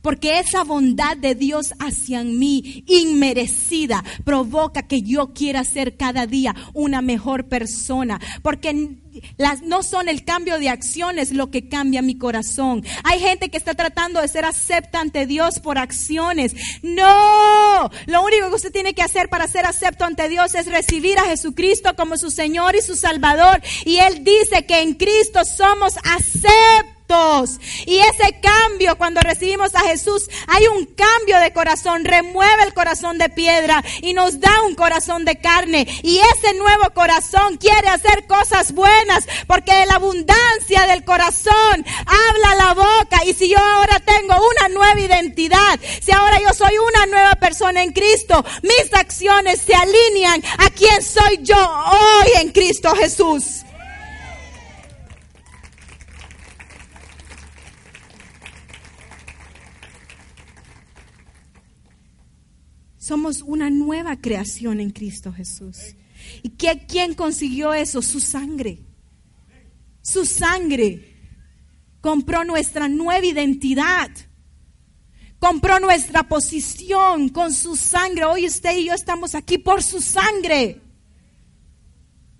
Porque 0.00 0.38
esa 0.38 0.64
bondad 0.64 1.14
de 1.18 1.34
Dios 1.34 1.74
hacia 1.78 2.24
mí, 2.24 2.84
inmerecida, 2.88 4.02
provoca 4.24 4.88
que 4.88 5.02
yo 5.02 5.34
quiera 5.34 5.62
ser 5.62 5.98
cada 5.98 6.26
día 6.26 6.54
una 6.72 7.02
mejor 7.02 7.48
persona. 7.50 8.18
Porque 8.42 9.02
las, 9.36 9.62
no 9.62 9.82
son 9.82 10.08
el 10.08 10.24
cambio 10.24 10.58
de 10.58 10.68
acciones 10.68 11.32
lo 11.32 11.50
que 11.50 11.68
cambia 11.68 12.02
mi 12.02 12.16
corazón. 12.16 12.84
Hay 13.04 13.20
gente 13.20 13.50
que 13.50 13.56
está 13.56 13.74
tratando 13.74 14.20
de 14.20 14.28
ser 14.28 14.44
acepta 14.44 15.00
ante 15.00 15.26
Dios 15.26 15.60
por 15.60 15.78
acciones. 15.78 16.54
No, 16.82 17.90
lo 18.06 18.24
único 18.24 18.48
que 18.48 18.56
usted 18.56 18.72
tiene 18.72 18.94
que 18.94 19.02
hacer 19.02 19.28
para 19.28 19.48
ser 19.48 19.66
acepto 19.66 20.04
ante 20.04 20.28
Dios 20.28 20.54
es 20.54 20.66
recibir 20.66 21.18
a 21.18 21.24
Jesucristo 21.24 21.94
como 21.96 22.16
su 22.16 22.30
Señor 22.30 22.76
y 22.76 22.82
su 22.82 22.96
Salvador. 22.96 23.62
Y 23.84 23.96
Él 23.98 24.24
dice 24.24 24.66
que 24.66 24.80
en 24.80 24.94
Cristo 24.94 25.44
somos 25.44 25.94
aceptos 26.04 26.93
y 27.86 27.98
ese 27.98 28.40
cambio, 28.40 28.96
cuando 28.96 29.20
recibimos 29.20 29.74
a 29.74 29.80
Jesús, 29.80 30.28
hay 30.48 30.66
un 30.66 30.86
cambio 30.86 31.38
de 31.38 31.52
corazón, 31.52 32.04
remueve 32.04 32.64
el 32.64 32.74
corazón 32.74 33.18
de 33.18 33.28
piedra 33.28 33.84
y 34.00 34.14
nos 34.14 34.40
da 34.40 34.62
un 34.66 34.74
corazón 34.74 35.24
de 35.24 35.38
carne. 35.38 35.86
Y 36.02 36.18
ese 36.18 36.54
nuevo 36.54 36.90
corazón 36.94 37.58
quiere 37.58 37.88
hacer 37.88 38.26
cosas 38.26 38.72
buenas, 38.72 39.26
porque 39.46 39.72
la 39.86 39.96
abundancia 39.96 40.86
del 40.88 41.04
corazón 41.04 41.84
habla 42.06 42.54
la 42.56 42.74
boca. 42.74 43.24
Y 43.26 43.34
si 43.34 43.48
yo 43.50 43.58
ahora 43.58 44.00
tengo 44.00 44.34
una 44.34 44.68
nueva 44.68 44.98
identidad, 44.98 45.78
si 46.00 46.10
ahora 46.10 46.40
yo 46.40 46.54
soy 46.54 46.76
una 46.78 47.06
nueva 47.06 47.34
persona 47.34 47.82
en 47.82 47.92
Cristo, 47.92 48.44
mis 48.62 48.94
acciones 48.94 49.60
se 49.60 49.74
alinean 49.74 50.42
a 50.58 50.70
quien 50.70 51.02
soy 51.02 51.40
yo 51.42 51.56
hoy 51.56 52.30
en 52.40 52.50
Cristo 52.50 52.94
Jesús. 52.96 53.64
Somos 63.04 63.42
una 63.42 63.68
nueva 63.68 64.16
creación 64.16 64.80
en 64.80 64.88
Cristo 64.88 65.30
Jesús. 65.30 65.76
¿Y 66.42 66.52
quién 66.52 67.12
consiguió 67.12 67.74
eso? 67.74 68.00
Su 68.00 68.18
sangre. 68.18 68.78
Su 70.00 70.24
sangre. 70.24 71.12
compró 72.00 72.44
nuestra 72.44 72.88
nueva 72.88 73.26
identidad. 73.26 74.10
Compró 75.38 75.80
nuestra 75.80 76.22
posición 76.22 77.28
con 77.28 77.52
su 77.52 77.76
sangre. 77.76 78.24
Hoy 78.24 78.46
usted 78.46 78.74
y 78.78 78.86
yo 78.86 78.94
estamos 78.94 79.34
aquí 79.34 79.58
por 79.58 79.82
su 79.82 80.00
sangre. 80.00 80.80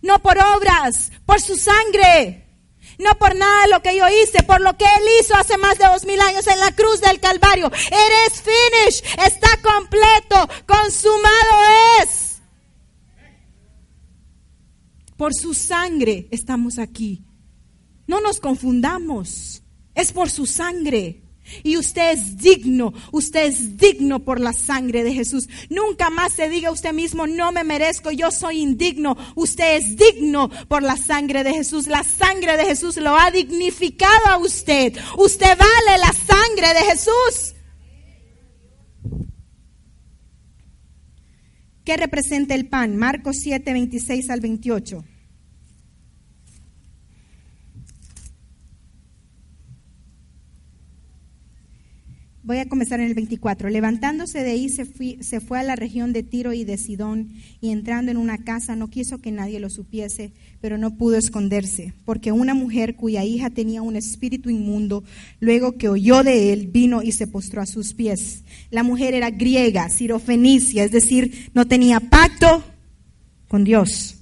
No 0.00 0.22
por 0.22 0.38
obras, 0.38 1.12
por 1.26 1.42
su 1.42 1.56
sangre. 1.56 2.43
No 2.98 3.16
por 3.18 3.34
nada 3.34 3.66
lo 3.68 3.82
que 3.82 3.96
yo 3.96 4.04
hice, 4.08 4.42
por 4.42 4.60
lo 4.60 4.76
que 4.76 4.84
Él 4.84 5.02
hizo 5.20 5.34
hace 5.34 5.58
más 5.58 5.78
de 5.78 5.86
dos 5.86 6.04
mil 6.04 6.20
años 6.20 6.46
en 6.46 6.58
la 6.58 6.72
cruz 6.72 7.00
del 7.00 7.20
Calvario. 7.20 7.66
Eres 7.66 8.42
finished, 8.42 9.04
está 9.26 9.48
completo, 9.62 10.48
consumado 10.66 12.02
es. 12.02 12.40
Por 15.16 15.34
su 15.34 15.54
sangre 15.54 16.28
estamos 16.30 16.78
aquí. 16.78 17.24
No 18.06 18.20
nos 18.20 18.40
confundamos, 18.40 19.62
es 19.94 20.12
por 20.12 20.30
su 20.30 20.46
sangre. 20.46 21.23
Y 21.62 21.76
usted 21.76 22.12
es 22.12 22.36
digno, 22.38 22.92
usted 23.12 23.46
es 23.46 23.76
digno 23.76 24.20
por 24.24 24.40
la 24.40 24.52
sangre 24.52 25.04
de 25.04 25.12
Jesús. 25.12 25.48
Nunca 25.68 26.10
más 26.10 26.32
se 26.32 26.48
diga 26.48 26.70
usted 26.70 26.92
mismo, 26.92 27.26
no 27.26 27.52
me 27.52 27.64
merezco, 27.64 28.10
yo 28.10 28.30
soy 28.30 28.60
indigno. 28.60 29.16
Usted 29.34 29.76
es 29.76 29.96
digno 29.96 30.50
por 30.68 30.82
la 30.82 30.96
sangre 30.96 31.44
de 31.44 31.52
Jesús. 31.52 31.86
La 31.86 32.02
sangre 32.02 32.56
de 32.56 32.64
Jesús 32.64 32.96
lo 32.96 33.18
ha 33.18 33.30
dignificado 33.30 34.26
a 34.26 34.38
usted. 34.38 34.96
Usted 35.18 35.58
vale 35.58 35.98
la 35.98 36.12
sangre 36.12 36.74
de 36.74 36.90
Jesús. 36.90 37.54
¿Qué 41.84 41.96
representa 41.98 42.54
el 42.54 42.68
pan? 42.68 42.96
Marcos 42.96 43.36
7, 43.42 43.72
26 43.72 44.30
al 44.30 44.40
28. 44.40 45.04
Voy 52.46 52.58
a 52.58 52.68
comenzar 52.68 53.00
en 53.00 53.06
el 53.06 53.14
24. 53.14 53.70
Levantándose 53.70 54.42
de 54.42 54.50
ahí 54.50 54.68
se, 54.68 54.84
fue 55.40 55.58
a 55.58 55.62
la 55.62 55.76
región 55.76 56.12
de 56.12 56.22
Tiro 56.22 56.52
y 56.52 56.64
de 56.64 56.76
Sidón 56.76 57.30
y 57.62 57.70
entrando 57.70 58.10
en 58.10 58.18
una 58.18 58.36
casa 58.36 58.76
no 58.76 58.90
quiso 58.90 59.16
que 59.16 59.32
nadie 59.32 59.60
lo 59.60 59.70
supiese, 59.70 60.30
pero 60.60 60.76
no 60.76 60.98
pudo 60.98 61.16
esconderse, 61.16 61.94
porque 62.04 62.32
una 62.32 62.52
mujer 62.52 62.96
cuya 62.96 63.24
hija 63.24 63.48
tenía 63.48 63.80
un 63.80 63.96
espíritu 63.96 64.50
inmundo, 64.50 65.04
luego 65.40 65.78
que 65.78 65.88
oyó 65.88 66.22
de 66.22 66.52
él, 66.52 66.66
vino 66.66 67.02
y 67.02 67.12
se 67.12 67.26
postró 67.26 67.62
a 67.62 67.66
sus 67.66 67.94
pies. 67.94 68.44
La 68.70 68.82
mujer 68.82 69.14
era 69.14 69.30
griega, 69.30 69.88
sirofenicia, 69.88 70.84
es 70.84 70.92
decir, 70.92 71.50
no 71.54 71.66
tenía 71.66 71.98
pacto 71.98 72.62
con 73.48 73.64
Dios. 73.64 74.13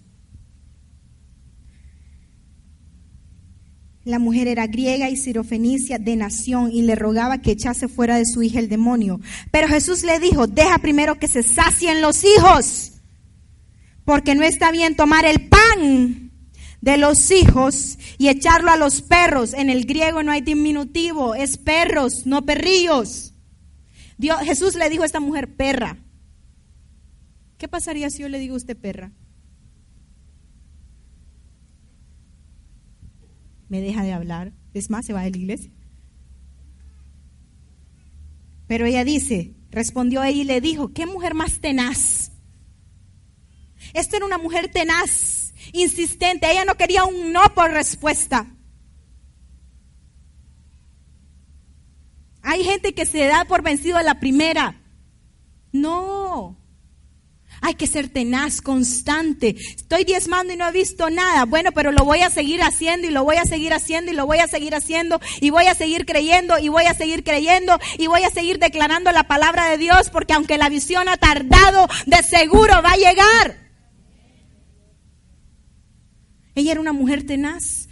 La 4.04 4.18
mujer 4.18 4.48
era 4.48 4.66
griega 4.66 5.10
y 5.10 5.16
sirofenicia 5.16 5.98
de 5.98 6.16
nación 6.16 6.72
y 6.72 6.82
le 6.82 6.96
rogaba 6.96 7.38
que 7.38 7.52
echase 7.52 7.86
fuera 7.86 8.16
de 8.16 8.26
su 8.26 8.42
hija 8.42 8.58
el 8.58 8.68
demonio. 8.68 9.20
Pero 9.52 9.68
Jesús 9.68 10.02
le 10.02 10.18
dijo, 10.18 10.48
deja 10.48 10.78
primero 10.78 11.18
que 11.18 11.28
se 11.28 11.44
sacien 11.44 12.00
los 12.00 12.24
hijos, 12.24 12.94
porque 14.04 14.34
no 14.34 14.42
está 14.42 14.72
bien 14.72 14.96
tomar 14.96 15.24
el 15.24 15.48
pan 15.48 16.32
de 16.80 16.96
los 16.96 17.30
hijos 17.30 17.96
y 18.18 18.28
echarlo 18.28 18.72
a 18.72 18.76
los 18.76 19.02
perros. 19.02 19.54
En 19.54 19.70
el 19.70 19.86
griego 19.86 20.24
no 20.24 20.32
hay 20.32 20.40
diminutivo, 20.40 21.36
es 21.36 21.56
perros, 21.56 22.26
no 22.26 22.44
perrillos. 22.44 23.34
Dios, 24.18 24.40
Jesús 24.40 24.74
le 24.74 24.90
dijo 24.90 25.04
a 25.04 25.06
esta 25.06 25.20
mujer, 25.20 25.54
perra. 25.54 25.96
¿Qué 27.56 27.68
pasaría 27.68 28.10
si 28.10 28.22
yo 28.22 28.28
le 28.28 28.40
digo 28.40 28.54
a 28.54 28.56
usted 28.56 28.76
perra? 28.76 29.12
Me 33.72 33.80
deja 33.80 34.02
de 34.02 34.12
hablar. 34.12 34.52
Es 34.74 34.90
más, 34.90 35.06
se 35.06 35.14
va 35.14 35.22
de 35.22 35.30
la 35.30 35.38
iglesia. 35.38 35.70
Pero 38.66 38.84
ella 38.84 39.02
dice, 39.02 39.54
respondió 39.70 40.22
ella 40.22 40.42
y 40.42 40.44
le 40.44 40.60
dijo, 40.60 40.92
¿qué 40.92 41.06
mujer 41.06 41.32
más 41.32 41.58
tenaz? 41.58 42.32
Esta 43.94 44.18
era 44.18 44.26
una 44.26 44.36
mujer 44.36 44.70
tenaz, 44.70 45.54
insistente. 45.72 46.52
Ella 46.52 46.66
no 46.66 46.74
quería 46.74 47.06
un 47.06 47.32
no 47.32 47.40
por 47.54 47.70
respuesta. 47.70 48.46
Hay 52.42 52.62
gente 52.62 52.92
que 52.92 53.06
se 53.06 53.24
da 53.24 53.46
por 53.46 53.62
vencido 53.62 53.96
a 53.96 54.02
la 54.02 54.20
primera. 54.20 54.82
No, 55.72 56.11
hay 57.62 57.74
que 57.74 57.86
ser 57.86 58.08
tenaz, 58.08 58.60
constante. 58.60 59.54
Estoy 59.76 60.04
diezmando 60.04 60.52
y 60.52 60.56
no 60.56 60.68
he 60.68 60.72
visto 60.72 61.08
nada. 61.10 61.44
Bueno, 61.44 61.70
pero 61.72 61.92
lo 61.92 62.04
voy 62.04 62.18
a 62.20 62.28
seguir 62.28 62.60
haciendo 62.60 63.06
y 63.06 63.10
lo 63.10 63.22
voy 63.22 63.36
a 63.36 63.44
seguir 63.44 63.72
haciendo 63.72 64.10
y 64.10 64.14
lo 64.14 64.26
voy 64.26 64.38
a 64.38 64.48
seguir 64.48 64.74
haciendo 64.74 65.20
y 65.40 65.50
voy 65.50 65.66
a 65.66 65.74
seguir 65.74 66.04
creyendo 66.04 66.58
y 66.58 66.68
voy 66.68 66.84
a 66.84 66.94
seguir 66.94 67.22
creyendo 67.22 67.78
y 67.98 68.08
voy 68.08 68.24
a 68.24 68.30
seguir 68.30 68.58
declarando 68.58 69.12
la 69.12 69.28
palabra 69.28 69.68
de 69.68 69.78
Dios 69.78 70.10
porque 70.10 70.32
aunque 70.32 70.58
la 70.58 70.68
visión 70.68 71.08
ha 71.08 71.16
tardado, 71.16 71.86
de 72.04 72.22
seguro 72.24 72.82
va 72.82 72.92
a 72.92 72.96
llegar. 72.96 73.56
Ella 76.56 76.72
era 76.72 76.80
una 76.80 76.92
mujer 76.92 77.24
tenaz. 77.24 77.88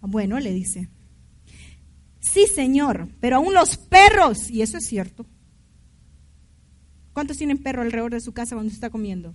Bueno, 0.00 0.40
le 0.40 0.52
dice. 0.52 0.88
Sí, 2.20 2.46
Señor, 2.46 3.08
pero 3.20 3.36
aún 3.36 3.52
los 3.52 3.76
perros, 3.76 4.50
y 4.50 4.62
eso 4.62 4.78
es 4.78 4.86
cierto, 4.86 5.26
¿Cuántos 7.12 7.36
tienen 7.36 7.58
perro 7.58 7.82
alrededor 7.82 8.12
de 8.12 8.20
su 8.20 8.32
casa 8.32 8.54
cuando 8.54 8.72
está 8.72 8.90
comiendo? 8.90 9.34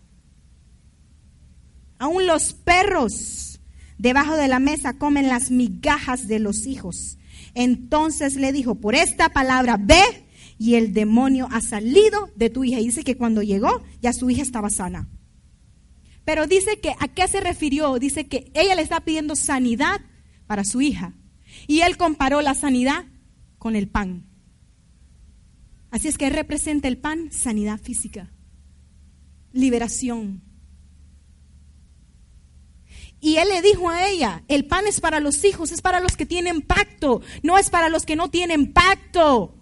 Aún 1.97 2.28
los 2.28 2.53
perros 2.53 3.59
debajo 3.97 4.36
de 4.36 4.47
la 4.47 4.59
mesa 4.59 4.97
comen 4.97 5.28
las 5.28 5.51
migajas 5.51 6.28
de 6.28 6.39
los 6.39 6.65
hijos. 6.65 7.17
Entonces 7.53 8.36
le 8.36 8.51
dijo, 8.51 8.76
por 8.76 8.95
esta 8.95 9.30
palabra, 9.30 9.78
ve 9.80 10.03
y 10.57 10.76
el 10.76 10.93
demonio 10.93 11.47
ha 11.51 11.61
salido 11.61 12.30
de 12.36 12.49
tu 12.49 12.63
hija. 12.63 12.80
Y 12.80 12.86
dice 12.86 13.03
que 13.03 13.17
cuando 13.17 13.41
llegó, 13.41 13.84
ya 14.01 14.13
su 14.13 14.30
hija 14.30 14.41
estaba 14.41 14.69
sana. 14.69 15.07
Pero 16.23 16.47
dice 16.47 16.80
que 16.80 16.93
a 16.99 17.07
qué 17.07 17.28
se 17.28 17.39
refirió? 17.39 17.97
Dice 17.99 18.28
que 18.28 18.51
ella 18.55 18.76
le 18.76 18.82
está 18.82 19.01
pidiendo 19.01 19.36
sanidad 19.36 20.01
para 20.47 20.63
su 20.63 20.82
hija. 20.82 21.13
Y 21.67 21.82
él 21.82 21.97
comparó 21.97 22.41
la 22.41 22.55
sanidad 22.55 23.05
con 23.57 23.76
el 23.76 23.88
pan. 23.88 24.26
Así 25.95 26.09
es 26.09 26.17
que 26.17 26.29
representa 26.29 26.89
el 26.89 26.97
pan 26.97 27.31
sanidad 27.31 27.79
física, 27.79 28.29
liberación. 29.53 30.43
Y 33.21 33.37
él 33.37 33.47
le 33.47 33.61
dijo 33.61 33.89
a 33.89 34.05
ella, 34.05 34.43
el 34.49 34.65
pan 34.65 34.87
es 34.87 34.99
para 34.99 35.21
los 35.21 35.41
hijos, 35.45 35.71
es 35.71 35.81
para 35.81 36.01
los 36.01 36.17
que 36.17 36.25
tienen 36.25 36.63
pacto, 36.63 37.21
no 37.43 37.57
es 37.57 37.69
para 37.69 37.87
los 37.87 38.05
que 38.05 38.17
no 38.17 38.29
tienen 38.29 38.73
pacto. 38.73 39.55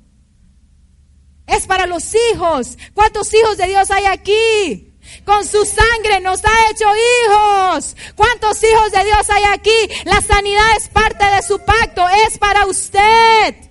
Es 1.45 1.67
para 1.67 1.85
los 1.85 2.15
hijos. 2.31 2.79
¿Cuántos 2.95 3.31
hijos 3.31 3.55
de 3.57 3.67
Dios 3.67 3.91
hay 3.91 4.05
aquí? 4.05 4.95
Con 5.25 5.45
su 5.45 5.63
sangre 5.65 6.19
nos 6.19 6.43
ha 6.43 6.71
hecho 6.71 6.87
hijos. 7.27 7.95
¿Cuántos 8.15 8.57
hijos 8.63 8.91
de 8.91 9.03
Dios 9.03 9.29
hay 9.29 9.43
aquí? 9.53 10.05
La 10.05 10.19
sanidad 10.19 10.77
es 10.79 10.89
parte 10.89 11.25
de 11.25 11.43
su 11.43 11.59
pacto, 11.59 12.03
es 12.27 12.39
para 12.39 12.65
usted. 12.65 13.62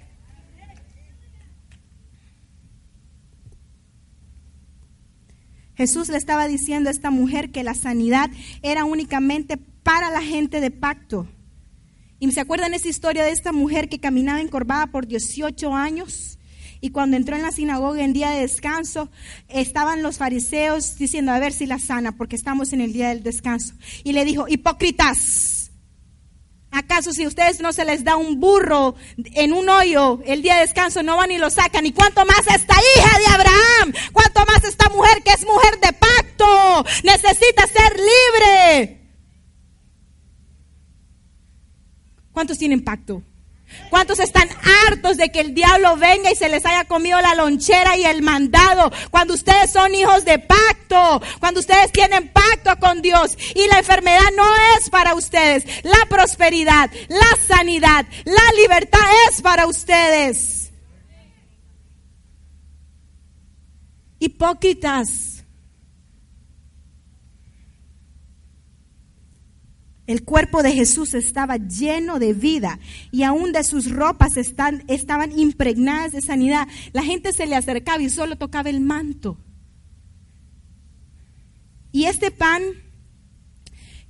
Jesús 5.83 6.09
le 6.11 6.17
estaba 6.17 6.47
diciendo 6.47 6.89
a 6.89 6.93
esta 6.93 7.11
mujer 7.11 7.51
que 7.51 7.65
la 7.65 7.75
sanidad 7.75 8.31
era 8.63 8.85
únicamente 8.85 9.57
para 9.57 10.11
la 10.11 10.23
gente 10.23 10.61
de 10.61 10.71
pacto. 10.71 11.27
¿Y 12.21 12.31
se 12.31 12.39
acuerdan 12.39 12.73
esa 12.73 12.87
historia 12.87 13.25
de 13.25 13.33
esta 13.33 13.51
mujer 13.51 13.89
que 13.89 13.99
caminaba 13.99 14.41
encorvada 14.41 14.87
por 14.87 15.09
18 15.09 15.75
años? 15.75 16.39
Y 16.81 16.91
cuando 16.91 17.17
entró 17.17 17.35
en 17.35 17.43
la 17.43 17.51
sinagoga 17.51 18.05
en 18.05 18.13
día 18.13 18.31
de 18.31 18.43
descanso, 18.43 19.11
estaban 19.49 20.05
los 20.05 20.19
fariseos 20.19 20.97
diciendo, 20.99 21.33
a 21.33 21.41
ver 21.41 21.53
si 21.53 21.67
la 21.67 21.81
sana, 21.81 22.17
porque 22.17 22.37
estamos 22.37 22.73
en 22.73 22.81
el 22.81 22.93
día 22.93 23.09
del 23.09 23.25
descanso. 23.25 23.75
Y 24.05 24.13
le 24.13 24.25
dijo, 24.25 24.47
hipócritas, 24.49 25.62
¿Acaso 26.83 27.13
si 27.13 27.27
ustedes 27.27 27.61
no 27.61 27.73
se 27.73 27.85
les 27.85 28.03
da 28.03 28.17
un 28.17 28.41
burro 28.41 28.97
en 29.17 29.53
un 29.53 29.69
hoyo 29.69 30.21
el 30.27 30.43
día 30.43 30.57
de 30.57 30.63
descanso 30.63 31.03
no 31.03 31.17
van 31.17 31.31
y 31.31 31.39
lo 31.39 31.49
sacan? 31.49 31.87
¿Y 31.87 31.93
cuánto 31.93 32.25
más 32.27 32.41
esta 32.41 32.75
hija 32.75 33.19
de 33.19 33.27
Abraham? 33.27 33.93
¿Cuánto 34.13 34.45
más 34.47 34.65
esta 34.65 34.89
mujer 34.89 35.23
que 35.23 35.31
es 35.31 35.47
mujer 35.47 35.79
de 35.81 35.93
pacto? 35.93 36.85
Necesita 37.05 37.67
ser 37.69 37.97
libre. 37.97 39.01
¿Cuántos 42.33 42.59
tienen 42.59 42.83
pacto? 42.83 43.23
¿Cuántos 43.91 44.21
están 44.21 44.49
hartos 44.87 45.17
de 45.17 45.31
que 45.31 45.41
el 45.41 45.55
diablo 45.55 45.97
venga 45.97 46.31
y 46.31 46.35
se 46.35 46.49
les 46.49 46.65
haya 46.65 46.85
comido 46.85 47.21
la 47.21 47.35
lonchera 47.35 47.97
y 47.97 48.05
el 48.05 48.23
mandado? 48.23 48.91
Cuando 49.11 49.35
ustedes 49.35 49.71
son 49.71 49.95
hijos 49.95 50.25
de 50.25 50.39
pacto, 50.39 51.21
cuando 51.41 51.61
ustedes 51.61 51.93
tienen 51.93 52.29
pacto 52.29 52.79
con 52.81 53.03
Dios 53.03 53.37
y 53.55 53.67
la 53.69 53.79
enfermedad 53.79 54.31
no 54.37 54.45
es 54.79 54.91
para 54.91 55.15
ustedes, 55.15 55.65
la 55.85 56.07
prosperidad, 56.09 56.91
la 57.09 57.47
sanidad, 57.47 58.07
la 58.25 58.61
libertad 58.61 59.01
es 59.29 59.43
para 59.43 59.67
ustedes. 59.67 60.71
Hipócritas. 64.19 65.32
El 70.07 70.25
cuerpo 70.25 70.63
de 70.63 70.73
Jesús 70.73 71.15
estaba 71.15 71.57
lleno 71.57 72.19
de 72.19 72.33
vida 72.33 72.81
y 73.13 73.23
aún 73.23 73.53
de 73.53 73.63
sus 73.63 73.91
ropas 73.91 74.37
están, 74.37 74.83
estaban 74.89 75.39
impregnadas 75.39 76.13
de 76.13 76.21
sanidad. 76.21 76.67
La 76.93 77.03
gente 77.03 77.33
se 77.33 77.47
le 77.47 77.55
acercaba 77.55 78.03
y 78.03 78.11
solo 78.11 78.37
tocaba 78.37 78.71
el 78.71 78.81
manto. 78.81 79.39
Y 81.93 82.05
este 82.05 82.31
pan 82.31 82.63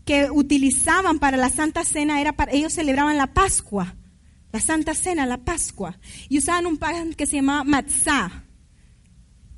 que 0.05 0.31
utilizaban 0.31 1.19
para 1.19 1.37
la 1.37 1.51
Santa 1.51 1.85
Cena 1.85 2.21
era 2.21 2.33
para 2.33 2.53
ellos 2.53 2.73
celebraban 2.73 3.17
la 3.17 3.35
Pascua, 3.35 3.97
la 4.53 4.61
Santa 4.61 4.95
Cena, 4.95 5.27
la 5.27 5.39
Pascua, 5.39 5.99
y 6.29 6.39
usaban 6.39 6.67
un 6.67 6.79
pan 6.79 7.15
que 7.15 7.27
se 7.27 7.37
llamaba 7.37 7.65
matzah, 7.65 8.45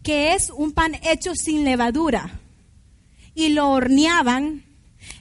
que 0.03 0.35
es 0.35 0.51
un 0.51 0.73
pan 0.73 0.95
hecho 1.03 1.35
sin 1.35 1.65
levadura, 1.65 2.41
y 3.35 3.51
lo 3.51 3.71
horneaban, 3.71 4.65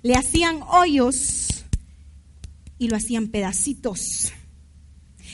le 0.02 0.16
hacían 0.16 0.62
hoyos 0.64 1.66
y 2.78 2.88
lo 2.88 2.98
hacían 2.98 3.28
pedacitos. 3.28 4.32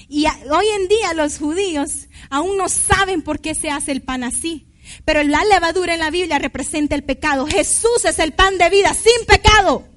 Y 0.08 0.26
hoy 0.26 0.66
en 0.80 0.88
día 0.88 1.14
los 1.14 1.38
judíos 1.38 2.08
aún 2.30 2.58
no 2.58 2.70
saben 2.70 3.22
por 3.22 3.39
qué 3.39 3.56
se 3.56 3.70
hace 3.70 3.91
el 3.91 4.02
pan 4.02 4.24
así. 4.24 4.68
Pero 5.06 5.24
la 5.24 5.43
levadura 5.45 5.93
en 5.93 6.00
la 6.00 6.10
Biblia 6.10 6.39
representa 6.39 6.95
el 6.95 7.04
pecado. 7.04 7.45
Jesús 7.45 8.06
es 8.06 8.18
el 8.20 8.34
pan 8.34 8.58
de 8.58 8.70
vida 8.70 8.93
sin 8.93 9.26
pecado. 9.28 9.88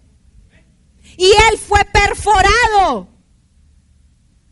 Y 1.17 1.27
Él 1.27 1.59
fue 1.59 1.81
perforado 1.85 3.12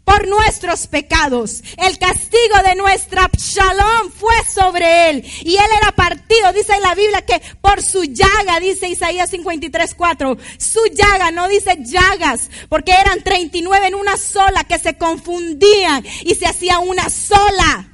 por 0.04 0.26
nuestros 0.26 0.86
pecados. 0.86 1.62
El 1.76 1.98
castigo 1.98 2.56
de 2.64 2.74
nuestra 2.74 3.30
shalom 3.36 4.10
fue 4.12 4.34
sobre 4.52 5.10
Él. 5.10 5.24
Y 5.42 5.56
Él 5.56 5.70
era 5.80 5.92
partido. 5.92 6.52
Dice 6.52 6.74
en 6.74 6.82
la 6.82 6.94
Biblia 6.94 7.24
que 7.24 7.40
por 7.60 7.82
su 7.82 8.04
llaga, 8.04 8.60
dice 8.60 8.88
Isaías 8.88 9.30
53, 9.30 9.94
4. 9.94 10.36
Su 10.58 10.80
llaga, 10.92 11.30
no 11.30 11.48
dice 11.48 11.78
llagas, 11.80 12.50
porque 12.68 12.92
eran 12.92 13.22
39 13.22 13.86
en 13.88 13.94
una 13.94 14.16
sola 14.16 14.64
que 14.64 14.78
se 14.78 14.96
confundían 14.96 16.04
y 16.24 16.34
se 16.34 16.46
hacía 16.46 16.78
una 16.78 17.08
sola. 17.08 17.86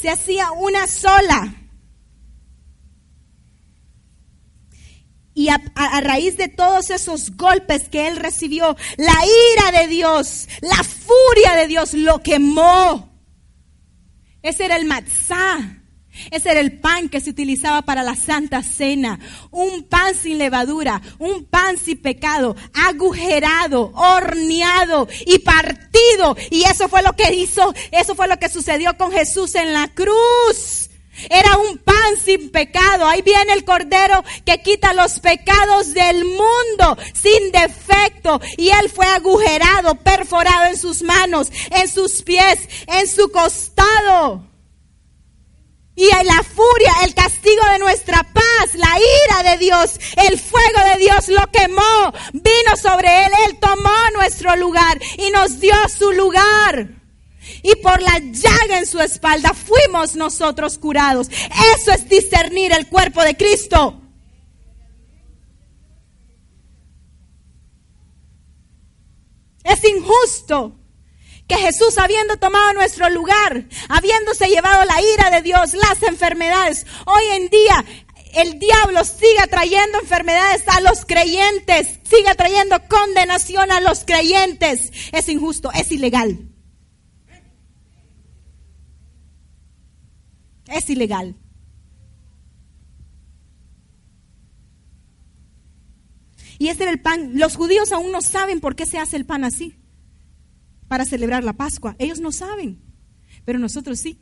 se 0.00 0.08
hacía 0.08 0.52
una 0.52 0.86
sola. 0.86 1.67
Y 5.38 5.50
a, 5.50 5.60
raíz 6.00 6.36
de 6.36 6.48
todos 6.48 6.90
esos 6.90 7.36
golpes 7.36 7.88
que 7.88 8.08
él 8.08 8.16
recibió, 8.16 8.76
la 8.96 9.14
ira 9.52 9.80
de 9.82 9.86
Dios, 9.86 10.48
la 10.62 10.82
furia 10.82 11.54
de 11.54 11.68
Dios 11.68 11.94
lo 11.94 12.24
quemó. 12.24 13.08
Ese 14.42 14.64
era 14.64 14.74
el 14.74 14.84
matzah. 14.84 15.76
Ese 16.32 16.50
era 16.50 16.58
el 16.58 16.80
pan 16.80 17.08
que 17.08 17.20
se 17.20 17.30
utilizaba 17.30 17.82
para 17.82 18.02
la 18.02 18.16
Santa 18.16 18.64
Cena. 18.64 19.20
Un 19.52 19.84
pan 19.84 20.16
sin 20.16 20.38
levadura, 20.38 21.00
un 21.20 21.44
pan 21.44 21.78
sin 21.78 22.02
pecado, 22.02 22.56
agujerado, 22.74 23.92
horneado 23.94 25.06
y 25.24 25.38
partido. 25.38 26.36
Y 26.50 26.64
eso 26.64 26.88
fue 26.88 27.04
lo 27.04 27.12
que 27.12 27.32
hizo, 27.32 27.72
eso 27.92 28.16
fue 28.16 28.26
lo 28.26 28.40
que 28.40 28.48
sucedió 28.48 28.96
con 28.96 29.12
Jesús 29.12 29.54
en 29.54 29.72
la 29.72 29.86
cruz. 29.86 30.87
Era 31.30 31.56
un 31.56 31.78
pan 31.78 32.16
sin 32.24 32.50
pecado. 32.50 33.06
Ahí 33.06 33.22
viene 33.22 33.52
el 33.52 33.64
Cordero 33.64 34.24
que 34.44 34.62
quita 34.62 34.94
los 34.94 35.20
pecados 35.20 35.94
del 35.94 36.24
mundo 36.24 36.96
sin 37.14 37.52
defecto. 37.52 38.40
Y 38.56 38.70
Él 38.70 38.88
fue 38.88 39.06
agujerado, 39.06 39.94
perforado 39.96 40.66
en 40.66 40.76
sus 40.76 41.02
manos, 41.02 41.50
en 41.70 41.88
sus 41.88 42.22
pies, 42.22 42.58
en 42.86 43.06
su 43.06 43.30
costado. 43.30 44.48
Y 45.98 46.08
la 46.10 46.44
furia, 46.44 46.92
el 47.02 47.12
castigo 47.12 47.60
de 47.72 47.80
nuestra 47.80 48.22
paz, 48.22 48.74
la 48.74 48.98
ira 48.98 49.50
de 49.50 49.58
Dios, 49.58 49.98
el 50.28 50.38
fuego 50.38 50.80
de 50.92 51.00
Dios 51.00 51.26
lo 51.26 51.44
quemó, 51.50 52.12
vino 52.32 52.76
sobre 52.80 53.24
él, 53.26 53.32
él 53.48 53.58
tomó 53.58 53.90
nuestro 54.14 54.54
lugar 54.54 54.96
y 55.16 55.32
nos 55.32 55.58
dio 55.58 55.74
su 55.88 56.12
lugar. 56.12 56.97
Y 57.62 57.74
por 57.76 58.00
la 58.00 58.18
llaga 58.18 58.78
en 58.78 58.86
su 58.86 59.00
espalda 59.00 59.52
fuimos 59.54 60.16
nosotros 60.16 60.78
curados. 60.78 61.28
Eso 61.76 61.92
es 61.92 62.08
discernir 62.08 62.72
el 62.72 62.88
cuerpo 62.88 63.22
de 63.22 63.36
Cristo. 63.36 64.00
Es 69.64 69.84
injusto 69.84 70.78
que 71.46 71.56
Jesús 71.56 71.98
habiendo 71.98 72.36
tomado 72.36 72.74
nuestro 72.74 73.08
lugar, 73.10 73.64
habiéndose 73.88 74.48
llevado 74.48 74.84
la 74.84 75.00
ira 75.00 75.30
de 75.30 75.42
Dios, 75.42 75.74
las 75.74 76.02
enfermedades, 76.02 76.86
hoy 77.06 77.22
en 77.32 77.48
día 77.48 77.84
el 78.34 78.58
diablo 78.58 79.04
siga 79.04 79.46
trayendo 79.46 79.98
enfermedades 79.98 80.62
a 80.68 80.80
los 80.80 81.04
creyentes, 81.04 81.98
siga 82.08 82.34
trayendo 82.34 82.76
condenación 82.88 83.72
a 83.72 83.80
los 83.80 84.04
creyentes. 84.04 84.92
Es 85.12 85.28
injusto, 85.28 85.70
es 85.72 85.90
ilegal. 85.90 86.38
Es 90.68 90.88
ilegal. 90.90 91.36
Y 96.58 96.68
este 96.68 96.84
era 96.84 96.92
el 96.92 97.00
pan. 97.00 97.38
Los 97.38 97.56
judíos 97.56 97.92
aún 97.92 98.12
no 98.12 98.20
saben 98.20 98.60
por 98.60 98.76
qué 98.76 98.86
se 98.86 98.98
hace 98.98 99.16
el 99.16 99.26
pan 99.26 99.44
así 99.44 99.76
para 100.88 101.04
celebrar 101.04 101.44
la 101.44 101.52
Pascua. 101.52 101.94
Ellos 101.98 102.20
no 102.20 102.32
saben, 102.32 102.80
pero 103.44 103.58
nosotros 103.58 104.00
sí. 104.00 104.20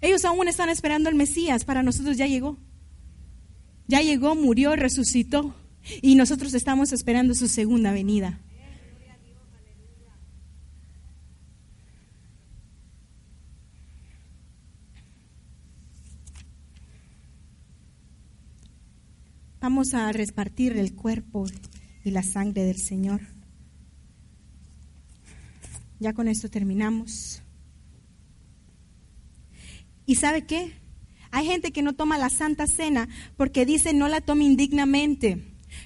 Ellos 0.00 0.24
aún 0.26 0.48
están 0.48 0.68
esperando 0.68 1.08
al 1.08 1.14
Mesías, 1.14 1.64
para 1.64 1.82
nosotros 1.82 2.18
ya 2.18 2.26
llegó. 2.26 2.58
Ya 3.86 4.02
llegó, 4.02 4.34
murió, 4.34 4.76
resucitó 4.76 5.54
y 6.02 6.14
nosotros 6.14 6.52
estamos 6.54 6.92
esperando 6.92 7.34
su 7.34 7.48
segunda 7.48 7.92
venida. 7.92 8.43
Vamos 19.64 19.94
a 19.94 20.12
repartir 20.12 20.76
el 20.76 20.94
cuerpo 20.94 21.46
y 22.04 22.10
la 22.10 22.22
sangre 22.22 22.64
del 22.64 22.76
Señor. 22.76 23.22
Ya 25.98 26.12
con 26.12 26.28
esto 26.28 26.50
terminamos. 26.50 27.42
¿Y 30.04 30.16
sabe 30.16 30.44
qué? 30.44 30.74
Hay 31.30 31.46
gente 31.46 31.72
que 31.72 31.80
no 31.80 31.94
toma 31.94 32.18
la 32.18 32.28
Santa 32.28 32.66
Cena 32.66 33.08
porque 33.38 33.64
dice 33.64 33.94
no 33.94 34.06
la 34.08 34.20
tome 34.20 34.44
indignamente. 34.44 35.42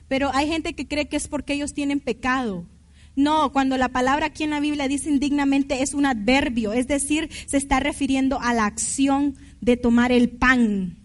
Pero 0.08 0.34
hay 0.34 0.48
gente 0.48 0.74
que 0.74 0.88
cree 0.88 1.08
que 1.08 1.16
es 1.16 1.28
porque 1.28 1.52
ellos 1.52 1.72
tienen 1.72 2.00
pecado. 2.00 2.66
No, 3.14 3.52
cuando 3.52 3.78
la 3.78 3.90
palabra 3.90 4.26
aquí 4.26 4.42
en 4.42 4.50
la 4.50 4.58
Biblia 4.58 4.88
dice 4.88 5.08
indignamente 5.08 5.84
es 5.84 5.94
un 5.94 6.04
adverbio, 6.04 6.72
es 6.72 6.88
decir, 6.88 7.30
se 7.46 7.58
está 7.58 7.78
refiriendo 7.78 8.40
a 8.40 8.54
la 8.54 8.66
acción 8.66 9.36
de 9.60 9.76
tomar 9.76 10.10
el 10.10 10.30
pan. 10.30 10.97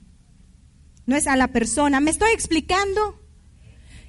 No 1.06 1.16
es 1.16 1.28
a 1.28 1.36
la 1.36 1.50
persona. 1.50 2.00
¿Me 2.00 2.12
estoy 2.12 2.32
explicando? 2.32 3.20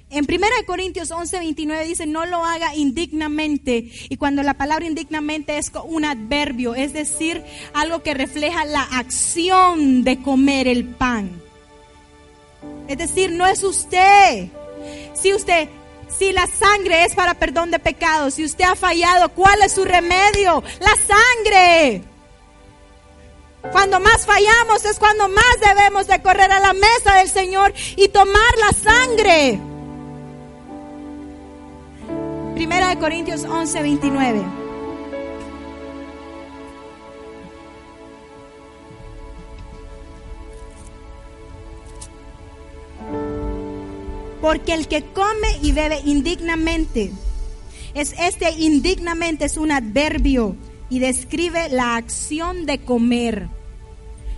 En 0.09 0.25
1 0.29 0.47
Corintios 0.67 1.11
11, 1.11 1.39
29 1.39 1.85
dice, 1.85 2.05
no 2.05 2.25
lo 2.25 2.45
haga 2.45 2.75
indignamente. 2.75 3.89
Y 4.07 4.17
cuando 4.17 4.43
la 4.43 4.53
palabra 4.53 4.85
indignamente 4.85 5.57
es 5.57 5.71
un 5.87 6.05
adverbio, 6.05 6.75
es 6.75 6.93
decir, 6.93 7.43
algo 7.73 8.03
que 8.03 8.13
refleja 8.13 8.65
la 8.65 8.83
acción 8.83 10.03
de 10.03 10.21
comer 10.21 10.67
el 10.67 10.85
pan. 10.85 11.41
Es 12.87 12.97
decir, 12.97 13.31
no 13.31 13.47
es 13.47 13.63
usted. 13.63 14.47
Si 15.13 15.33
usted, 15.33 15.67
si 16.07 16.31
la 16.31 16.47
sangre 16.47 17.03
es 17.03 17.15
para 17.15 17.33
perdón 17.33 17.71
de 17.71 17.79
pecados, 17.79 18.35
si 18.35 18.45
usted 18.45 18.65
ha 18.65 18.75
fallado, 18.75 19.29
¿cuál 19.29 19.61
es 19.63 19.73
su 19.73 19.83
remedio? 19.83 20.63
La 20.79 20.95
sangre. 20.95 22.03
Cuando 23.71 23.99
más 23.99 24.25
fallamos 24.25 24.85
es 24.85 24.99
cuando 24.99 25.27
más 25.27 25.59
debemos 25.61 26.07
de 26.07 26.21
correr 26.21 26.51
a 26.51 26.59
la 26.59 26.73
mesa 26.73 27.15
del 27.17 27.29
Señor 27.29 27.73
y 27.95 28.07
tomar 28.07 28.51
la 28.59 28.71
sangre. 28.71 29.59
Primera 32.53 32.89
de 32.89 32.97
Corintios 32.97 33.43
11, 33.43 33.81
29. 33.81 34.41
Porque 44.41 44.73
el 44.73 44.87
que 44.87 45.03
come 45.03 45.57
y 45.61 45.71
bebe 45.71 45.99
indignamente, 46.05 47.11
es 47.93 48.13
este 48.19 48.51
indignamente 48.51 49.45
es 49.45 49.57
un 49.57 49.71
adverbio 49.71 50.55
y 50.89 50.99
describe 50.99 51.69
la 51.69 51.95
acción 51.95 52.65
de 52.65 52.79
comer. 52.79 53.47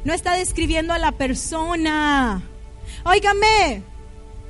No 0.04 0.14
está 0.14 0.34
describiendo 0.34 0.93
a 0.93 1.00
la 1.00 1.12
persona. 1.12 2.41
Óigame, 3.04 3.84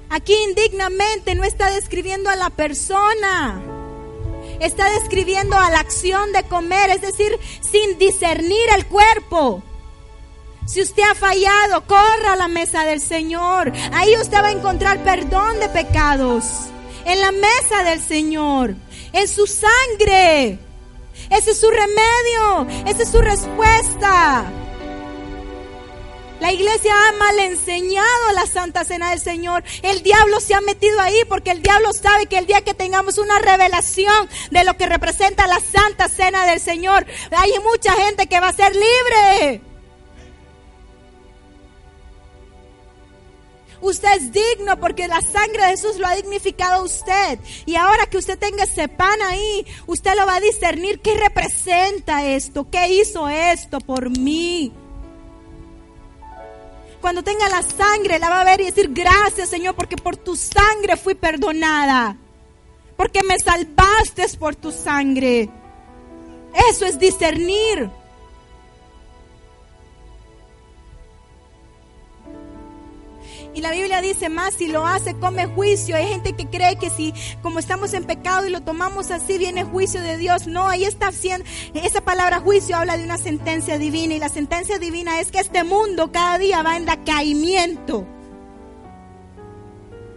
Aquí 0.10 0.34
indignamente 0.48 1.36
no 1.36 1.43
está 1.43 1.70
describiendo 1.70 2.30
a 2.30 2.36
la 2.36 2.50
persona. 2.50 3.62
Está 4.60 4.89
describiendo 4.91 5.58
a 5.58 5.70
la 5.70 5.80
acción 5.80 6.32
de 6.32 6.43
comer, 6.43 6.89
es 6.89 7.02
decir, 7.02 7.38
sin 7.62 7.98
discernir 8.00 8.70
el 8.76 8.86
cuerpo. 8.86 9.62
Si 10.66 10.82
usted 10.82 11.04
ha 11.04 11.16
fallado, 11.16 11.86
corra 11.86 12.34
a 12.34 12.38
la 12.38 12.48
mesa 12.48 12.86
del 12.86 13.02
Señor. 13.02 13.72
Ahí 13.93 14.16
usted 14.16 14.38
va 14.38 14.48
a 14.48 14.52
encontrar 14.52 15.04
perdón 15.04 15.60
de 15.60 15.70
pecados. 15.70 16.45
En 17.06 17.20
la 17.22 17.32
mesa 17.32 17.84
del 17.84 18.02
Señor. 18.02 18.76
En 19.14 19.28
su 19.28 19.45
sangre. 19.45 20.60
Ese 21.30 21.51
es 21.51 21.59
su 21.59 21.70
remedio. 21.70 22.68
Esa 22.86 23.03
es 23.03 23.09
su 23.09 23.22
respuesta. 23.22 24.45
La 26.39 26.51
iglesia 26.51 26.93
ha 26.93 27.11
mal 27.13 27.39
enseñado 27.39 28.32
la 28.36 28.45
Santa 28.45 28.84
Cena 28.84 29.09
del 29.09 29.20
Señor. 29.20 29.63
El 29.82 30.03
diablo 30.03 30.39
se 30.39 30.53
ha 30.53 30.61
metido 30.61 30.99
ahí 30.99 31.20
porque 31.28 31.49
el 31.49 31.63
diablo 31.63 31.91
sabe 31.93 32.28
que 32.28 32.38
el 32.38 32.45
día 32.45 32.61
que 32.61 32.76
tengamos 32.76 33.18
una 33.18 33.39
revelación 33.39 34.30
de 34.51 34.63
lo 34.63 34.78
que 34.78 34.86
representa 34.86 35.47
la 35.47 35.59
Santa 35.59 36.07
Cena 36.09 36.45
del 36.45 36.59
Señor, 36.59 37.07
hay 37.32 37.53
mucha 37.63 37.93
gente 37.93 38.28
que 38.28 38.39
va 38.39 38.49
a 38.49 38.53
ser 38.53 38.72
libre. 38.74 39.61
Usted 43.82 44.09
es 44.17 44.32
digno 44.32 44.80
porque 44.80 45.07
la 45.07 45.21
sangre 45.21 45.63
de 45.63 45.69
Jesús 45.69 45.97
lo 45.97 46.07
ha 46.07 46.15
dignificado 46.15 46.82
a 46.82 46.84
usted. 46.84 47.39
Y 47.65 47.75
ahora 47.75 48.07
que 48.07 48.17
usted 48.17 48.38
tenga 48.38 48.63
ese 48.63 48.88
pan 48.88 49.21
ahí, 49.21 49.65
usted 49.86 50.15
lo 50.15 50.25
va 50.25 50.36
a 50.36 50.41
discernir 50.41 50.99
qué 50.99 51.15
representa 51.15 52.25
esto, 52.25 52.69
qué 52.69 52.93
hizo 52.93 53.30
esto 53.30 53.80
por 53.80 54.09
mí. 54.09 54.73
Cuando 57.01 57.23
tenga 57.23 57.47
la 57.49 57.61
sangre, 57.61 58.19
la 58.19 58.30
va 58.30 58.41
a 58.41 58.45
ver 58.45 58.61
y 58.61 58.65
decir, 58.65 58.91
gracias 58.91 59.49
Señor, 59.49 59.75
porque 59.75 59.95
por 59.95 60.17
tu 60.17 60.36
sangre 60.36 60.97
fui 60.97 61.15
perdonada. 61.15 62.17
Porque 62.95 63.21
me 63.23 63.38
salvaste 63.38 64.28
por 64.39 64.55
tu 64.55 64.71
sangre. 64.71 65.49
Eso 66.71 66.86
es 66.86 66.97
discernir. 66.97 67.89
Y 73.54 73.62
la 73.62 73.72
Biblia 73.72 74.02
dice 74.02 74.30
más, 74.30 74.54
si 74.54 74.68
lo 74.68 74.86
hace, 74.86 75.16
come 75.16 75.45
juicio. 75.48 75.95
Hay 75.95 76.08
gente 76.08 76.34
que 76.34 76.48
cree 76.48 76.76
que 76.78 76.89
si 76.89 77.14
como 77.41 77.60
estamos 77.60 77.93
en 77.93 78.04
pecado 78.06 78.45
y 78.45 78.50
lo 78.50 78.62
tomamos 78.62 79.12
así, 79.12 79.38
viene 79.38 79.64
juicio 79.64 80.02
de 80.02 80.18
Dios. 80.18 80.48
No, 80.48 80.68
ahí 80.68 80.86
está 80.86 81.08
haciendo, 81.08 81.48
esa 81.74 82.02
palabra 82.02 82.39
juicio 82.39 82.76
habla 82.76 82.98
de 82.98 83.04
una 83.04 83.18
sentencia 83.18 83.78
divina. 83.78 84.16
Y 84.16 84.20
la 84.20 84.30
sentencia 84.30 84.78
divina 84.80 85.20
es 85.20 85.32
que 85.32 85.39
este 85.39 85.64
mundo 85.64 86.12
cada 86.12 86.38
día 86.38 86.62
va 86.62 86.78
en 86.78 86.86
decaimiento. 86.86 88.06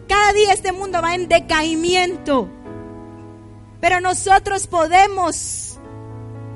Cada 0.09 0.33
día 0.33 0.53
este 0.53 0.73
mundo 0.73 1.01
va 1.01 1.15
en 1.15 1.29
decaimiento. 1.29 2.49
Pero 3.81 4.01
nosotros 4.01 4.67
podemos 4.67 5.70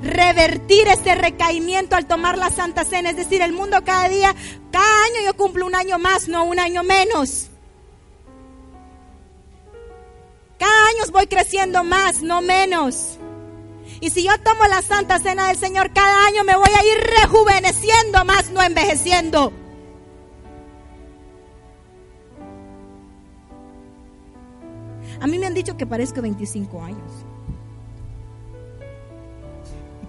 revertir 0.05 0.87
ese 0.87 1.15
recaimiento 1.15 1.95
al 1.95 2.05
tomar 2.05 2.37
la 2.37 2.49
Santa 2.49 2.85
Cena. 2.85 3.09
Es 3.09 3.17
decir, 3.17 3.41
el 3.41 3.51
mundo 3.51 3.83
cada 3.83 4.07
día, 4.07 4.33
cada 4.71 5.03
año 5.05 5.25
yo 5.25 5.35
cumplo 5.35 5.65
un 5.65 5.75
año 5.75 5.99
más, 5.99 6.27
no 6.27 6.45
un 6.45 6.59
año 6.59 6.83
menos. 6.83 7.49
Cada 10.57 10.87
año 10.87 11.11
voy 11.11 11.27
creciendo 11.27 11.83
más, 11.83 12.21
no 12.21 12.41
menos. 12.41 13.17
Y 13.99 14.09
si 14.09 14.23
yo 14.23 14.37
tomo 14.41 14.65
la 14.67 14.81
Santa 14.81 15.19
Cena 15.19 15.47
del 15.47 15.57
Señor, 15.57 15.91
cada 15.93 16.25
año 16.27 16.43
me 16.43 16.55
voy 16.55 16.69
a 16.69 16.83
ir 16.83 17.21
rejuveneciendo 17.21 18.25
más, 18.25 18.51
no 18.51 18.61
envejeciendo. 18.61 19.53
A 25.21 25.27
mí 25.27 25.39
me 25.39 25.47
han 25.47 25.53
dicho 25.53 25.77
que 25.77 25.85
parezco 25.85 26.21
25 26.21 26.83
años 26.83 27.25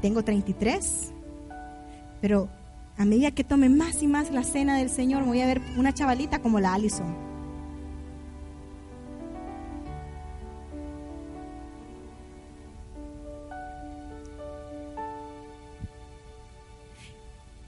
tengo 0.06 0.22
33. 0.22 1.12
Pero 2.20 2.48
a 2.96 3.04
medida 3.04 3.32
que 3.32 3.42
tome 3.42 3.68
más 3.68 4.04
y 4.04 4.06
más 4.06 4.30
la 4.30 4.44
cena 4.44 4.78
del 4.78 4.88
Señor, 4.88 5.24
voy 5.24 5.40
a 5.40 5.46
ver 5.46 5.60
una 5.76 5.92
chavalita 5.92 6.38
como 6.38 6.60
la 6.60 6.74
Allison. 6.74 7.12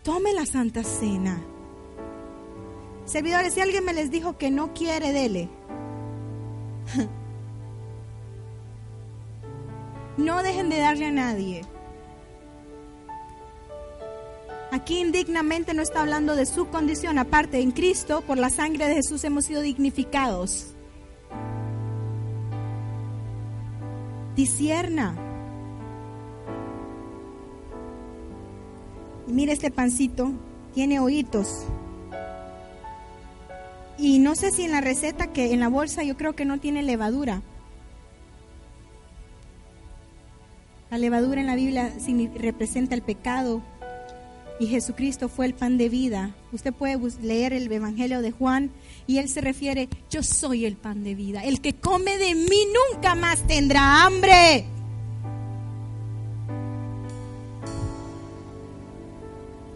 Tome 0.05 0.33
la 0.33 0.47
Santa 0.47 0.85
Cena. 0.85 1.43
Servidores, 3.05 3.55
si 3.55 3.61
alguien 3.61 3.85
me 3.85 3.95
les 3.95 4.13
dijo 4.13 4.39
que 4.39 4.53
no 4.53 4.75
quiere, 4.75 5.13
dele. 5.13 5.49
No 10.19 10.43
dejen 10.43 10.69
de 10.69 10.81
darle 10.81 11.07
a 11.07 11.13
nadie. 11.13 11.61
Aquí 14.71 15.01
indignamente 15.01 15.73
no 15.75 15.83
está 15.83 16.03
hablando 16.03 16.37
de 16.37 16.47
su 16.47 16.69
condición, 16.69 17.19
aparte 17.19 17.61
en 17.61 17.71
Cristo, 17.71 18.21
por 18.21 18.39
la 18.39 18.51
sangre 18.51 18.87
de 18.87 18.95
Jesús 18.97 19.25
hemos 19.25 19.47
sido 19.47 19.63
dignificados. 19.63 20.75
Disierna. 24.37 25.29
mire 29.29 29.53
este 29.53 29.71
pancito, 29.71 30.33
tiene 30.75 31.01
ojitos. 31.01 31.67
Y 33.99 34.19
no 34.19 34.35
sé 34.35 34.51
si 34.51 34.65
en 34.65 34.73
la 34.73 34.81
receta 34.81 35.33
que 35.33 35.53
en 35.53 35.61
la 35.61 35.69
bolsa 35.69 36.03
yo 36.03 36.17
creo 36.17 36.35
que 36.35 36.45
no 36.45 36.59
tiene 36.59 36.83
levadura. 36.83 37.43
La 40.91 40.99
levadura 40.99 41.41
en 41.41 41.47
la 41.47 41.57
Biblia 41.57 41.93
representa 42.37 42.95
el 42.95 43.03
pecado, 43.03 43.63
y 44.61 44.67
Jesucristo 44.67 45.29
fue 45.29 45.47
el 45.47 45.55
pan 45.55 45.79
de 45.79 45.89
vida. 45.89 46.35
Usted 46.53 46.73
puede 46.73 46.99
leer 47.23 47.53
el 47.53 47.71
Evangelio 47.71 48.23
de 48.23 48.33
Juan 48.33 48.71
y 49.07 49.19
él 49.19 49.29
se 49.29 49.41
refiere, 49.41 49.89
yo 50.11 50.23
soy 50.23 50.65
el 50.65 50.77
pan 50.77 51.05
de 51.05 51.15
vida. 51.15 51.45
El 51.45 51.61
que 51.61 51.75
come 51.75 52.19
de 52.19 52.35
mí 52.35 52.67
nunca 52.93 53.15
más 53.15 53.47
tendrá 53.47 54.05
hambre. 54.05 54.67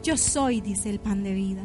Yo 0.03 0.17
soy, 0.17 0.61
dice 0.61 0.91
el 0.91 0.99
pan 0.99 1.23
de 1.23 1.33
vida. 1.33 1.65